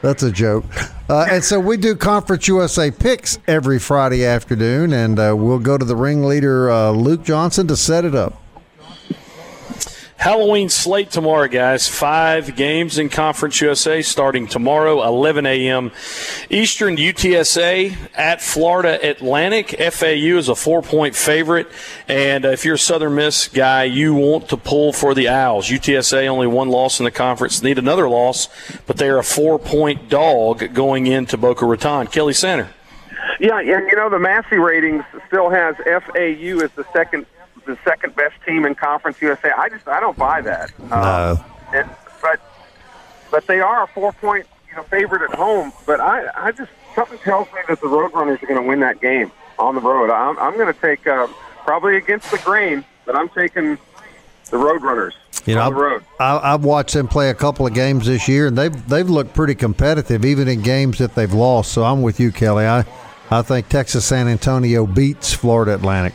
That's 0.00 0.22
a 0.22 0.30
joke. 0.30 0.64
Uh, 1.10 1.26
and 1.30 1.44
so 1.44 1.60
we 1.60 1.76
do 1.76 1.94
Conference 1.94 2.48
USA 2.48 2.90
picks 2.90 3.38
every 3.46 3.78
Friday 3.78 4.24
afternoon, 4.24 4.92
and 4.92 5.18
uh, 5.18 5.34
we'll 5.36 5.58
go 5.58 5.76
to 5.76 5.84
the 5.84 5.96
ringleader, 5.96 6.70
uh, 6.70 6.90
Luke 6.90 7.22
Johnson, 7.24 7.66
to 7.66 7.76
set 7.76 8.04
it 8.04 8.14
up. 8.14 8.40
Halloween 10.26 10.68
slate 10.68 11.12
tomorrow, 11.12 11.46
guys. 11.46 11.86
Five 11.86 12.56
games 12.56 12.98
in 12.98 13.10
Conference 13.10 13.60
USA 13.60 14.02
starting 14.02 14.48
tomorrow, 14.48 15.06
11 15.06 15.46
a.m. 15.46 15.92
Eastern 16.50 16.96
UTSA 16.96 17.96
at 18.12 18.42
Florida 18.42 18.98
Atlantic. 19.08 19.76
FAU 19.78 20.36
is 20.36 20.48
a 20.48 20.56
four 20.56 20.82
point 20.82 21.14
favorite. 21.14 21.68
And 22.08 22.44
uh, 22.44 22.48
if 22.48 22.64
you're 22.64 22.74
a 22.74 22.78
Southern 22.78 23.14
Miss 23.14 23.46
guy, 23.46 23.84
you 23.84 24.16
want 24.16 24.48
to 24.48 24.56
pull 24.56 24.92
for 24.92 25.14
the 25.14 25.28
Owls. 25.28 25.68
UTSA 25.68 26.26
only 26.26 26.48
one 26.48 26.70
loss 26.70 26.98
in 26.98 27.04
the 27.04 27.12
conference, 27.12 27.62
need 27.62 27.78
another 27.78 28.08
loss, 28.08 28.48
but 28.84 28.96
they're 28.96 29.18
a 29.18 29.22
four 29.22 29.60
point 29.60 30.08
dog 30.08 30.74
going 30.74 31.06
into 31.06 31.36
Boca 31.36 31.64
Raton. 31.64 32.08
Kelly 32.08 32.32
Sander. 32.32 32.68
Yeah, 33.38 33.60
and 33.60 33.68
you 33.68 33.94
know 33.94 34.10
the 34.10 34.18
Massey 34.18 34.56
ratings 34.56 35.04
still 35.28 35.50
has 35.50 35.76
FAU 35.76 36.64
as 36.64 36.72
the 36.72 36.84
second 36.92 37.26
the 37.66 37.78
second 37.84 38.14
best 38.14 38.34
team 38.46 38.64
in 38.64 38.74
Conference 38.74 39.20
USA. 39.20 39.50
I 39.56 39.68
just 39.68 39.86
I 39.86 40.00
don't 40.00 40.16
buy 40.16 40.40
that. 40.42 40.72
No. 40.78 40.96
Um, 40.96 41.44
it, 41.74 41.86
but 42.22 42.40
but 43.30 43.46
they 43.46 43.60
are 43.60 43.84
a 43.84 43.86
four 43.88 44.12
point 44.12 44.46
you 44.70 44.76
know 44.76 44.82
favorite 44.84 45.22
at 45.22 45.36
home. 45.36 45.72
But 45.84 46.00
I 46.00 46.28
I 46.34 46.52
just 46.52 46.70
something 46.94 47.18
tells 47.18 47.46
me 47.48 47.60
that 47.68 47.80
the 47.80 47.88
Roadrunners 47.88 48.42
are 48.42 48.46
going 48.46 48.60
to 48.60 48.66
win 48.66 48.80
that 48.80 49.00
game 49.00 49.30
on 49.58 49.74
the 49.74 49.80
road. 49.80 50.10
I'm 50.10 50.38
I'm 50.38 50.54
going 50.54 50.72
to 50.72 50.80
take 50.80 51.06
uh, 51.06 51.26
probably 51.64 51.96
against 51.96 52.30
the 52.30 52.38
grain, 52.38 52.84
but 53.04 53.16
I'm 53.16 53.28
taking 53.28 53.78
the 54.50 54.56
Roadrunners. 54.56 55.12
You 55.44 55.54
know, 55.54 55.70
road. 55.70 56.04
I, 56.18 56.52
have 56.52 56.64
watched 56.64 56.94
them 56.94 57.06
play 57.06 57.30
a 57.30 57.34
couple 57.34 57.66
of 57.68 57.74
games 57.74 58.06
this 58.06 58.26
year, 58.26 58.48
and 58.48 58.58
they've 58.58 58.88
they've 58.88 59.08
looked 59.08 59.34
pretty 59.34 59.54
competitive, 59.54 60.24
even 60.24 60.48
in 60.48 60.62
games 60.62 60.98
that 60.98 61.14
they've 61.14 61.32
lost. 61.32 61.72
So 61.72 61.84
I'm 61.84 62.02
with 62.02 62.18
you, 62.18 62.32
Kelly. 62.32 62.66
I 62.66 62.84
I 63.30 63.42
think 63.42 63.68
Texas 63.68 64.04
San 64.04 64.28
Antonio 64.28 64.86
beats 64.86 65.32
Florida 65.32 65.74
Atlantic. 65.74 66.14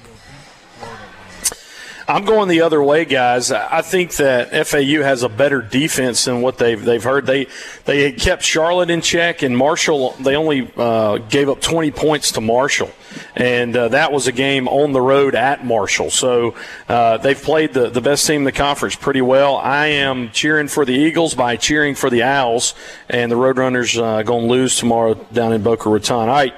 I'm 2.08 2.26
going 2.26 2.50
the 2.50 2.62
other 2.62 2.82
way, 2.82 3.06
guys. 3.06 3.52
I 3.52 3.82
think 3.82 4.16
that 4.16 4.68
FAU 4.68 5.02
has 5.04 5.24
a 5.24 5.30
better 5.30 5.62
defense 5.62 6.26
than 6.26 6.42
what 6.42 6.58
they've 6.58 6.84
they've 6.84 7.04
heard. 7.04 7.26
They 7.26 7.48
they 7.86 8.12
kept 8.12 8.44
Charlotte 8.44 8.90
in 8.90 9.02
check, 9.02 9.42
and 9.44 9.56
Marshall. 9.56 10.12
They 10.20 10.36
only 10.36 10.72
uh, 10.76 11.18
gave 11.18 11.50
up 11.50 11.62
20 11.62 11.92
points 11.92 12.34
to 12.34 12.42
Marshall, 12.42 12.92
and 13.36 13.76
uh, 13.76 13.90
that 13.90 14.12
was 14.12 14.28
a 14.28 14.32
game 14.32 14.68
on 14.68 14.94
the 14.94 15.02
road 15.02 15.36
at 15.36 15.66
Marshall. 15.66 16.10
So 16.10 16.56
uh, 16.90 17.18
they've 17.18 17.42
played 17.42 17.74
the 17.74 17.90
the 17.90 18.02
best 18.02 18.26
team 18.26 18.38
in 18.42 18.44
the 18.46 18.52
conference 18.52 18.96
pretty 18.96 19.22
well. 19.22 19.58
I 19.58 19.88
am 19.88 20.32
cheering 20.32 20.68
for 20.68 20.86
the 20.86 20.94
Eagles 20.94 21.36
by 21.36 21.56
cheering 21.56 21.96
for 21.96 22.10
the 22.10 22.24
Owls, 22.24 22.74
and 23.10 23.32
the 23.32 23.36
Roadrunners 23.36 24.02
uh, 24.02 24.24
going 24.24 24.48
to 24.48 24.52
lose 24.52 24.78
tomorrow 24.78 25.14
down 25.34 25.54
in 25.54 25.62
Boca 25.62 25.90
Raton. 25.90 26.30
All 26.30 26.36
right, 26.36 26.54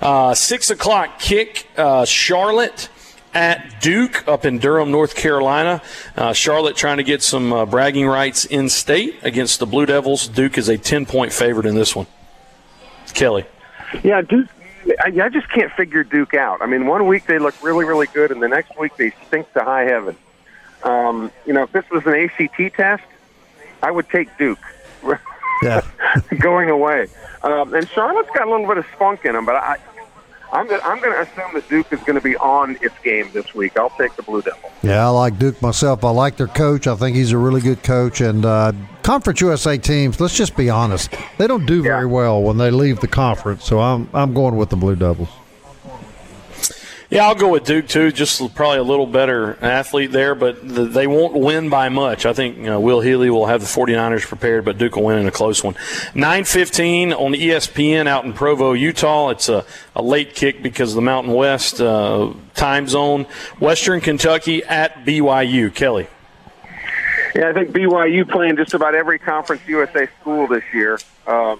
uh, 0.00 0.34
six 0.34 0.70
o'clock 0.70 1.18
kick. 1.18 1.66
Uh, 1.76 2.04
Charlotte 2.04 2.88
at 3.36 3.82
Duke 3.82 4.26
up 4.26 4.46
in 4.46 4.58
Durham, 4.58 4.90
North 4.90 5.14
Carolina. 5.14 5.82
Uh, 6.16 6.32
Charlotte 6.32 6.74
trying 6.74 6.96
to 6.96 7.02
get 7.02 7.22
some 7.22 7.52
uh, 7.52 7.66
bragging 7.66 8.06
rights 8.06 8.46
in 8.46 8.70
state 8.70 9.16
against 9.22 9.60
the 9.60 9.66
Blue 9.66 9.84
Devils. 9.84 10.26
Duke 10.26 10.56
is 10.56 10.70
a 10.70 10.78
10 10.78 11.04
point 11.04 11.34
favorite 11.34 11.66
in 11.66 11.74
this 11.74 11.94
one. 11.94 12.06
Kelly. 13.12 13.44
Yeah, 14.02 14.22
Duke. 14.22 14.48
I, 15.04 15.08
I 15.22 15.28
just 15.28 15.50
can't 15.50 15.70
figure 15.72 16.02
Duke 16.02 16.32
out. 16.32 16.62
I 16.62 16.66
mean, 16.66 16.86
one 16.86 17.06
week 17.06 17.26
they 17.26 17.38
look 17.38 17.62
really, 17.62 17.84
really 17.84 18.06
good, 18.06 18.30
and 18.30 18.42
the 18.42 18.48
next 18.48 18.78
week 18.78 18.96
they 18.96 19.12
stink 19.26 19.52
to 19.52 19.62
high 19.62 19.82
heaven. 19.82 20.16
Um, 20.82 21.30
you 21.44 21.52
know, 21.52 21.64
if 21.64 21.72
this 21.72 21.84
was 21.90 22.06
an 22.06 22.14
ACT 22.14 22.74
test, 22.74 23.04
I 23.82 23.90
would 23.90 24.08
take 24.08 24.36
Duke. 24.38 24.58
yeah. 25.62 25.82
going 26.40 26.70
away. 26.70 27.08
Um, 27.42 27.74
and 27.74 27.86
Charlotte's 27.90 28.30
got 28.34 28.46
a 28.46 28.50
little 28.50 28.66
bit 28.66 28.78
of 28.78 28.86
spunk 28.94 29.26
in 29.26 29.34
them, 29.34 29.44
but 29.44 29.56
I, 29.56 29.76
I'm 30.52 30.66
going 30.68 30.80
I'm 30.84 31.00
to 31.00 31.20
assume 31.20 31.54
that 31.54 31.68
Duke 31.68 31.92
is 31.92 32.00
going 32.00 32.14
to 32.14 32.22
be 32.22 32.36
on 32.36 32.78
its 32.80 32.94
game 33.02 33.30
this 33.32 33.54
week. 33.54 33.76
I'll 33.78 33.90
take 33.90 34.14
the 34.16 34.22
Blue 34.22 34.42
Devils. 34.42 34.72
Yeah, 34.82 35.06
I 35.06 35.08
like 35.08 35.38
Duke 35.38 35.60
myself. 35.60 36.04
I 36.04 36.10
like 36.10 36.36
their 36.36 36.46
coach. 36.46 36.86
I 36.86 36.94
think 36.94 37.16
he's 37.16 37.32
a 37.32 37.38
really 37.38 37.60
good 37.60 37.82
coach. 37.82 38.20
And 38.20 38.44
uh, 38.44 38.72
Conference 39.02 39.40
USA 39.40 39.76
teams, 39.78 40.20
let's 40.20 40.36
just 40.36 40.56
be 40.56 40.70
honest, 40.70 41.14
they 41.38 41.46
don't 41.46 41.66
do 41.66 41.82
very 41.82 42.06
yeah. 42.06 42.12
well 42.12 42.42
when 42.42 42.58
they 42.58 42.70
leave 42.70 43.00
the 43.00 43.08
conference. 43.08 43.64
So 43.64 43.80
I'm 43.80 44.08
I'm 44.12 44.34
going 44.34 44.56
with 44.56 44.70
the 44.70 44.76
Blue 44.76 44.96
Devils. 44.96 45.28
Yeah, 47.08 47.28
I'll 47.28 47.36
go 47.36 47.48
with 47.48 47.64
Duke 47.64 47.86
too. 47.86 48.10
Just 48.10 48.54
probably 48.56 48.78
a 48.78 48.82
little 48.82 49.06
better 49.06 49.56
athlete 49.62 50.10
there, 50.10 50.34
but 50.34 50.66
the, 50.66 50.86
they 50.86 51.06
won't 51.06 51.34
win 51.34 51.68
by 51.68 51.88
much. 51.88 52.26
I 52.26 52.32
think 52.32 52.56
you 52.56 52.64
know, 52.64 52.80
Will 52.80 53.00
Healy 53.00 53.30
will 53.30 53.46
have 53.46 53.60
the 53.60 53.66
49ers 53.66 54.26
prepared, 54.26 54.64
but 54.64 54.76
Duke 54.76 54.96
will 54.96 55.04
win 55.04 55.18
in 55.20 55.26
a 55.28 55.30
close 55.30 55.62
one. 55.62 55.74
9:15 56.14 57.12
on 57.12 57.32
ESPN 57.32 58.08
out 58.08 58.24
in 58.24 58.32
Provo, 58.32 58.72
Utah. 58.72 59.30
It's 59.30 59.48
a, 59.48 59.64
a 59.94 60.02
late 60.02 60.34
kick 60.34 60.64
because 60.64 60.90
of 60.90 60.96
the 60.96 61.02
Mountain 61.02 61.32
West 61.32 61.80
uh, 61.80 62.32
time 62.54 62.88
zone. 62.88 63.26
Western 63.60 64.00
Kentucky 64.00 64.64
at 64.64 65.04
BYU. 65.04 65.72
Kelly. 65.72 66.08
Yeah, 67.36 67.50
I 67.50 67.52
think 67.52 67.70
BYU 67.70 68.28
playing 68.28 68.56
just 68.56 68.74
about 68.74 68.94
every 68.94 69.18
Conference 69.18 69.62
USA 69.68 70.08
school 70.20 70.48
this 70.48 70.64
year. 70.72 70.98
Uh, 71.26 71.56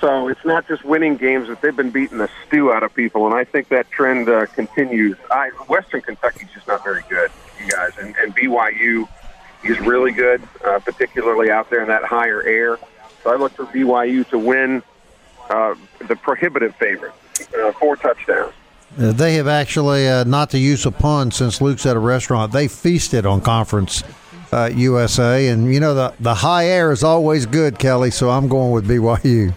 so 0.00 0.28
it's 0.28 0.44
not 0.44 0.66
just 0.68 0.84
winning 0.84 1.16
games; 1.16 1.48
that 1.48 1.60
they've 1.60 1.76
been 1.76 1.90
beating 1.90 2.18
the 2.18 2.30
stew 2.46 2.72
out 2.72 2.82
of 2.82 2.94
people, 2.94 3.26
and 3.26 3.34
I 3.34 3.44
think 3.44 3.68
that 3.68 3.90
trend 3.90 4.28
uh, 4.28 4.46
continues. 4.46 5.16
I, 5.30 5.48
Western 5.68 6.02
Kentucky's 6.02 6.48
just 6.52 6.66
not 6.66 6.84
very 6.84 7.02
good, 7.08 7.30
you 7.60 7.70
guys, 7.70 7.92
and, 7.98 8.14
and 8.16 8.34
BYU 8.34 9.08
is 9.64 9.78
really 9.80 10.12
good, 10.12 10.42
uh, 10.64 10.78
particularly 10.80 11.50
out 11.50 11.70
there 11.70 11.82
in 11.82 11.88
that 11.88 12.04
higher 12.04 12.42
air. 12.42 12.78
So 13.22 13.32
I 13.32 13.36
look 13.36 13.52
for 13.52 13.64
BYU 13.66 14.28
to 14.28 14.38
win 14.38 14.82
uh, 15.50 15.74
the 16.06 16.16
prohibitive 16.16 16.74
favorite, 16.76 17.12
uh, 17.58 17.72
four 17.72 17.96
touchdowns. 17.96 18.52
Uh, 18.98 19.12
they 19.12 19.34
have 19.34 19.48
actually, 19.48 20.08
uh, 20.08 20.24
not 20.24 20.50
to 20.50 20.58
use 20.58 20.86
a 20.86 20.92
pun, 20.92 21.30
since 21.30 21.60
Luke's 21.60 21.86
at 21.86 21.96
a 21.96 22.00
restaurant, 22.00 22.52
they 22.52 22.68
feasted 22.68 23.26
on 23.26 23.40
conference 23.40 24.02
uh, 24.52 24.70
USA, 24.74 25.48
and 25.48 25.72
you 25.72 25.80
know 25.80 25.94
the 25.94 26.14
the 26.20 26.34
high 26.34 26.66
air 26.66 26.92
is 26.92 27.02
always 27.02 27.46
good, 27.46 27.78
Kelly. 27.78 28.10
So 28.10 28.30
I'm 28.30 28.48
going 28.48 28.70
with 28.70 28.88
BYU. 28.88 29.52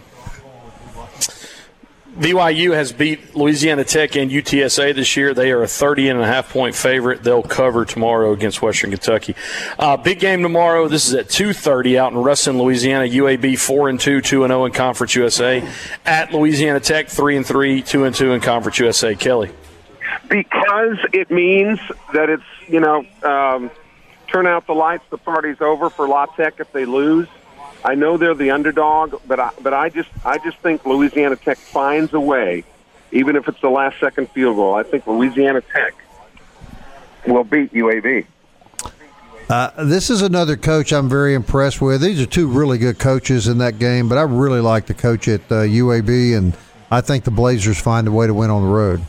BYU 2.18 2.74
has 2.74 2.92
beat 2.92 3.36
Louisiana 3.36 3.84
Tech 3.84 4.16
and 4.16 4.30
UTSA 4.30 4.94
this 4.94 5.16
year. 5.16 5.32
They 5.32 5.52
are 5.52 5.62
a 5.62 5.68
30 5.68 6.08
and 6.08 6.20
a 6.20 6.26
half 6.26 6.50
point 6.52 6.74
favorite. 6.74 7.22
They'll 7.22 7.42
cover 7.42 7.84
tomorrow 7.84 8.32
against 8.32 8.60
Western 8.60 8.90
Kentucky. 8.90 9.36
Uh, 9.78 9.96
big 9.96 10.18
game 10.18 10.42
tomorrow. 10.42 10.88
This 10.88 11.06
is 11.06 11.14
at 11.14 11.28
2:30 11.28 11.98
out 11.98 12.12
in 12.12 12.18
Ruston, 12.18 12.58
Louisiana. 12.58 13.04
UAB 13.04 13.56
4 13.56 13.88
and 13.88 14.00
2, 14.00 14.20
2 14.20 14.44
and 14.44 14.50
0 14.50 14.64
in 14.64 14.72
Conference 14.72 15.14
USA. 15.14 15.66
At 16.04 16.32
Louisiana 16.32 16.80
Tech 16.80 17.08
3 17.08 17.36
and 17.36 17.46
3, 17.46 17.82
2 17.82 18.04
and 18.04 18.14
2 18.14 18.32
in 18.32 18.40
Conference 18.40 18.78
USA. 18.80 19.14
Kelly. 19.14 19.50
Because 20.28 20.98
it 21.12 21.30
means 21.30 21.78
that 22.12 22.28
it's, 22.28 22.42
you 22.68 22.80
know, 22.80 23.04
um, 23.22 23.70
turn 24.26 24.46
out 24.46 24.66
the 24.66 24.74
lights, 24.74 25.04
the 25.10 25.18
party's 25.18 25.60
over 25.60 25.90
for 25.90 26.08
La 26.08 26.26
Tech 26.26 26.54
if 26.58 26.72
they 26.72 26.84
lose. 26.84 27.28
I 27.84 27.94
know 27.94 28.16
they're 28.16 28.34
the 28.34 28.50
underdog, 28.50 29.20
but 29.26 29.40
I, 29.40 29.50
but 29.62 29.72
I 29.72 29.88
just 29.88 30.10
I 30.24 30.38
just 30.38 30.58
think 30.58 30.84
Louisiana 30.84 31.36
Tech 31.36 31.58
finds 31.58 32.12
a 32.12 32.20
way, 32.20 32.64
even 33.12 33.36
if 33.36 33.48
it's 33.48 33.60
the 33.60 33.70
last 33.70 33.98
second 33.98 34.30
field 34.30 34.56
goal. 34.56 34.74
I 34.74 34.82
think 34.82 35.06
Louisiana 35.06 35.62
Tech 35.62 35.94
will 37.26 37.44
beat 37.44 37.72
UAB. 37.72 38.26
Uh, 39.48 39.84
this 39.84 40.10
is 40.10 40.22
another 40.22 40.56
coach 40.56 40.92
I'm 40.92 41.08
very 41.08 41.34
impressed 41.34 41.80
with. 41.80 42.02
These 42.02 42.20
are 42.20 42.26
two 42.26 42.46
really 42.46 42.78
good 42.78 43.00
coaches 43.00 43.48
in 43.48 43.58
that 43.58 43.80
game, 43.80 44.08
but 44.08 44.16
I 44.16 44.22
really 44.22 44.60
like 44.60 44.86
the 44.86 44.94
coach 44.94 45.26
at 45.26 45.40
uh, 45.50 45.62
UAB, 45.62 46.36
and 46.36 46.56
I 46.90 47.00
think 47.00 47.24
the 47.24 47.32
Blazers 47.32 47.80
find 47.80 48.06
a 48.06 48.12
way 48.12 48.28
to 48.28 48.34
win 48.34 48.50
on 48.50 48.62
the 48.62 48.68
road. 48.68 49.00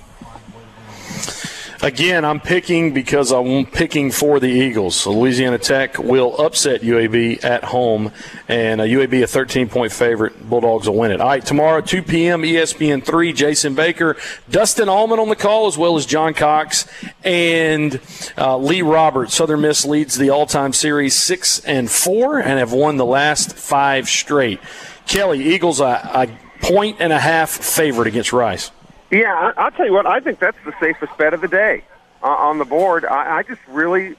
Again, 1.83 2.25
I'm 2.25 2.39
picking 2.39 2.93
because 2.93 3.31
I'm 3.31 3.65
picking 3.65 4.11
for 4.11 4.39
the 4.39 4.47
Eagles. 4.47 4.95
So 4.95 5.11
Louisiana 5.13 5.57
Tech 5.57 5.97
will 5.97 6.39
upset 6.39 6.81
UAB 6.81 7.43
at 7.43 7.63
home, 7.63 8.11
and 8.47 8.79
uh, 8.79 8.83
UAB 8.83 9.23
a 9.23 9.27
13 9.27 9.67
point 9.67 9.91
favorite. 9.91 10.47
Bulldogs 10.47 10.87
will 10.87 10.97
win 10.97 11.09
it. 11.09 11.19
All 11.19 11.27
right, 11.27 11.43
tomorrow 11.43 11.81
2 11.81 12.03
p.m. 12.03 12.43
ESPN 12.43 13.03
three. 13.03 13.33
Jason 13.33 13.73
Baker, 13.73 14.15
Dustin 14.47 14.89
Allman 14.89 15.17
on 15.17 15.29
the 15.29 15.35
call, 15.35 15.65
as 15.65 15.75
well 15.75 15.97
as 15.97 16.05
John 16.05 16.35
Cox 16.35 16.87
and 17.23 17.99
uh, 18.37 18.57
Lee 18.57 18.83
Roberts. 18.83 19.33
Southern 19.33 19.61
Miss 19.61 19.83
leads 19.83 20.15
the 20.19 20.29
all-time 20.29 20.73
series 20.73 21.15
six 21.15 21.61
and 21.65 21.89
four, 21.89 22.37
and 22.37 22.59
have 22.59 22.73
won 22.73 22.97
the 22.97 23.05
last 23.05 23.53
five 23.53 24.07
straight. 24.07 24.59
Kelly 25.07 25.55
Eagles 25.55 25.79
a, 25.79 26.11
a 26.13 26.27
point 26.61 26.97
and 26.99 27.11
a 27.11 27.19
half 27.19 27.49
favorite 27.49 28.07
against 28.07 28.31
Rice. 28.31 28.69
Yeah, 29.11 29.51
I, 29.57 29.65
will 29.65 29.71
tell 29.71 29.85
you 29.85 29.93
what. 29.93 30.05
I 30.05 30.21
think 30.21 30.39
that's 30.39 30.57
the 30.65 30.73
safest 30.79 31.15
bet 31.17 31.33
of 31.33 31.41
the 31.41 31.47
day 31.47 31.83
uh, 32.23 32.27
on 32.27 32.57
the 32.57 32.65
board. 32.65 33.05
I, 33.05 33.39
I 33.39 33.43
just 33.43 33.61
really, 33.67 34.15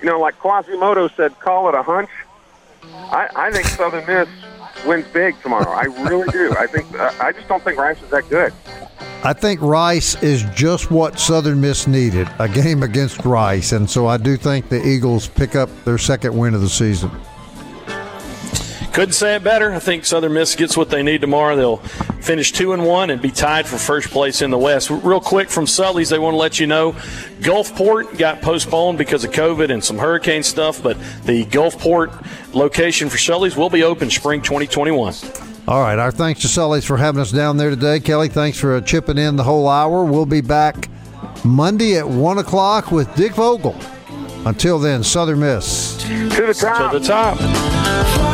you 0.00 0.04
know, 0.04 0.20
like 0.20 0.38
Quasimodo 0.38 1.08
said, 1.08 1.38
call 1.40 1.68
it 1.68 1.74
a 1.74 1.82
hunch. 1.82 2.10
I, 2.84 3.28
I 3.34 3.50
think 3.50 3.66
Southern 3.66 4.06
Miss 4.06 4.28
wins 4.86 5.06
big 5.08 5.40
tomorrow. 5.42 5.70
I 5.70 5.84
really 6.08 6.28
do. 6.30 6.54
I 6.58 6.66
think 6.66 6.92
uh, 6.98 7.12
I 7.20 7.32
just 7.32 7.48
don't 7.48 7.62
think 7.62 7.78
Rice 7.78 8.00
is 8.02 8.10
that 8.10 8.28
good. 8.28 8.52
I 9.24 9.32
think 9.32 9.60
Rice 9.62 10.22
is 10.22 10.44
just 10.54 10.90
what 10.90 11.18
Southern 11.18 11.60
Miss 11.60 11.86
needed 11.86 12.28
a 12.38 12.48
game 12.48 12.82
against 12.82 13.24
Rice. 13.24 13.72
And 13.72 13.88
so 13.88 14.06
I 14.06 14.18
do 14.18 14.36
think 14.36 14.68
the 14.68 14.86
Eagles 14.86 15.28
pick 15.28 15.56
up 15.56 15.70
their 15.84 15.96
second 15.96 16.36
win 16.36 16.54
of 16.54 16.60
the 16.60 16.68
season. 16.68 17.10
Couldn't 18.94 19.14
say 19.14 19.34
it 19.34 19.42
better. 19.42 19.72
I 19.72 19.80
think 19.80 20.04
Southern 20.04 20.34
Miss 20.34 20.54
gets 20.54 20.76
what 20.76 20.88
they 20.88 21.02
need 21.02 21.20
tomorrow. 21.20 21.56
They'll 21.56 21.78
finish 22.22 22.52
two 22.52 22.74
and 22.74 22.86
one 22.86 23.10
and 23.10 23.20
be 23.20 23.32
tied 23.32 23.66
for 23.66 23.76
first 23.76 24.08
place 24.10 24.40
in 24.40 24.52
the 24.52 24.56
West. 24.56 24.88
Real 24.88 25.20
quick 25.20 25.50
from 25.50 25.66
Sully's, 25.66 26.10
they 26.10 26.18
want 26.20 26.34
to 26.34 26.38
let 26.38 26.60
you 26.60 26.68
know 26.68 26.92
Gulfport 27.40 28.16
got 28.18 28.40
postponed 28.40 28.98
because 28.98 29.24
of 29.24 29.32
COVID 29.32 29.72
and 29.72 29.82
some 29.82 29.98
hurricane 29.98 30.44
stuff, 30.44 30.80
but 30.80 30.96
the 31.24 31.44
Gulfport 31.46 32.24
location 32.54 33.08
for 33.08 33.18
Sully's 33.18 33.56
will 33.56 33.68
be 33.68 33.82
open 33.82 34.10
spring 34.10 34.40
2021. 34.40 35.12
All 35.66 35.80
right. 35.80 35.98
Our 35.98 36.12
thanks 36.12 36.42
to 36.42 36.48
Sully's 36.48 36.84
for 36.84 36.96
having 36.96 37.20
us 37.20 37.32
down 37.32 37.56
there 37.56 37.70
today. 37.70 37.98
Kelly, 37.98 38.28
thanks 38.28 38.60
for 38.60 38.76
uh, 38.76 38.80
chipping 38.80 39.18
in 39.18 39.34
the 39.34 39.42
whole 39.42 39.68
hour. 39.68 40.04
We'll 40.04 40.24
be 40.24 40.40
back 40.40 40.88
Monday 41.44 41.98
at 41.98 42.08
1 42.08 42.38
o'clock 42.38 42.92
with 42.92 43.12
Dick 43.16 43.32
Vogel. 43.32 43.74
Until 44.46 44.78
then, 44.78 45.02
Southern 45.02 45.40
Miss. 45.40 46.00
To 46.04 46.28
the 46.28 46.54
top. 46.54 46.92
To 46.92 46.98
the 47.00 47.04
top. 47.04 48.33